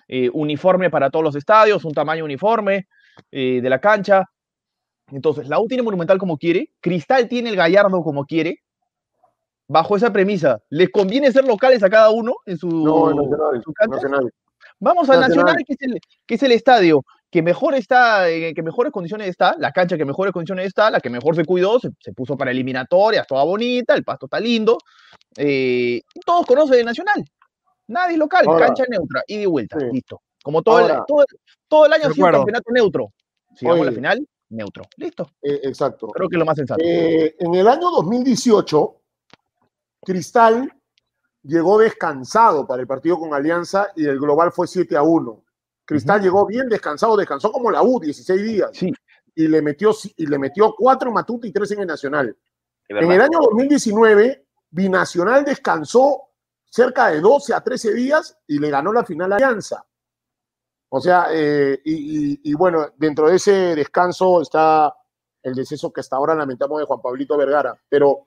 eh, 0.07 0.29
uniforme 0.33 0.89
para 0.89 1.09
todos 1.09 1.23
los 1.23 1.35
estadios, 1.35 1.85
un 1.85 1.93
tamaño 1.93 2.23
uniforme 2.25 2.87
eh, 3.31 3.59
de 3.61 3.69
la 3.69 3.79
cancha. 3.79 4.25
Entonces, 5.11 5.47
la 5.47 5.59
U 5.59 5.67
tiene 5.67 5.83
Monumental 5.83 6.17
como 6.17 6.37
quiere, 6.37 6.71
Cristal 6.81 7.27
tiene 7.27 7.49
el 7.49 7.55
Gallardo 7.55 8.01
como 8.03 8.25
quiere. 8.25 8.61
Bajo 9.69 9.97
esa 9.97 10.13
premisa, 10.13 10.61
¿les 10.69 10.89
conviene 10.89 11.31
ser 11.31 11.45
locales 11.45 11.83
a 11.83 11.89
cada 11.89 12.09
uno 12.09 12.35
en 12.45 12.57
su, 12.57 12.69
no, 12.69 13.13
Nacional. 13.13 13.55
en 13.55 13.61
su 13.61 13.73
cancha? 13.73 13.95
Nacional. 13.95 14.33
Vamos 14.79 15.09
al 15.09 15.19
Nacional. 15.19 15.45
Nacional, 15.45 15.63
que 15.65 15.73
es 15.73 15.81
el, 15.81 15.99
que 16.25 16.35
es 16.35 16.43
el 16.43 16.51
estadio 16.53 17.03
que 17.29 17.41
mejor 17.41 17.75
está, 17.75 18.29
eh, 18.29 18.53
que 18.53 18.63
mejores 18.63 18.91
condiciones 18.91 19.27
está, 19.27 19.55
la 19.59 19.71
cancha 19.71 19.97
que 19.97 20.05
mejores 20.05 20.31
condiciones 20.31 20.67
está, 20.67 20.89
la 20.89 21.01
que 21.01 21.09
mejor 21.09 21.35
se 21.35 21.43
cuidó, 21.43 21.79
se, 21.79 21.89
se 21.99 22.13
puso 22.13 22.37
para 22.37 22.51
eliminatorias, 22.51 23.27
toda 23.27 23.43
bonita, 23.43 23.93
el 23.95 24.03
pasto 24.05 24.27
está 24.27 24.39
lindo. 24.39 24.77
eh, 25.35 26.01
todos 26.25 26.45
conocen 26.45 26.79
el 26.79 26.85
Nacional. 26.85 27.25
Nadie 27.87 28.13
es 28.13 28.19
local, 28.19 28.45
Ahora, 28.47 28.67
cancha 28.67 28.83
neutra, 28.89 29.23
y 29.27 29.45
vuelta, 29.45 29.79
sí. 29.79 29.85
listo. 29.91 30.21
Como 30.43 30.61
todo, 30.61 30.79
el, 30.79 30.87
todo, 31.05 31.25
todo 31.67 31.85
el 31.85 31.93
año 31.93 32.03
de 32.03 32.09
ha 32.09 32.13
sido 32.13 32.25
un 32.25 32.31
campeonato 32.31 32.71
neutro. 32.71 33.13
Si 33.55 33.65
vamos 33.65 33.81
a 33.81 33.89
la 33.89 33.91
final, 33.91 34.27
neutro. 34.49 34.83
Listo. 34.97 35.31
Eh, 35.41 35.61
exacto. 35.63 36.07
Creo 36.07 36.29
que 36.29 36.35
es 36.35 36.39
lo 36.39 36.45
más 36.45 36.57
sensato. 36.57 36.81
Eh, 36.83 37.35
en 37.39 37.55
el 37.55 37.67
año 37.67 37.89
2018, 37.91 39.01
Cristal 40.03 40.71
llegó 41.43 41.77
descansado 41.77 42.65
para 42.65 42.81
el 42.81 42.87
partido 42.87 43.19
con 43.19 43.33
Alianza 43.33 43.91
y 43.95 44.05
el 44.05 44.19
global 44.19 44.51
fue 44.51 44.67
7 44.67 44.95
a 44.95 45.03
1. 45.03 45.43
Cristal 45.85 46.21
llegó 46.21 46.45
bien 46.45 46.67
descansado, 46.67 47.15
descansó 47.15 47.51
como 47.51 47.71
la 47.71 47.81
U, 47.81 47.99
16 47.99 48.43
días. 48.43 48.69
Sí. 48.73 48.91
Y 49.35 49.47
le 49.47 49.61
metió, 49.61 49.91
y 50.17 50.25
le 50.25 50.37
metió 50.37 50.73
4 50.77 51.09
en 51.09 51.13
Matute 51.13 51.47
y 51.47 51.51
3 51.51 51.71
en 51.71 51.79
el 51.81 51.87
Nacional. 51.87 52.37
En 52.89 53.11
el 53.11 53.21
año 53.21 53.39
2019, 53.39 54.45
Binacional 54.69 55.45
descansó 55.45 56.23
cerca 56.69 57.07
de 57.07 57.21
12 57.21 57.53
a 57.53 57.61
13 57.61 57.93
días 57.93 58.37
y 58.47 58.59
le 58.59 58.69
ganó 58.69 58.91
la 58.91 59.05
final 59.05 59.31
a 59.31 59.35
Alianza. 59.35 59.85
O 60.89 61.01
sea, 61.01 61.27
eh, 61.31 61.79
y, 61.83 62.31
y- 62.33 62.39
y 62.43 62.53
bueno, 62.53 62.87
dentro 62.97 63.29
de 63.29 63.35
ese 63.35 63.51
descanso 63.75 64.41
está 64.41 64.93
el 65.43 65.53
deceso 65.53 65.91
que 65.91 66.01
hasta 66.01 66.15
ahora 66.15 66.33
lamentamos 66.35 66.79
de 66.79 66.85
Juan 66.85 67.01
Pablito 67.01 67.37
Vergara. 67.37 67.77
Pero, 67.89 68.25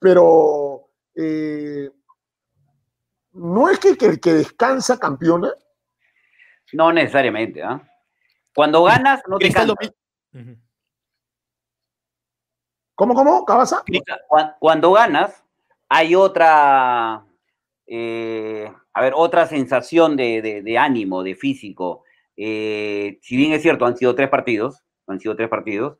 pero 0.00 0.88
eh, 1.14 1.90
no 3.32 3.68
es 3.68 3.78
que, 3.78 3.96
que 3.96 4.06
el 4.06 4.20
que 4.20 4.32
descansa 4.34 4.98
campeona. 4.98 5.52
No 6.72 6.92
necesariamente, 6.92 7.62
¿ah? 7.62 7.80
Cuando 8.54 8.82
ganas, 8.84 9.22
no 9.28 9.38
te 9.38 9.52
cansas. 9.52 9.66
2000. 9.68 9.94
Ujú. 10.52 10.60
¿Cómo, 12.94 13.14
cómo? 13.14 13.44
¿Cabasa? 13.44 13.84
Cuan- 14.28 14.54
Cuando 14.58 14.92
ganas, 14.92 15.44
hay 15.88 16.14
otra, 16.14 17.25
eh, 17.86 18.70
a 18.92 19.02
ver, 19.02 19.12
otra 19.14 19.46
sensación 19.46 20.16
de, 20.16 20.76
ánimo, 20.78 21.22
de 21.22 21.34
físico. 21.34 22.02
Eh, 22.36 23.18
si 23.22 23.36
bien 23.36 23.52
es 23.52 23.62
cierto, 23.62 23.86
han 23.86 23.96
sido 23.96 24.14
tres 24.14 24.28
partidos, 24.28 24.82
han 25.06 25.20
sido 25.20 25.36
tres 25.36 25.48
partidos, 25.48 25.98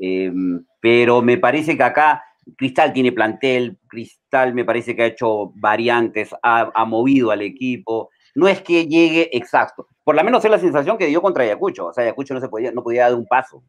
eh, 0.00 0.32
pero 0.80 1.22
me 1.22 1.38
parece 1.38 1.76
que 1.76 1.82
acá 1.82 2.22
Cristal 2.56 2.92
tiene 2.92 3.12
plantel, 3.12 3.78
Cristal 3.88 4.54
me 4.54 4.64
parece 4.64 4.96
que 4.96 5.02
ha 5.02 5.06
hecho 5.06 5.52
variantes, 5.56 6.34
ha, 6.42 6.70
ha 6.74 6.84
movido 6.84 7.30
al 7.30 7.42
equipo. 7.42 8.10
No 8.34 8.48
es 8.48 8.62
que 8.62 8.86
llegue 8.86 9.28
exacto. 9.36 9.86
Por 10.04 10.14
lo 10.14 10.24
menos 10.24 10.44
es 10.44 10.50
la 10.50 10.58
sensación 10.58 10.96
que 10.96 11.06
dio 11.06 11.20
contra 11.20 11.44
Ayacucho. 11.44 11.86
O 11.86 11.92
sea, 11.92 12.04
Ayacucho 12.04 12.34
no 12.34 12.40
se 12.40 12.48
podía, 12.48 12.72
no 12.72 12.82
podía 12.82 13.04
dar 13.04 13.14
un 13.14 13.26
paso. 13.26 13.62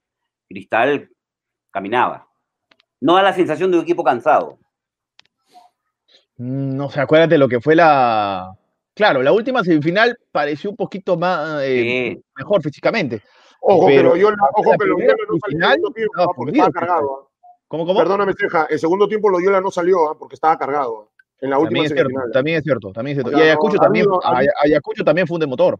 Cristal 0.47 1.09
caminaba. 1.71 2.27
No 3.01 3.15
da 3.15 3.23
la 3.23 3.33
sensación 3.33 3.71
de 3.71 3.77
un 3.77 3.83
equipo 3.83 4.03
cansado. 4.03 4.59
Mm, 6.39 6.75
No 6.75 6.89
sé, 6.89 6.99
acuérdate 7.01 7.37
lo 7.37 7.47
que 7.47 7.59
fue 7.61 7.75
la. 7.75 8.51
Claro, 8.95 9.21
la 9.21 9.31
última 9.31 9.63
semifinal 9.63 10.17
pareció 10.31 10.69
un 10.69 10.75
poquito 10.75 11.15
más 11.17 11.61
eh, 11.63 12.13
Sí. 12.15 12.23
mejor 12.35 12.61
físicamente. 12.61 13.21
Ojo 13.61 13.87
que 13.87 13.95
Pero 13.95 14.09
lo 14.09 14.15
Loyola, 14.15 14.37
ojo 14.55 14.71
la 14.71 14.71
que 14.71 14.77
primera 14.77 15.13
Loyola 15.13 15.23
no 15.29 15.37
salió 15.39 15.57
en 15.57 15.63
el 15.63 15.69
segundo 15.71 15.91
tiempo, 15.93 16.11
estaba 16.13 16.31
ah, 16.31 16.33
porque 16.35 16.51
estaba 16.51 16.71
cargado. 16.71 17.19
ah. 17.21 17.25
¿Cómo, 17.67 17.85
cómo? 17.85 17.99
Perdóname, 17.99 18.33
Ceja, 18.37 18.65
el 18.69 18.79
segundo 18.79 19.07
tiempo 19.07 19.29
Loyola 19.29 19.61
no 19.61 19.69
salió 19.71 20.09
ah, 20.09 20.17
porque 20.17 20.35
estaba 20.35 20.57
cargado 20.57 21.11
en 21.41 21.49
la 21.51 21.59
última 21.59 21.83
También 21.83 21.85
es 21.85 21.91
cierto, 21.91 22.09
semifinal. 22.09 22.31
también 22.31 22.57
es 22.57 22.63
cierto, 22.63 22.91
también 22.91 23.17
es 23.17 23.23
cierto. 23.23 23.37
O 23.37 23.39
Y 23.39 23.43
Ayacucho 23.45 23.75
no, 23.75 23.81
también, 23.83 24.05
Ay- 24.23 24.47
Ayacucho 24.63 25.03
también 25.03 25.27
funde 25.27 25.45
motor. 25.47 25.79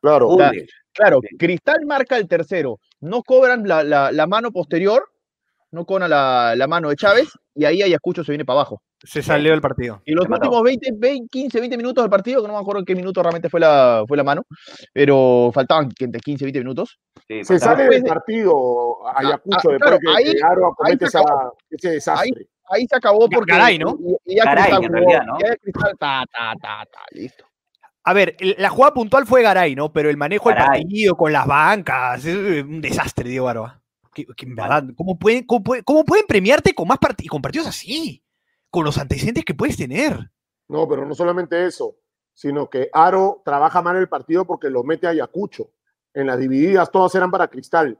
Claro. 0.00 0.28
O 0.28 0.36
sea, 0.36 0.48
Funde. 0.48 0.66
Claro, 0.92 1.20
Sí. 1.22 1.36
Cristal 1.36 1.86
marca 1.86 2.16
el 2.18 2.26
tercero, 2.28 2.78
no 3.00 3.22
cobran 3.22 3.66
la, 3.66 3.82
la- 3.84 4.12
la 4.12 4.26
mano 4.26 4.50
posterior, 4.50 5.04
no 5.72 5.84
cobran 5.84 6.10
la, 6.10 6.54
la 6.56 6.66
mano 6.66 6.88
de 6.90 6.96
Chávez, 6.96 7.28
y 7.54 7.64
ahí 7.64 7.82
Ayacucho 7.82 8.24
se 8.24 8.32
viene 8.32 8.44
para 8.44 8.60
abajo. 8.60 8.82
Se 9.02 9.22
salió 9.22 9.52
del 9.52 9.62
partido. 9.62 10.02
Y 10.04 10.12
los 10.12 10.26
Se 10.26 10.32
últimos 10.32 10.62
20, 10.62 10.90
20, 10.94 11.28
15, 11.30 11.58
20 11.60 11.76
minutos 11.78 12.04
del 12.04 12.10
partido, 12.10 12.42
que 12.42 12.48
no 12.48 12.54
me 12.54 12.60
acuerdo 12.60 12.80
en 12.80 12.84
qué 12.84 12.94
minuto 12.94 13.22
realmente 13.22 13.48
fue 13.48 13.58
la, 13.60 14.04
fue 14.06 14.16
la 14.16 14.24
mano, 14.24 14.42
pero 14.92 15.50
faltaban 15.54 15.88
entre 15.98 16.20
15 16.20 16.44
y 16.44 16.46
20 16.46 16.58
minutos. 16.60 16.98
Sí, 17.26 17.42
Se 17.44 17.58
sale 17.58 17.84
Después 17.84 17.90
del 17.96 18.02
de- 18.02 18.08
partido 18.08 19.08
Ayacucho 19.16 19.56
ah, 19.56 19.72
después 19.72 19.78
claro, 19.80 19.98
que, 19.98 20.10
ahí- 20.16 20.34
que 20.34 20.42
Aro 20.44 20.66
ahí 20.66 20.72
comete 20.76 20.98
se 20.98 21.08
esa- 21.08 21.20
acabó. 21.20 21.56
ese 21.70 21.90
desastre. 21.90 22.46
Ahí 22.72 22.86
se 22.88 22.96
acabó 22.96 23.28
porque. 23.30 23.52
Garay, 23.52 23.78
¿no? 23.78 23.96
Y, 24.26 24.32
y 24.34 24.36
ya 24.36 24.44
Garay, 24.44 24.64
Cristal 24.64 24.84
en 24.84 24.92
realidad, 24.92 25.22
¿no? 25.26 25.38
ya 25.40 25.56
Cristal, 25.56 25.92
ta, 25.98 26.22
ta, 26.30 26.52
ta, 26.60 26.84
ta, 26.92 27.00
listo. 27.12 27.44
A 28.04 28.12
ver, 28.14 28.36
la 28.58 28.68
jugada 28.70 28.94
puntual 28.94 29.26
fue 29.26 29.42
Garay, 29.42 29.74
¿no? 29.74 29.92
Pero 29.92 30.08
el 30.10 30.16
manejo 30.16 30.48
del 30.50 30.58
partido 30.58 31.16
con 31.16 31.32
las 31.32 31.46
bancas, 31.46 32.24
es 32.24 32.64
un 32.64 32.80
desastre, 32.80 33.28
Diego 33.28 33.46
Barba. 33.46 33.79
Que, 34.12 34.26
que 34.26 34.46
en 34.46 34.56
verdad, 34.56 34.84
¿cómo 34.96 35.18
pueden, 35.18 35.44
cómo, 35.44 35.62
pueden- 35.62 35.84
cómo 35.84 36.04
pueden 36.04 36.26
premiarte 36.26 36.74
con 36.74 36.88
más 36.88 36.98
parti- 36.98 37.28
con 37.28 37.40
partidos 37.40 37.66
así? 37.68 38.22
Con 38.70 38.84
los 38.84 38.98
antecedentes 38.98 39.44
que 39.44 39.54
puedes 39.54 39.76
tener. 39.76 40.30
No, 40.68 40.88
pero 40.88 41.04
no 41.06 41.14
solamente 41.14 41.64
eso, 41.66 41.96
sino 42.34 42.68
que 42.70 42.88
Aro 42.92 43.42
trabaja 43.44 43.82
mal 43.82 43.96
el 43.96 44.08
partido 44.08 44.44
porque 44.46 44.70
lo 44.70 44.82
mete 44.84 45.06
a 45.06 45.10
Ayacucho. 45.10 45.70
En 46.14 46.26
las 46.26 46.38
divididas 46.38 46.90
todas 46.90 47.14
eran 47.14 47.30
para 47.30 47.48
Cristal. 47.48 47.98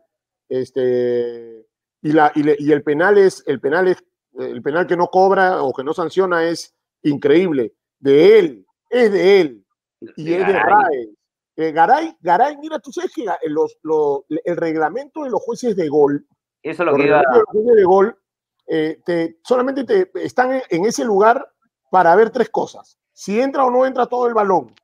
Este, 0.49 1.66
y, 2.03 2.12
la, 2.12 2.33
y, 2.35 2.42
le- 2.42 2.57
y 2.59 2.73
el 2.73 2.83
penal 2.83 3.18
es, 3.18 3.42
el 3.46 3.61
penal 3.61 3.88
es, 3.88 4.03
el 4.38 4.62
penal 4.62 4.87
que 4.87 4.96
no 4.96 5.09
cobra 5.09 5.62
o 5.62 5.73
que 5.73 5.85
no 5.85 5.92
sanciona 5.94 6.44
es 6.44 6.75
increíble. 7.03 7.75
De 7.99 8.38
él, 8.38 8.66
es 8.88 9.12
de 9.12 9.40
él. 9.40 9.64
Y 10.16 10.33
es 10.33 10.46
de 10.46 10.53
Garay. 10.53 11.14
Eh, 11.57 11.73
Garay, 11.73 12.17
Garay, 12.21 12.57
mira, 12.59 12.79
tú 12.79 12.93
sabes 12.93 13.13
que 13.15 13.25
ga- 13.25 13.39
los, 13.47 13.77
los- 13.83 14.21
el 14.29 14.57
reglamento 14.57 15.25
de 15.25 15.31
los 15.31 15.43
jueces 15.43 15.77
de 15.77 15.89
gol 15.89 16.27
Eso 16.63 16.83
es 16.83 16.87
lo 16.87 16.97
que 16.97 17.05
iba. 17.05 17.23
los 17.23 17.45
jueces 17.47 17.75
de 17.77 17.85
gol 17.85 18.19
eh, 18.67 19.01
te, 19.05 19.39
solamente 19.43 19.85
te, 19.85 20.11
están 20.25 20.53
en, 20.53 20.63
en 20.71 20.85
ese 20.87 21.05
lugar 21.05 21.53
para 21.91 22.15
ver 22.15 22.31
tres 22.31 22.49
cosas. 22.51 22.99
Si 23.13 23.41
entra 23.41 23.65
o 23.65 23.71
no 23.71 23.85
entra 23.85 24.07
todo 24.07 24.27
el 24.29 24.35
balón. 24.35 24.75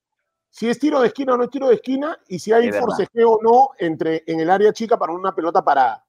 Si 0.50 0.68
es 0.68 0.78
tiro 0.78 1.00
de 1.00 1.06
esquina 1.08 1.34
o 1.34 1.36
no 1.36 1.44
es 1.44 1.50
tiro 1.50 1.68
de 1.68 1.74
esquina. 1.76 2.18
Y 2.28 2.38
si 2.40 2.52
hay 2.52 2.68
forcejeo 2.80 3.30
o 3.32 3.42
no 3.42 3.68
entre, 3.78 4.24
en 4.26 4.40
el 4.40 4.50
área 4.50 4.72
chica 4.72 4.98
para 4.98 5.12
una 5.12 5.34
pelota 5.34 5.62
parada. 5.62 6.04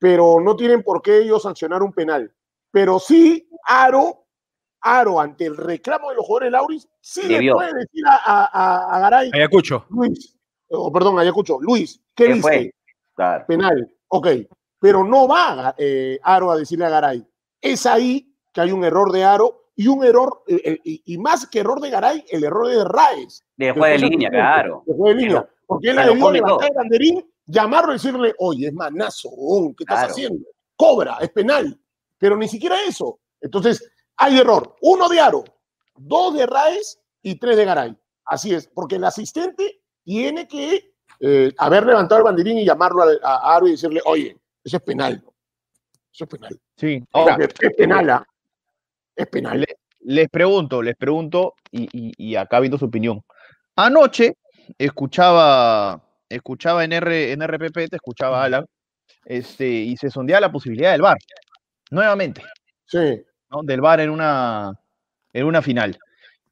Pero 0.00 0.40
no 0.40 0.56
tienen 0.56 0.82
por 0.82 1.02
qué 1.02 1.18
ellos 1.18 1.42
sancionar 1.42 1.82
un 1.82 1.92
penal. 1.92 2.32
Pero 2.70 2.98
sí, 2.98 3.48
Aro, 3.64 4.24
Aro, 4.80 5.20
ante 5.20 5.46
el 5.46 5.56
reclamo 5.56 6.10
de 6.10 6.16
los 6.16 6.24
jugadores 6.26 6.52
Lauris, 6.52 6.88
sí 7.06 7.22
le 7.28 7.34
Debió. 7.34 7.54
puede 7.54 7.72
decir 7.74 8.04
a, 8.06 8.16
a, 8.16 8.44
a- 8.52 8.96
a 8.96 9.00
Garay, 9.00 9.30
Ayacucho. 9.32 9.86
Luis, 9.90 10.36
o 10.70 10.92
perdón, 10.92 11.18
Ayacucho, 11.18 11.58
Luis, 11.60 12.00
¿qué 12.14 12.24
¿Qué 12.26 12.32
viste? 12.34 12.42
fue? 12.42 12.74
Claro. 13.14 13.44
penal, 13.46 13.94
ok, 14.08 14.26
pero 14.80 15.04
no 15.04 15.26
va 15.28 15.74
eh, 15.78 16.18
Aro 16.22 16.50
a 16.50 16.56
decirle 16.58 16.84
a 16.86 16.90
Garay. 16.90 17.24
Es 17.60 17.86
ahí 17.86 18.34
que 18.52 18.60
hay 18.60 18.72
un 18.72 18.84
error 18.84 19.10
de 19.12 19.24
Aro 19.24 19.70
y 19.76 19.86
un 19.88 20.04
error, 20.04 20.42
eh, 20.48 20.60
eh, 20.64 20.78
y, 20.84 21.02
y 21.14 21.18
más 21.18 21.46
que 21.46 21.60
error 21.60 21.80
de 21.80 21.90
Garay, 21.90 22.24
el 22.30 22.44
error 22.44 22.66
de 22.68 22.84
Raes. 22.84 23.44
De 23.56 23.70
juego 23.72 23.86
de 23.86 23.98
línea, 23.98 24.30
claro. 24.30 24.82
de 24.86 24.94
juego 24.94 25.08
de 25.14 25.22
línea. 25.22 25.42
Pero- 25.42 25.52
Porque 25.66 25.90
él 25.90 25.96
debido 25.96 26.20
come 26.26 26.38
levantar 26.38 26.68
el 26.70 26.74
banderín, 26.76 27.30
llamarlo 27.46 27.92
y 27.92 27.94
decirle, 27.96 28.34
oye, 28.38 28.66
es 28.66 28.72
manazo, 28.74 29.30
¿qué 29.76 29.84
estás 29.84 29.98
Claro. 29.98 30.12
haciendo? 30.12 30.48
Cobra, 30.76 31.18
es 31.20 31.30
penal. 31.30 31.78
Pero 32.18 32.36
ni 32.36 32.48
siquiera 32.48 32.76
eso. 32.86 33.18
Entonces, 33.40 33.90
hay 34.16 34.38
error. 34.38 34.76
Uno 34.82 35.08
de 35.08 35.20
Aro, 35.20 35.44
dos 35.98 36.34
de 36.34 36.46
Raes 36.46 37.00
y 37.22 37.38
tres 37.38 37.56
de 37.56 37.64
Garay. 37.64 37.96
Así 38.24 38.52
es, 38.54 38.66
porque 38.68 38.96
el 38.96 39.04
asistente 39.04 39.80
tiene 40.04 40.46
que 40.48 40.92
eh, 41.20 41.52
haber 41.58 41.86
levantado 41.86 42.18
el 42.18 42.24
banderín 42.24 42.58
y 42.58 42.64
llamarlo 42.66 43.02
a, 43.02 43.08
a 43.22 43.56
Aro 43.56 43.66
y 43.66 43.72
decirle, 43.72 44.00
oye, 44.04 44.36
eso 44.64 44.76
es 44.76 44.82
penal. 44.82 45.22
¿no? 45.24 45.32
Eso 46.12 46.24
es 46.24 46.30
penal. 46.30 46.60
Sí. 46.76 47.02
Ahora, 47.12 47.36
Porque 47.38 47.66
es 47.68 47.74
penal, 47.74 48.10
¿ah? 48.10 48.26
Es 49.14 49.26
penal. 49.28 49.60
Le- 49.60 49.78
les 50.00 50.28
pregunto, 50.28 50.82
les 50.82 50.94
pregunto, 50.96 51.54
y, 51.70 51.84
y- 51.92 52.12
y 52.16 52.36
acá 52.36 52.60
viendo 52.60 52.78
su 52.78 52.84
opinión. 52.86 53.22
Anoche 53.76 54.36
escuchaba, 54.78 56.02
escuchaba 56.28 56.84
en, 56.84 56.92
R, 56.92 57.32
en 57.32 57.42
RPP, 57.42 57.88
te 57.88 57.96
escuchaba 57.96 58.42
Alan, 58.44 58.66
este, 59.24 59.68
y 59.68 59.96
se 59.96 60.10
sondeaba 60.10 60.40
la 60.40 60.52
posibilidad 60.52 60.92
del 60.92 61.02
VAR, 61.02 61.16
nuevamente, 61.90 62.42
Sí. 62.86 63.22
¿no? 63.50 63.62
Del 63.62 63.80
VAR 63.80 64.00
en 64.00 64.10
una, 64.10 64.72
en 65.36 65.46
una 65.46 65.60
final. 65.60 65.98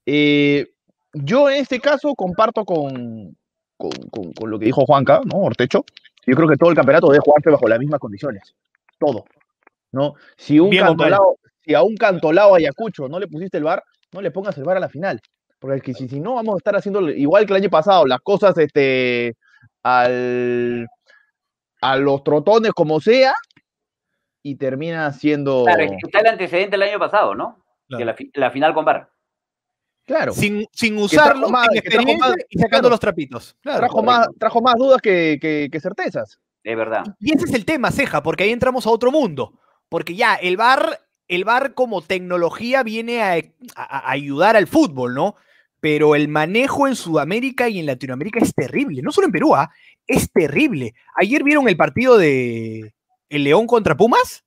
Eh, 0.04 0.66
yo 1.14 1.48
en 1.48 1.56
este 1.56 1.80
caso 1.80 2.14
comparto 2.14 2.64
con, 2.64 3.36
con, 3.76 3.90
con- 4.10 4.32
con 4.32 4.50
lo 4.50 4.58
que 4.58 4.66
dijo 4.66 4.84
Juanca, 4.84 5.20
¿no? 5.24 5.38
Ortecho. 5.38 5.84
Yo 6.26 6.36
creo 6.36 6.48
que 6.48 6.56
todo 6.56 6.70
el 6.70 6.76
campeonato 6.76 7.08
debe 7.08 7.22
jugarse 7.24 7.50
bajo 7.50 7.66
las 7.68 7.78
mismas 7.78 8.00
condiciones. 8.00 8.54
Todo. 8.98 9.24
¿no? 9.92 10.14
Si, 10.36 10.58
un 10.58 10.70
Bien, 10.70 10.84
cantolao, 10.84 11.38
si 11.64 11.72
a 11.74 11.82
un 11.82 11.96
cantolao 11.96 12.54
Ayacucho 12.56 13.08
no 13.08 13.18
le 13.20 13.28
pusiste 13.28 13.58
el 13.58 13.64
VAR, 13.64 13.82
no 14.12 14.20
le 14.20 14.30
pongas 14.30 14.56
el 14.58 14.64
VAR 14.64 14.76
a 14.76 14.80
la 14.80 14.88
final. 14.88 15.20
Porque 15.58 15.76
es 15.76 15.82
que 15.82 15.94
si, 15.94 16.08
si 16.08 16.20
no, 16.20 16.34
vamos 16.34 16.56
a 16.56 16.58
estar 16.58 16.76
haciendo 16.76 17.08
igual 17.08 17.46
que 17.46 17.52
el 17.52 17.62
año 17.62 17.70
pasado, 17.70 18.04
las 18.06 18.20
cosas 18.20 18.58
este, 18.58 19.36
al, 19.82 20.86
a 21.80 21.96
los 21.96 22.22
trotones 22.24 22.72
como 22.72 23.00
sea, 23.00 23.34
y 24.42 24.56
termina 24.56 25.10
siendo. 25.12 25.64
Claro, 25.64 25.84
está 25.84 26.20
el 26.20 26.26
antecedente 26.26 26.76
el 26.76 26.82
año 26.82 26.98
pasado, 26.98 27.34
¿no? 27.34 27.63
Claro. 27.88 27.98
Que 27.98 28.04
la, 28.04 28.14
fi- 28.14 28.30
la 28.34 28.50
final 28.50 28.74
con 28.74 28.84
VAR. 28.84 29.10
Claro, 30.06 30.32
Sin, 30.34 30.66
sin 30.72 30.98
usarlo, 30.98 31.48
más- 31.48 31.66
sin 31.72 31.80
que 31.80 31.88
trajo 31.88 32.00
experiencia 32.02 32.28
más- 32.28 32.46
y 32.50 32.58
sacando 32.58 32.80
claro. 32.82 32.90
los 32.90 33.00
trapitos. 33.00 33.56
Claro. 33.62 33.78
trajo, 33.78 34.02
más, 34.02 34.28
trajo 34.38 34.60
más 34.60 34.74
dudas 34.76 35.00
que, 35.00 35.38
que- 35.40 35.68
que 35.72 35.80
certezas. 35.80 36.38
Es 36.62 36.76
verdad. 36.76 37.04
Y 37.20 37.34
ese 37.34 37.46
es 37.46 37.54
el 37.54 37.64
tema, 37.64 37.90
Ceja, 37.90 38.22
porque 38.22 38.44
ahí 38.44 38.50
entramos 38.50 38.86
a 38.86 38.90
otro 38.90 39.10
mundo. 39.10 39.58
Porque 39.88 40.14
ya, 40.14 40.34
el 40.34 40.56
VAR, 40.56 41.00
el 41.28 41.44
VAR 41.44 41.72
como 41.74 42.02
tecnología 42.02 42.82
viene 42.82 43.22
a, 43.22 43.32
a- 43.76 43.98
a 44.08 44.10
ayudar 44.10 44.56
al 44.56 44.66
fútbol, 44.66 45.14
¿no? 45.14 45.36
Pero 45.80 46.14
el 46.14 46.28
manejo 46.28 46.86
en 46.88 46.96
Sudamérica 46.96 47.68
y 47.68 47.78
en 47.78 47.86
Latinoamérica 47.86 48.40
es 48.40 48.54
terrible. 48.54 49.00
No 49.02 49.10
solo 49.12 49.26
en 49.26 49.32
Perú, 49.32 49.54
¿ah? 49.54 49.70
es 50.06 50.30
terrible. 50.32 50.94
Ayer 51.16 51.42
vieron 51.42 51.66
el 51.68 51.76
partido 51.78 52.16
de 52.18 52.92
el 53.30 53.44
León 53.44 53.66
contra 53.66 53.94
Pumas. 53.96 54.44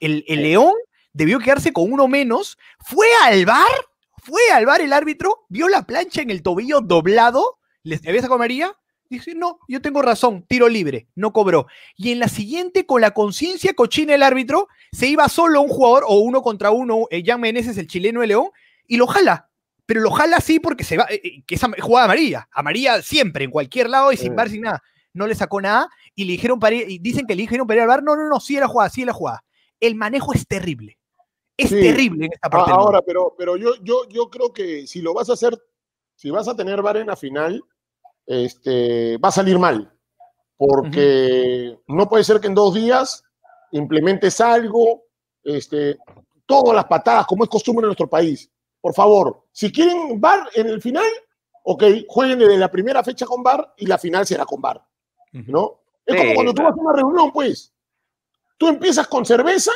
El, 0.00 0.24
el 0.28 0.42
León 0.42 0.72
debió 1.18 1.38
quedarse 1.40 1.72
con 1.72 1.92
uno 1.92 2.08
menos. 2.08 2.56
Fue 2.80 3.06
al 3.24 3.44
VAR, 3.44 3.66
Fue 4.22 4.40
al 4.52 4.66
bar 4.66 4.80
el 4.82 4.92
árbitro, 4.92 5.46
vio 5.48 5.68
la 5.68 5.86
plancha 5.86 6.20
en 6.20 6.28
el 6.30 6.42
tobillo 6.42 6.80
doblado, 6.82 7.58
les 7.82 8.06
había 8.06 8.20
sacado 8.20 8.34
amarilla, 8.34 8.74
dice, 9.08 9.34
no, 9.34 9.58
yo 9.68 9.80
tengo 9.80 10.02
razón, 10.02 10.44
tiro 10.46 10.68
libre, 10.68 11.08
no 11.14 11.32
cobró. 11.32 11.66
Y 11.96 12.12
en 12.12 12.18
la 12.18 12.28
siguiente, 12.28 12.84
con 12.84 13.00
la 13.00 13.12
conciencia 13.12 13.72
cochina 13.72 14.14
el 14.14 14.22
árbitro, 14.22 14.68
se 14.92 15.06
iba 15.06 15.28
solo 15.30 15.62
un 15.62 15.68
jugador 15.68 16.04
o 16.06 16.18
uno 16.18 16.42
contra 16.42 16.70
uno, 16.72 17.06
eh, 17.10 17.22
Jan 17.24 17.40
Meneses, 17.40 17.78
el 17.78 17.86
chileno 17.86 18.20
de 18.20 18.26
León, 18.26 18.50
y 18.86 18.98
lo 18.98 19.06
jala. 19.06 19.48
Pero 19.86 20.02
lo 20.02 20.10
jala 20.10 20.36
así 20.36 20.60
porque 20.60 20.84
se 20.84 20.98
va, 20.98 21.06
eh, 21.08 21.20
eh, 21.24 21.42
que 21.46 21.54
es 21.54 21.64
am- 21.64 21.72
jugada 21.80 22.04
amarilla, 22.04 22.48
amarilla 22.52 23.00
siempre, 23.00 23.44
en 23.44 23.50
cualquier 23.50 23.88
lado 23.88 24.12
y 24.12 24.18
sin 24.18 24.32
Mm. 24.32 24.36
bar, 24.36 24.50
sin 24.50 24.60
nada. 24.60 24.82
No 25.14 25.26
le 25.26 25.34
sacó 25.34 25.58
nada 25.62 25.88
y 26.14 26.26
le 26.26 26.32
dijeron 26.32 26.60
para 26.60 26.74
ir- 26.76 26.84
y 26.90 26.98
dicen 26.98 27.26
que 27.26 27.34
le 27.34 27.42
dijeron 27.42 27.66
para 27.66 27.78
ir 27.78 27.82
al 27.82 27.88
bar, 27.88 28.02
no, 28.02 28.14
no, 28.14 28.28
no, 28.28 28.40
sí 28.40 28.58
era 28.58 28.68
jugada, 28.68 28.90
sí 28.90 29.00
era 29.02 29.14
jugada. 29.14 29.42
El 29.80 29.94
manejo 29.94 30.34
es 30.34 30.46
terrible. 30.46 30.97
Es 31.58 31.70
Sí. 31.70 31.80
terrible 31.82 32.26
en 32.26 32.32
esta 32.32 32.48
parte. 32.48 32.70
ahora, 32.72 33.02
pero, 33.02 33.34
pero 33.36 33.56
yo, 33.56 33.74
yo, 33.82 34.08
yo 34.08 34.30
creo 34.30 34.52
que 34.52 34.86
si 34.86 35.02
lo 35.02 35.12
vas 35.12 35.28
a 35.28 35.32
hacer, 35.32 35.60
si 36.14 36.30
vas 36.30 36.46
a 36.48 36.54
tener 36.56 36.80
VAR 36.80 36.98
en 36.98 37.08
la 37.08 37.16
final, 37.16 37.62
este, 38.24 39.18
va 39.18 39.28
a 39.28 39.32
salir 39.32 39.58
mal. 39.58 39.92
Porque 40.56 41.78
no 41.88 42.08
puede 42.08 42.24
ser 42.24 42.40
que 42.40 42.46
en 42.46 42.54
dos 42.54 42.74
días 42.74 43.24
implementes 43.72 44.40
algo, 44.40 45.04
este, 45.42 45.98
todas 46.46 46.74
las 46.74 46.84
patadas, 46.86 47.26
como 47.26 47.44
es 47.44 47.50
costumbre 47.50 47.84
en 47.84 47.88
nuestro 47.88 48.08
país. 48.08 48.50
Por 48.80 48.94
favor, 48.94 49.44
si 49.52 49.72
quieren 49.72 50.20
VAR 50.20 50.48
en 50.54 50.68
el 50.68 50.80
final, 50.80 51.04
ok, 51.64 51.82
jueguen 52.08 52.38
desde 52.38 52.56
la 52.56 52.70
primera 52.70 53.02
fecha 53.02 53.26
con 53.26 53.42
VAR 53.42 53.74
y 53.76 53.86
la 53.86 53.98
final 53.98 54.26
será 54.26 54.44
con 54.46 54.60
VAR. 54.60 54.80
¿no? 55.32 55.80
Es 56.06 56.16
como 56.16 56.34
cuando 56.34 56.54
tú 56.54 56.62
vas 56.62 56.72
a 56.72 56.80
una 56.80 56.92
reunión, 56.92 57.32
pues. 57.32 57.72
Tú 58.56 58.66
empiezas 58.68 59.06
con 59.08 59.24
cerveza 59.26 59.72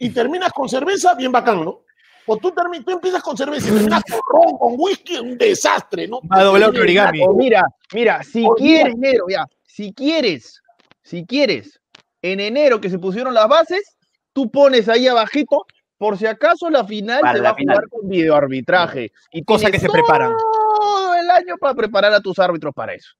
y 0.00 0.10
terminas 0.10 0.50
con 0.52 0.68
cerveza, 0.68 1.14
bien 1.14 1.30
bacán, 1.30 1.64
¿no? 1.64 1.82
O 2.26 2.36
tú, 2.38 2.52
tú 2.52 2.90
empiezas 2.90 3.22
con 3.22 3.36
cerveza 3.36 3.68
y 3.68 3.72
terminas 3.72 4.02
con 4.04 4.20
ron, 4.26 4.58
con 4.58 4.74
whisky, 4.78 5.18
un 5.18 5.36
desastre, 5.38 6.08
¿no? 6.08 6.20
Va 6.22 6.42
doblado 6.42 6.72
que 6.72 6.80
origami. 6.80 7.20
O 7.22 7.34
mira, 7.34 7.62
mira, 7.92 8.22
si 8.22 8.44
Olvida- 8.44 8.54
quieres, 8.56 8.94
enero, 8.94 9.24
ya, 9.28 9.44
si 9.66 9.92
quieres, 9.92 10.60
si 11.02 11.24
quieres, 11.26 11.80
en 12.22 12.40
enero 12.40 12.80
que 12.80 12.88
se 12.90 12.98
pusieron 12.98 13.34
las 13.34 13.48
bases, 13.48 13.96
tú 14.32 14.50
pones 14.50 14.88
ahí 14.88 15.06
abajito, 15.06 15.66
por 15.98 16.16
si 16.16 16.24
acaso 16.26 16.70
la 16.70 16.84
final 16.84 17.20
Para 17.20 17.32
se 17.34 17.38
la 17.38 17.42
va 17.42 17.50
a 17.50 17.52
jugar 17.60 17.76
final. 17.76 17.88
con 17.90 18.08
videoarbitraje. 18.08 19.12
Y 19.32 19.44
Cosa 19.44 19.70
que 19.70 19.78
se 19.78 19.88
preparan. 19.90 20.32
Todo 20.32 21.14
el 21.14 21.30
año 21.30 21.56
para 21.60 21.74
preparar 21.74 22.12
a 22.14 22.20
tus 22.20 22.38
árbitros 22.38 22.72
para 22.74 22.94
eso. 22.94 23.10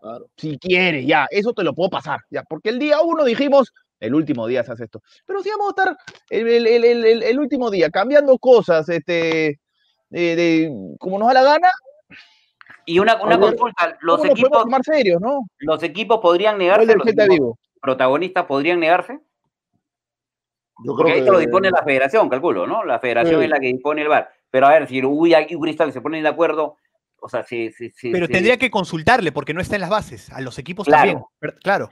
Claro. 0.00 0.26
Si 0.36 0.58
quieres, 0.58 1.06
ya, 1.06 1.26
eso 1.30 1.52
te 1.52 1.64
lo 1.64 1.74
puedo 1.74 1.90
pasar, 1.90 2.20
ya, 2.30 2.42
porque 2.44 2.68
el 2.70 2.78
día 2.78 3.00
uno 3.00 3.24
dijimos, 3.24 3.72
el 4.00 4.14
último 4.14 4.46
día 4.46 4.64
se 4.64 4.72
hace 4.72 4.84
esto. 4.84 5.02
Pero 5.26 5.42
si 5.42 5.50
vamos 5.50 5.66
a 5.68 5.70
estar 5.70 5.96
el, 6.30 6.48
el- 6.48 6.66
el- 6.66 6.84
el- 6.84 7.04
el- 7.04 7.22
el 7.22 7.38
último 7.38 7.70
día 7.70 7.90
cambiando 7.90 8.36
cosas, 8.38 8.88
este, 8.88 9.60
de, 10.08 10.36
de- 10.36 10.72
como 10.98 11.18
nos 11.18 11.28
da 11.28 11.34
la 11.34 11.42
gana, 11.44 11.68
Y 12.86 12.98
una, 12.98 13.22
una 13.22 13.36
ver, 13.36 13.50
consulta, 13.56 13.98
los 14.00 14.16
¿cómo 14.16 14.16
nos 14.16 14.18
podemos 14.18 14.38
equipos, 14.40 14.62
tomar 14.62 14.82
serios, 14.82 15.20
no? 15.20 15.40
los 15.58 15.82
equipos 15.82 16.18
podrían 16.20 16.58
negarse, 16.58 16.94
los 16.96 17.06
equipos 17.06 17.58
protagonistas 17.80 18.46
podrían 18.46 18.80
negarse, 18.80 19.20
Yo 20.82 20.94
creo 20.94 20.96
porque 20.96 21.12
que 21.12 21.18
esto 21.20 21.32
lo 21.32 21.38
dispone 21.38 21.70
la 21.70 21.82
federación, 21.84 22.28
calculo, 22.30 22.66
¿no? 22.66 22.84
La 22.84 22.98
federación 22.98 23.38
Sí. 23.40 23.44
es 23.44 23.50
la 23.50 23.60
que 23.60 23.66
dispone 23.66 24.00
el 24.02 24.08
VAR. 24.08 24.30
Pero 24.50 24.66
a 24.66 24.70
ver, 24.70 24.88
si 24.88 24.98
Uruguay 24.98 25.46
y 25.48 25.60
Cristal 25.60 25.92
se 25.92 26.00
ponen 26.00 26.22
de 26.22 26.28
acuerdo, 26.30 26.76
o 27.20 27.28
sea, 27.28 27.44
si, 27.44 27.70
si- 27.70 28.10
Pero 28.10 28.26
tendría 28.26 28.56
que 28.56 28.70
consultarle 28.70 29.30
porque 29.30 29.52
no 29.52 29.60
está 29.60 29.74
en 29.76 29.82
las 29.82 29.90
bases. 29.90 30.30
A 30.30 30.40
los 30.40 30.58
equipos 30.58 30.86
Claro. 30.86 31.28
también. 31.40 31.58
Claro, 31.62 31.90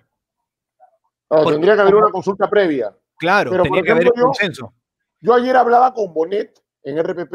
Ah, 1.30 1.44
tendría 1.46 1.74
que 1.74 1.80
haber 1.82 1.94
una 1.94 2.10
consulta 2.10 2.48
previa. 2.48 2.96
claro. 3.18 3.50
Pero, 3.50 3.62
por 3.64 3.72
tendría 3.72 3.82
que 3.84 3.90
haber 3.92 4.02
ejemplo, 4.04 4.22
un 4.24 4.26
yo- 4.26 4.26
consenso. 4.32 4.74
Yo 5.20 5.34
ayer 5.34 5.56
hablaba 5.56 5.92
con 5.92 6.14
Bonet 6.14 6.62
en 6.84 6.96
RPP, 6.98 7.34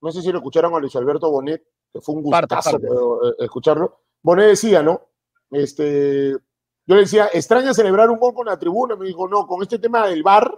no 0.00 0.10
sé 0.10 0.22
si 0.22 0.32
lo 0.32 0.38
escucharon 0.38 0.74
a 0.74 0.78
Luis 0.78 0.96
Alberto 0.96 1.30
Bonet, 1.30 1.62
que 1.92 2.00
fue 2.00 2.14
un 2.14 2.22
gustazo 2.22 2.70
parte. 2.72 2.86
eh, 2.86 3.34
escucharlo. 3.44 4.00
Bonet 4.22 4.46
decía, 4.48 4.82
¿no? 4.82 5.08
Este, 5.50 6.30
yo 6.30 6.94
le 6.94 7.00
decía, 7.02 7.28
extraña 7.32 7.74
celebrar 7.74 8.08
un 8.10 8.18
gol 8.18 8.32
con 8.34 8.46
la 8.46 8.58
tribuna. 8.58 8.96
Me 8.96 9.06
dijo, 9.06 9.28
no, 9.28 9.46
con 9.46 9.62
este 9.62 9.78
tema 9.78 10.06
del 10.08 10.22
bar, 10.22 10.50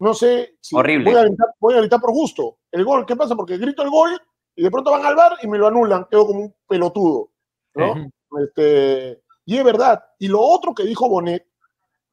no 0.00 0.12
sé 0.14 0.56
si 0.60 0.74
Horrible. 0.76 1.10
Voy, 1.10 1.20
a 1.20 1.24
gritar, 1.24 1.48
voy 1.60 1.74
a 1.74 1.78
gritar 1.78 2.00
por 2.00 2.10
gusto. 2.12 2.58
El 2.72 2.84
gol, 2.84 3.06
¿qué 3.06 3.14
pasa? 3.16 3.36
Porque 3.36 3.56
grito 3.56 3.82
el 3.82 3.90
gol 3.90 4.10
y 4.56 4.62
de 4.62 4.70
pronto 4.70 4.90
van 4.90 5.04
al 5.06 5.14
bar 5.14 5.36
y 5.42 5.46
me 5.46 5.58
lo 5.58 5.68
anulan, 5.68 6.06
quedo 6.10 6.26
como 6.26 6.40
un 6.40 6.54
pelotudo, 6.66 7.30
¿no? 7.74 7.94
Este, 8.42 9.22
y 9.44 9.56
es 9.56 9.64
verdad. 9.64 10.02
Y 10.18 10.28
lo 10.28 10.40
otro 10.40 10.74
que 10.74 10.82
dijo 10.82 11.08
Bonet, 11.08 11.46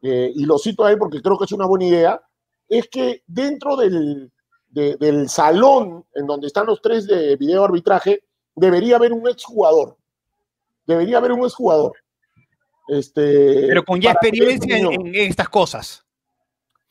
eh, 0.04 0.32
y 0.36 0.45
lo 0.45 0.58
cito 0.60 0.86
a 0.86 0.91
él 0.91 0.97
porque 0.99 1.22
creo 1.22 1.38
que 1.38 1.45
es 1.45 1.51
una 1.51 1.66
buena 1.66 1.86
idea, 1.86 2.22
es 2.70 2.88
que 2.89 3.24
dentro 3.26 3.76
del, 3.76 4.32
de- 4.70 4.95
del 4.97 5.30
salón 5.30 6.06
en 6.14 6.28
donde 6.28 6.47
están 6.47 6.66
los 6.68 6.82
tres 6.82 7.08
de 7.08 7.36
video 7.38 7.64
arbitraje, 7.64 8.24
debería 8.56 8.97
haber 8.97 9.14
un 9.14 9.28
exjugador. 9.28 9.97
Debería 10.86 11.18
haber 11.18 11.32
un 11.32 11.43
exjugador. 11.45 11.93
Este, 12.88 13.68
Pero 13.68 13.84
con 13.86 13.99
ya 14.01 14.12
experiencia 14.12 14.78
en, 14.78 15.16
estas 15.16 15.47
cosas. 15.49 16.06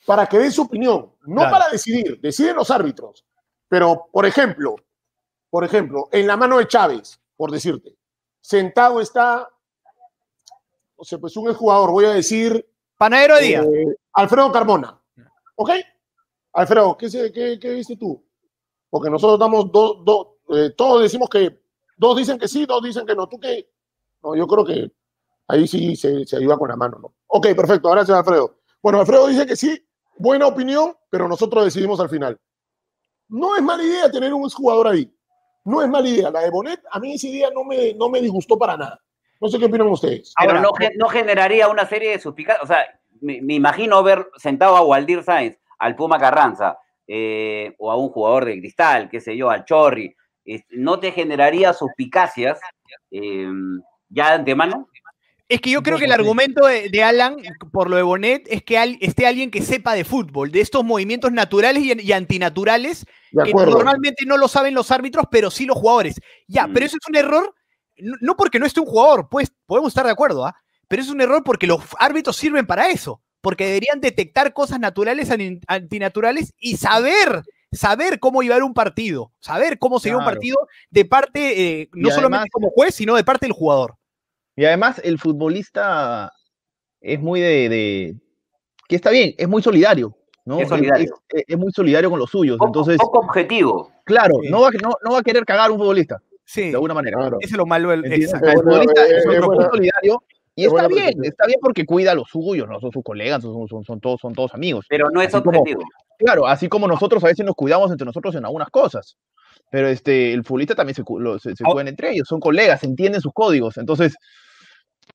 Para 0.06 0.26
que 0.26 0.38
dé 0.38 0.50
su 0.50 0.62
opinión, 0.62 1.12
no 1.26 1.36
Claro. 1.36 1.50
para 1.52 1.68
decidir, 1.70 2.18
deciden 2.20 2.56
los 2.56 2.70
árbitros. 2.70 3.24
Pero, 3.68 4.08
por 4.10 4.26
ejemplo, 4.26 4.74
por 5.50 5.64
ejemplo, 5.64 6.08
en 6.10 6.26
la 6.26 6.36
mano 6.36 6.58
de 6.58 6.66
Chávez, 6.66 7.20
por 7.36 7.50
decirte, 7.50 7.94
sentado 8.40 9.00
está, 9.00 9.48
no 10.98 11.04
sé, 11.04 11.18
pues 11.18 11.36
un 11.36 11.50
exjugador, 11.50 11.90
voy 11.90 12.06
a 12.06 12.10
decir, 12.12 12.66
Panadero 13.02 13.34
de 13.34 13.42
día. 13.42 13.62
Eh, 13.62 13.96
Alfredo 14.12 14.52
Carmona. 14.52 14.96
¿Ok? 15.56 15.70
Alfredo, 16.52 16.96
¿qué, 16.96 17.08
qué, 17.34 17.58
qué 17.60 17.70
viste 17.70 17.96
tú? 17.96 18.24
Porque 18.88 19.10
nosotros 19.10 19.40
damos 19.40 19.72
dos, 19.72 20.04
dos, 20.04 20.26
eh, 20.50 20.70
todos 20.76 21.02
decimos 21.02 21.28
que 21.28 21.64
dos 21.96 22.16
dicen 22.16 22.38
que 22.38 22.46
sí, 22.46 22.64
dos 22.64 22.80
dicen 22.80 23.04
que 23.04 23.16
no. 23.16 23.28
¿Tú 23.28 23.40
qué? 23.40 23.68
No, 24.22 24.36
yo 24.36 24.46
creo 24.46 24.64
que 24.64 24.92
ahí 25.48 25.66
sí 25.66 25.96
se, 25.96 26.24
se 26.24 26.36
ayuda 26.36 26.56
con 26.56 26.68
la 26.68 26.76
mano, 26.76 27.00
¿no? 27.00 27.14
Ok, 27.26 27.48
perfecto, 27.56 27.90
gracias 27.90 28.16
Alfredo. 28.16 28.60
Bueno, 28.80 29.00
Alfredo 29.00 29.26
dice 29.26 29.46
que 29.46 29.56
sí, 29.56 29.84
buena 30.16 30.46
opinión, 30.46 30.96
pero 31.10 31.26
nosotros 31.26 31.64
decidimos 31.64 31.98
al 31.98 32.08
final. 32.08 32.38
No 33.26 33.56
es 33.56 33.62
mala 33.62 33.82
idea 33.82 34.12
tener 34.12 34.32
un 34.32 34.48
jugador 34.48 34.86
ahí. 34.86 35.12
No 35.64 35.82
es 35.82 35.88
mala 35.88 36.08
idea. 36.08 36.30
La 36.30 36.42
de 36.42 36.50
Bonet, 36.50 36.80
a 36.88 37.00
mí 37.00 37.14
ese 37.14 37.26
día 37.26 37.50
no 37.52 37.64
me, 37.64 37.94
no 37.94 38.08
me 38.08 38.20
disgustó 38.20 38.56
para 38.56 38.76
nada. 38.76 39.01
No 39.42 39.48
sé 39.48 39.58
qué 39.58 39.64
opinan 39.66 39.88
ustedes. 39.88 40.32
Pero 40.38 40.50
Ahora, 40.52 40.62
no, 40.62 40.72
gen- 40.72 40.92
no 40.96 41.08
generaría 41.08 41.68
una 41.68 41.84
serie 41.86 42.10
de 42.12 42.18
suspicacias. 42.20 42.62
O 42.62 42.66
sea, 42.66 42.78
me, 43.20 43.42
me 43.42 43.54
imagino 43.54 44.02
ver 44.02 44.28
sentado 44.36 44.76
a 44.76 44.82
Waldir 44.82 45.22
Sáenz, 45.24 45.58
al 45.80 45.96
Puma 45.96 46.18
Carranza, 46.18 46.78
eh, 47.08 47.74
o 47.78 47.90
a 47.90 47.96
un 47.96 48.08
jugador 48.10 48.44
de 48.44 48.58
cristal, 48.60 49.08
qué 49.10 49.20
sé 49.20 49.36
yo, 49.36 49.50
al 49.50 49.64
Chorri. 49.64 50.14
¿No 50.70 50.98
te 51.00 51.12
generaría 51.12 51.72
suspicacias 51.72 52.60
eh, 53.10 53.48
ya 54.08 54.28
de 54.28 54.34
antemano? 54.34 54.88
Es 55.48 55.60
que 55.60 55.70
yo 55.70 55.82
creo 55.82 55.98
que 55.98 56.06
el 56.06 56.12
argumento 56.12 56.66
de, 56.66 56.88
de 56.88 57.02
Alan 57.02 57.36
por 57.72 57.90
lo 57.90 57.96
de 57.96 58.02
Bonet 58.02 58.46
es 58.48 58.62
que 58.62 58.78
al- 58.78 58.96
esté 59.00 59.26
alguien 59.26 59.50
que 59.50 59.60
sepa 59.60 59.92
de 59.94 60.04
fútbol, 60.04 60.50
de 60.50 60.60
estos 60.62 60.82
movimientos 60.82 61.30
naturales 61.32 61.82
y, 61.82 62.00
y 62.00 62.12
antinaturales 62.12 63.04
que 63.44 63.52
normalmente 63.52 64.24
no 64.24 64.36
lo 64.38 64.48
saben 64.48 64.72
los 64.74 64.90
árbitros, 64.90 65.26
pero 65.30 65.50
sí 65.50 65.66
los 65.66 65.76
jugadores. 65.76 66.20
Ya, 66.48 66.66
Mm. 66.66 66.72
pero 66.72 66.86
eso 66.86 66.96
es 67.00 67.08
un 67.08 67.16
error, 67.16 67.54
no, 67.98 68.14
no 68.20 68.36
porque 68.36 68.58
no 68.58 68.66
esté 68.66 68.80
un 68.80 68.86
jugador, 68.86 69.28
pues 69.30 69.52
podemos 69.66 69.88
estar 69.90 70.04
de 70.04 70.12
acuerdo, 70.12 70.44
¿ah? 70.46 70.56
Pero 70.88 71.02
es 71.02 71.08
un 71.08 71.20
error 71.20 71.42
porque 71.44 71.66
los 71.66 71.80
árbitros 71.98 72.36
sirven 72.36 72.66
para 72.66 72.90
eso, 72.90 73.22
porque 73.40 73.66
deberían 73.66 74.00
detectar 74.00 74.52
cosas 74.52 74.78
naturales, 74.80 75.30
antinaturales 75.66 76.52
y 76.58 76.76
saber, 76.76 77.42
saber 77.72 78.18
cómo 78.20 78.42
llevar 78.42 78.62
un 78.62 78.74
partido, 78.74 79.32
saber 79.40 79.78
cómo 79.78 79.98
se 79.98 80.08
lleva 80.10 80.20
un 80.20 80.26
partido 80.26 80.56
de 80.90 81.04
parte, 81.04 81.80
eh, 81.80 81.88
no 81.94 82.10
solamente 82.10 82.50
como 82.50 82.70
juez, 82.70 82.94
sino 82.94 83.14
de 83.14 83.24
parte 83.24 83.46
del 83.46 83.52
jugador. 83.52 83.94
Y 84.54 84.64
además 84.66 85.00
el 85.02 85.18
futbolista 85.18 86.30
es 87.00 87.18
muy 87.20 87.40
de, 87.40 87.68
de- 87.68 88.14
que 88.88 88.96
está 88.96 89.10
bien, 89.10 89.34
es 89.38 89.48
muy 89.48 89.62
solidario, 89.62 90.14
¿no? 90.44 90.60
Es 90.60 90.68
solidario. 90.68 91.14
Es, 91.30 91.44
es 91.48 91.56
muy 91.58 91.72
solidario 91.72 92.10
con 92.10 92.18
los 92.18 92.28
suyos. 92.30 92.58
Poco, 92.58 92.66
Entonces, 92.68 92.98
poco 92.98 93.20
objetivo. 93.20 93.90
claro, 94.04 94.34
Sí. 94.42 94.50
no 94.50 94.60
va, 94.60 94.70
no, 94.82 94.90
no 95.02 95.12
va 95.12 95.20
a 95.20 95.22
querer 95.22 95.44
cagar 95.46 95.70
a 95.70 95.72
un 95.72 95.78
futbolista, 95.78 96.20
Sí, 96.52 96.68
de 96.68 96.74
alguna 96.74 96.94
manera. 96.94 97.16
Claro. 97.18 97.38
eso 97.40 97.54
es 97.54 97.56
lo 97.56 97.66
malo 97.66 97.90
del. 97.90 98.04
El 98.04 98.28
futbolista 98.28 99.04
es- 99.06 99.10
es, 99.12 99.16
es 99.18 99.26
otro 99.26 99.46
muy 99.46 99.56
buena- 99.56 99.70
solidario 99.70 100.22
y 100.54 100.64
es 100.66 100.72
está 100.72 100.86
bien, 100.88 101.24
está 101.24 101.46
bien 101.46 101.58
porque 101.62 101.86
cuida 101.86 102.12
a 102.12 102.14
los 102.14 102.28
suyos, 102.28 102.68
no 102.68 102.78
son 102.78 102.92
sus 102.92 103.02
colegas, 103.02 103.42
son, 103.42 103.66
son- 103.68 103.84
son 103.84 104.00
todos, 104.00 104.20
son 104.20 104.34
todos 104.34 104.52
amigos. 104.54 104.84
Pero 104.88 105.08
no 105.10 105.22
es 105.22 105.34
Así 105.34 105.42
como- 105.42 105.60
objetivo. 105.60 105.82
Claro, 106.18 106.46
así 106.46 106.68
como 106.68 106.86
nosotros 106.86 107.24
a 107.24 107.28
veces 107.28 107.44
nos 107.46 107.54
cuidamos 107.54 107.90
entre 107.90 108.04
nosotros 108.04 108.34
en 108.34 108.44
algunas 108.44 108.68
cosas. 108.70 109.16
Pero 109.70 109.88
este, 109.88 110.34
el 110.34 110.44
futbolista 110.44 110.74
también 110.74 110.94
se, 110.94 111.02
lo- 111.18 111.38
se, 111.38 111.56
se 111.56 111.64
Oh. 111.66 111.72
cuidan 111.72 111.88
entre 111.88 112.10
ellos, 112.12 112.28
son 112.28 112.38
colegas, 112.40 112.84
entienden 112.84 113.20
sus 113.22 113.32
códigos. 113.32 113.78
Entonces, 113.78 114.14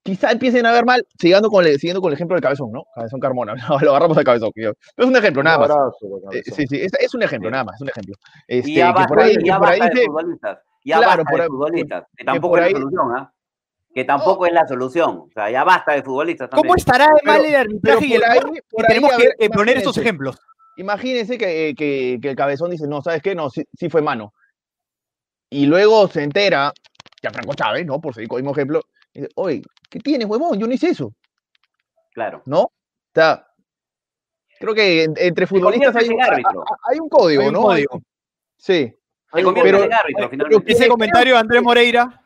quizá 0.03 0.31
empiecen 0.31 0.65
a 0.65 0.71
ver 0.71 0.85
mal, 0.85 1.05
siguiendo 1.19 1.49
con, 1.49 1.65
el, 1.65 1.73
siguiendo 1.79 2.01
con 2.01 2.09
el 2.11 2.15
ejemplo 2.15 2.35
del 2.35 2.41
cabezón, 2.41 2.71
¿no? 2.71 2.85
Cabezón 2.95 3.19
Carmona, 3.19 3.53
lo 3.85 3.91
agarramos 3.91 4.17
al 4.17 4.23
cabezón. 4.23 4.51
que 4.55 4.63
yo- 4.63 4.73
Pero 4.95 5.05
es 5.07 5.11
un 5.11 5.17
ejemplo, 5.17 5.43
nada 5.43 5.57
Un 5.57 5.61
más. 5.61 5.69
abrazo, 5.71 6.31
Eh, 6.31 6.41
sí, 6.45 6.65
sí, 6.67 6.77
es, 6.81 6.91
es 6.99 7.13
un 7.13 7.21
ejemplo, 7.23 7.49
Sí. 7.49 7.51
nada 7.51 7.63
más, 7.65 7.75
es 7.75 7.81
un 7.81 7.89
ejemplo. 7.89 8.15
Este, 8.47 8.71
y 8.71 8.75
ya 8.75 8.87
que 8.87 8.93
basta, 8.93 9.07
por 9.07 9.19
ahí, 9.21 9.35
que 9.37 9.45
ya 9.45 9.59
por 9.59 9.67
ahí 9.69 9.79
basta 9.79 9.93
de 9.95 10.01
se- 10.01 10.07
futbolistas. 10.07 10.59
Ya 10.87 10.97
Claro, 10.99 11.23
basta 11.23 11.23
por 11.31 11.37
de 11.39 11.43
ahí- 11.43 11.49
futbolistas. 11.49 12.05
Que 12.15 12.23
tampoco 12.23 12.57
es 12.57 12.63
ahí- 12.63 12.73
la 12.73 12.79
solución, 12.79 13.07
¿ah? 13.17 13.33
Que 13.93 14.05
tampoco 14.05 14.45
es 14.45 14.53
la 14.53 14.67
solución. 14.67 15.17
O 15.17 15.29
sea, 15.33 15.49
ya 15.51 15.63
basta 15.63 15.91
de 15.93 16.03
futbolistas 16.03 16.49
también. 16.49 16.67
¿Cómo 16.67 16.75
estará 16.77 17.07
de 17.07 17.19
Pero- 17.23 17.31
mal 17.33 17.45
el 17.45 17.55
arbitraje 17.55 18.05
y 18.05 18.13
el 18.13 18.23
ahí- 18.23 18.39
por 18.69 18.85
tenemos 18.85 19.11
que 19.11 19.23
ver, 19.23 19.35
eh, 19.39 19.49
poner 19.49 19.77
estos 19.77 19.97
imagínense. 19.97 20.01
ejemplos. 20.01 20.39
Imagínense 20.77 21.37
que, 21.37 21.73
que- 21.77 22.19
que 22.21 22.29
el 22.29 22.35
cabezón 22.35 22.69
dice, 22.71 22.87
no, 22.87 23.01
¿sabes 23.01 23.21
qué? 23.21 23.35
No, 23.35 23.49
sí, 23.49 23.63
sí 23.73 23.89
fue 23.89 24.01
mano. 24.01 24.33
Y 25.49 25.65
luego 25.65 26.07
se 26.07 26.23
entera, 26.23 26.71
ya 27.21 27.31
Franco 27.31 27.53
Chávez, 27.55 27.85
¿no? 27.85 27.99
Por 27.99 28.13
seguir 28.13 28.29
con 28.29 28.37
el 28.37 28.43
mismo 28.43 28.53
ejemplo, 28.55 28.81
y 29.13 29.21
dice, 29.21 29.31
oye, 29.35 29.61
¿qué 29.89 29.99
tienes, 29.99 30.27
huevón? 30.27 30.57
Yo 30.59 30.67
no 30.67 30.73
hice 30.73 30.89
eso, 30.89 31.11
Claro. 32.13 32.43
¿no? 32.45 32.61
O 32.61 32.71
sea, 33.13 33.45
creo 34.59 34.73
que 34.75 35.03
en- 35.03 35.13
entre 35.17 35.47
futbolistas 35.47 35.95
hay, 35.95 36.07
conviertes 36.07 36.09
en 36.09 36.15
un- 36.15 36.21
árbitro. 36.53 36.63
hay 36.83 36.99
un 36.99 37.09
código, 37.09 37.41
Hay 37.41 37.47
un 37.47 37.53
¿no? 37.53 37.61
código. 37.63 38.01
Sí. 38.57 38.93
Se 39.33 39.43
convierte 39.43 39.71
pero- 39.71 39.83
en 39.83 39.93
árbitro, 39.93 40.29
finalmente. 40.29 40.71
Ese 40.71 40.87
comentario 40.87 41.33
de 41.33 41.39
Andrés 41.39 41.61
Moreira, 41.61 42.21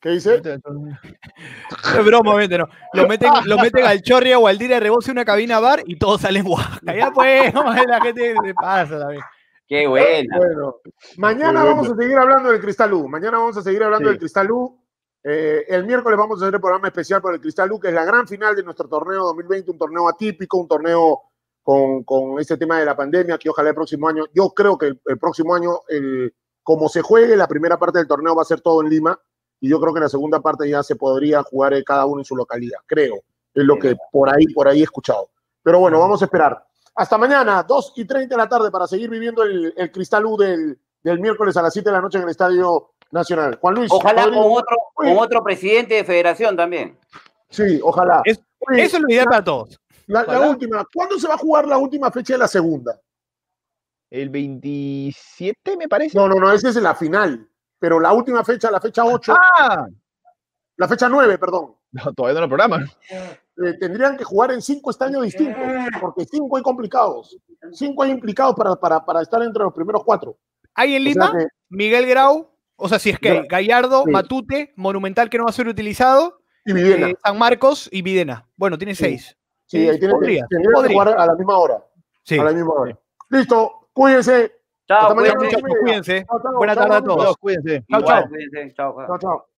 ¿Qué 0.00 0.10
dice? 0.10 0.34
es 1.98 2.04
broma, 2.04 2.32
obviamente, 2.32 2.58
no. 2.58 2.68
Lo 2.92 3.08
meten, 3.08 3.30
lo 3.46 3.56
meten 3.56 3.86
al 3.86 4.02
Chorria 4.02 4.38
o 4.38 4.46
al 4.46 4.58
Dire 4.58 4.78
Rebose 4.78 5.10
en 5.10 5.16
una 5.16 5.24
cabina 5.24 5.60
bar 5.60 5.82
y 5.86 5.96
todos 5.98 6.20
salen 6.20 6.44
guaca. 6.44 6.78
Ya 6.94 7.10
pues, 7.10 7.54
¿cómo 7.54 7.72
es 7.72 7.86
la 7.86 8.00
gente 8.02 8.34
se 8.44 8.54
pasa 8.54 8.98
también. 8.98 9.22
Qué 9.66 9.86
buena. 9.86 10.36
Bueno, 10.36 10.76
mañana 11.16 11.64
vamos 11.64 11.90
a 11.90 11.96
seguir 11.96 12.18
hablando 12.18 12.50
del 12.50 12.60
Cristal 12.60 12.92
U. 12.92 13.08
Mañana 13.08 13.38
vamos 13.38 13.56
a 13.56 13.62
seguir 13.62 13.82
hablando 13.82 14.08
Sí. 14.08 14.12
del 14.12 14.18
Cristal 14.18 14.50
U. 14.50 14.78
Eh, 15.22 15.64
el 15.68 15.86
miércoles 15.86 16.18
vamos 16.18 16.38
a 16.38 16.44
hacer 16.44 16.54
el 16.54 16.60
programa 16.60 16.88
especial 16.88 17.22
por 17.22 17.32
el 17.32 17.40
Cristal 17.40 17.72
U, 17.72 17.80
que 17.80 17.88
es 17.88 17.94
la 17.94 18.04
gran 18.04 18.28
final 18.28 18.54
de 18.54 18.62
nuestro 18.62 18.86
torneo 18.86 19.22
2020, 19.24 19.70
un 19.70 19.78
torneo 19.78 20.06
atípico, 20.06 20.58
un 20.58 20.68
torneo 20.68 21.22
con, 21.64 22.04
con 22.04 22.38
este 22.38 22.56
tema 22.56 22.78
de 22.78 22.84
la 22.84 22.94
pandemia, 22.94 23.38
que 23.38 23.48
ojalá 23.50 23.70
el 23.70 23.74
próximo 23.74 24.06
año, 24.08 24.26
yo 24.32 24.50
creo 24.50 24.78
que 24.78 24.86
el, 24.86 25.00
el 25.06 25.18
próximo 25.18 25.54
año, 25.54 25.80
el, 25.88 26.32
como 26.62 26.88
se 26.88 27.00
juegue, 27.02 27.36
la 27.36 27.48
primera 27.48 27.78
parte 27.78 27.98
del 27.98 28.06
torneo 28.06 28.36
va 28.36 28.42
a 28.42 28.44
ser 28.44 28.60
todo 28.60 28.82
en 28.82 28.90
Lima, 28.90 29.18
y 29.60 29.68
yo 29.70 29.80
creo 29.80 29.94
que 29.94 30.00
la 30.00 30.08
segunda 30.10 30.40
parte 30.40 30.68
ya 30.68 30.82
se 30.82 30.94
podría 30.94 31.42
jugar 31.42 31.72
eh, 31.74 31.82
cada 31.82 32.04
uno 32.06 32.20
en 32.20 32.24
su 32.26 32.36
localidad, 32.36 32.78
creo. 32.86 33.16
Es 33.54 33.64
lo 33.64 33.78
que 33.78 33.96
por 34.12 34.28
ahí, 34.28 34.46
por 34.52 34.68
ahí 34.68 34.80
he 34.80 34.84
escuchado. 34.84 35.30
Pero 35.62 35.78
bueno, 35.80 35.98
vamos 35.98 36.20
a 36.20 36.26
esperar. 36.26 36.62
Hasta 36.96 37.16
mañana, 37.16 37.62
2 37.62 37.94
y 37.96 38.04
30 38.04 38.34
de 38.34 38.36
la 38.42 38.48
tarde, 38.48 38.70
para 38.70 38.86
seguir 38.86 39.08
viviendo 39.08 39.42
el, 39.42 39.72
el 39.76 39.90
Cristal 39.90 40.26
U 40.26 40.36
del, 40.36 40.78
del 41.02 41.18
miércoles 41.18 41.56
a 41.56 41.62
las 41.62 41.72
7 41.72 41.88
de 41.88 41.92
la 41.96 42.02
noche 42.02 42.18
en 42.18 42.24
el 42.24 42.30
Estadio 42.30 42.90
Nacional. 43.10 43.58
Juan 43.60 43.74
Luis. 43.76 43.90
Ojalá 43.90 44.24
con 44.24 44.34
otro, 44.36 44.76
con 44.92 45.08
otro 45.16 45.42
presidente 45.42 45.94
de 45.94 46.04
federación 46.04 46.56
también. 46.56 46.98
Sí, 47.48 47.80
ojalá. 47.82 48.20
Es- 48.24 48.40
Oye, 48.68 48.82
Eso 48.82 48.96
es 48.96 49.02
lo 49.02 49.08
ideal 49.10 49.26
para 49.26 49.44
todos. 49.44 49.78
La, 50.06 50.40
última, 50.50 50.86
¿cuándo 50.92 51.18
se 51.18 51.28
va 51.28 51.34
a 51.34 51.38
jugar 51.38 51.66
la 51.66 51.78
última 51.78 52.10
fecha 52.10 52.34
de 52.34 52.38
la 52.38 52.48
segunda? 52.48 53.00
El 54.10 54.30
27, 54.30 55.76
me 55.76 55.88
parece. 55.88 56.16
No, 56.16 56.28
no, 56.28 56.36
no, 56.36 56.52
esa 56.52 56.68
es 56.68 56.76
la 56.76 56.94
final. 56.94 57.48
Pero 57.78 58.00
la 58.00 58.12
última 58.12 58.44
fecha, 58.44 58.70
la 58.70 58.80
fecha 58.80 59.04
8, 59.04 59.34
Ah, 59.36 59.86
la 60.76 60.88
fecha 60.88 61.08
9, 61.08 61.38
perdón. 61.38 61.74
no, 61.92 62.12
todavía 62.12 62.34
no 62.40 62.46
lo 62.46 62.48
programa. 62.48 62.84
eh, 63.10 63.74
tendrían 63.78 64.16
que 64.16 64.24
jugar 64.24 64.52
en 64.52 64.62
cinco 64.62 64.90
estadios 64.90 65.22
distintos, 65.22 65.62
porque 66.00 66.24
cinco 66.24 66.56
hay 66.56 66.62
complicados. 66.62 67.36
Cinco 67.72 68.02
hay 68.02 68.10
implicados 68.10 68.54
para, 68.56 68.74
para, 68.76 69.04
para 69.04 69.22
estar 69.22 69.42
entre 69.42 69.62
los 69.64 69.72
primeros 69.72 70.02
cuatro. 70.04 70.36
Hay 70.74 70.94
en 70.96 71.02
O 71.02 71.04
sea 71.04 71.12
Lima 71.28 71.32
que- 71.38 71.46
Miguel 71.68 72.06
Grau, 72.06 72.50
o 72.76 72.88
sea, 72.88 72.98
si 72.98 73.10
es 73.10 73.18
que 73.18 73.34
Ya. 73.34 73.42
Gallardo, 73.48 74.02
Sí. 74.04 74.10
Matute, 74.10 74.72
Monumental 74.76 75.28
que 75.30 75.38
no 75.38 75.44
va 75.44 75.50
a 75.50 75.54
ser 75.54 75.68
utilizado, 75.68 76.40
y 76.64 76.72
Videna. 76.72 77.10
eh, 77.10 77.16
San 77.22 77.38
Marcos 77.38 77.88
y 77.92 78.02
Videna. 78.02 78.48
Bueno, 78.56 78.78
tiene 78.78 78.94
Sí. 78.94 79.04
seis. 79.04 79.36
Sí, 79.78 79.88
ahí 79.88 79.98
tienen 79.98 80.00
que, 80.00 80.08
podría, 80.08 80.46
que 80.48 80.56
podría. 80.72 80.92
jugar 80.94 81.08
a 81.20 81.26
la 81.26 81.34
misma 81.34 81.58
hora. 81.58 81.84
Sí. 82.22 82.38
A 82.38 82.44
la 82.44 82.52
misma 82.52 82.72
hora. 82.74 82.98
Listo, 83.30 83.88
cuídense. 83.92 84.52
Chao, 84.86 85.00
Hasta 85.02 85.14
mañana, 85.14 85.34
cuídense. 85.36 85.62
media. 85.62 85.80
Cuídense. 85.80 86.24
Chao, 86.26 86.42
chao, 86.42 86.52
Buena 86.56 86.74
chao, 86.74 86.84
tarde 86.84 86.96
a 86.96 87.02
todos. 87.02 87.36
Cuídense. 87.38 87.84
Chao, 87.90 88.00
Igual, 88.00 88.20
chao. 88.22 88.28
cuídense. 88.28 88.74
Chao. 88.74 89.06
Chao, 89.06 89.18
chao. 89.18 89.46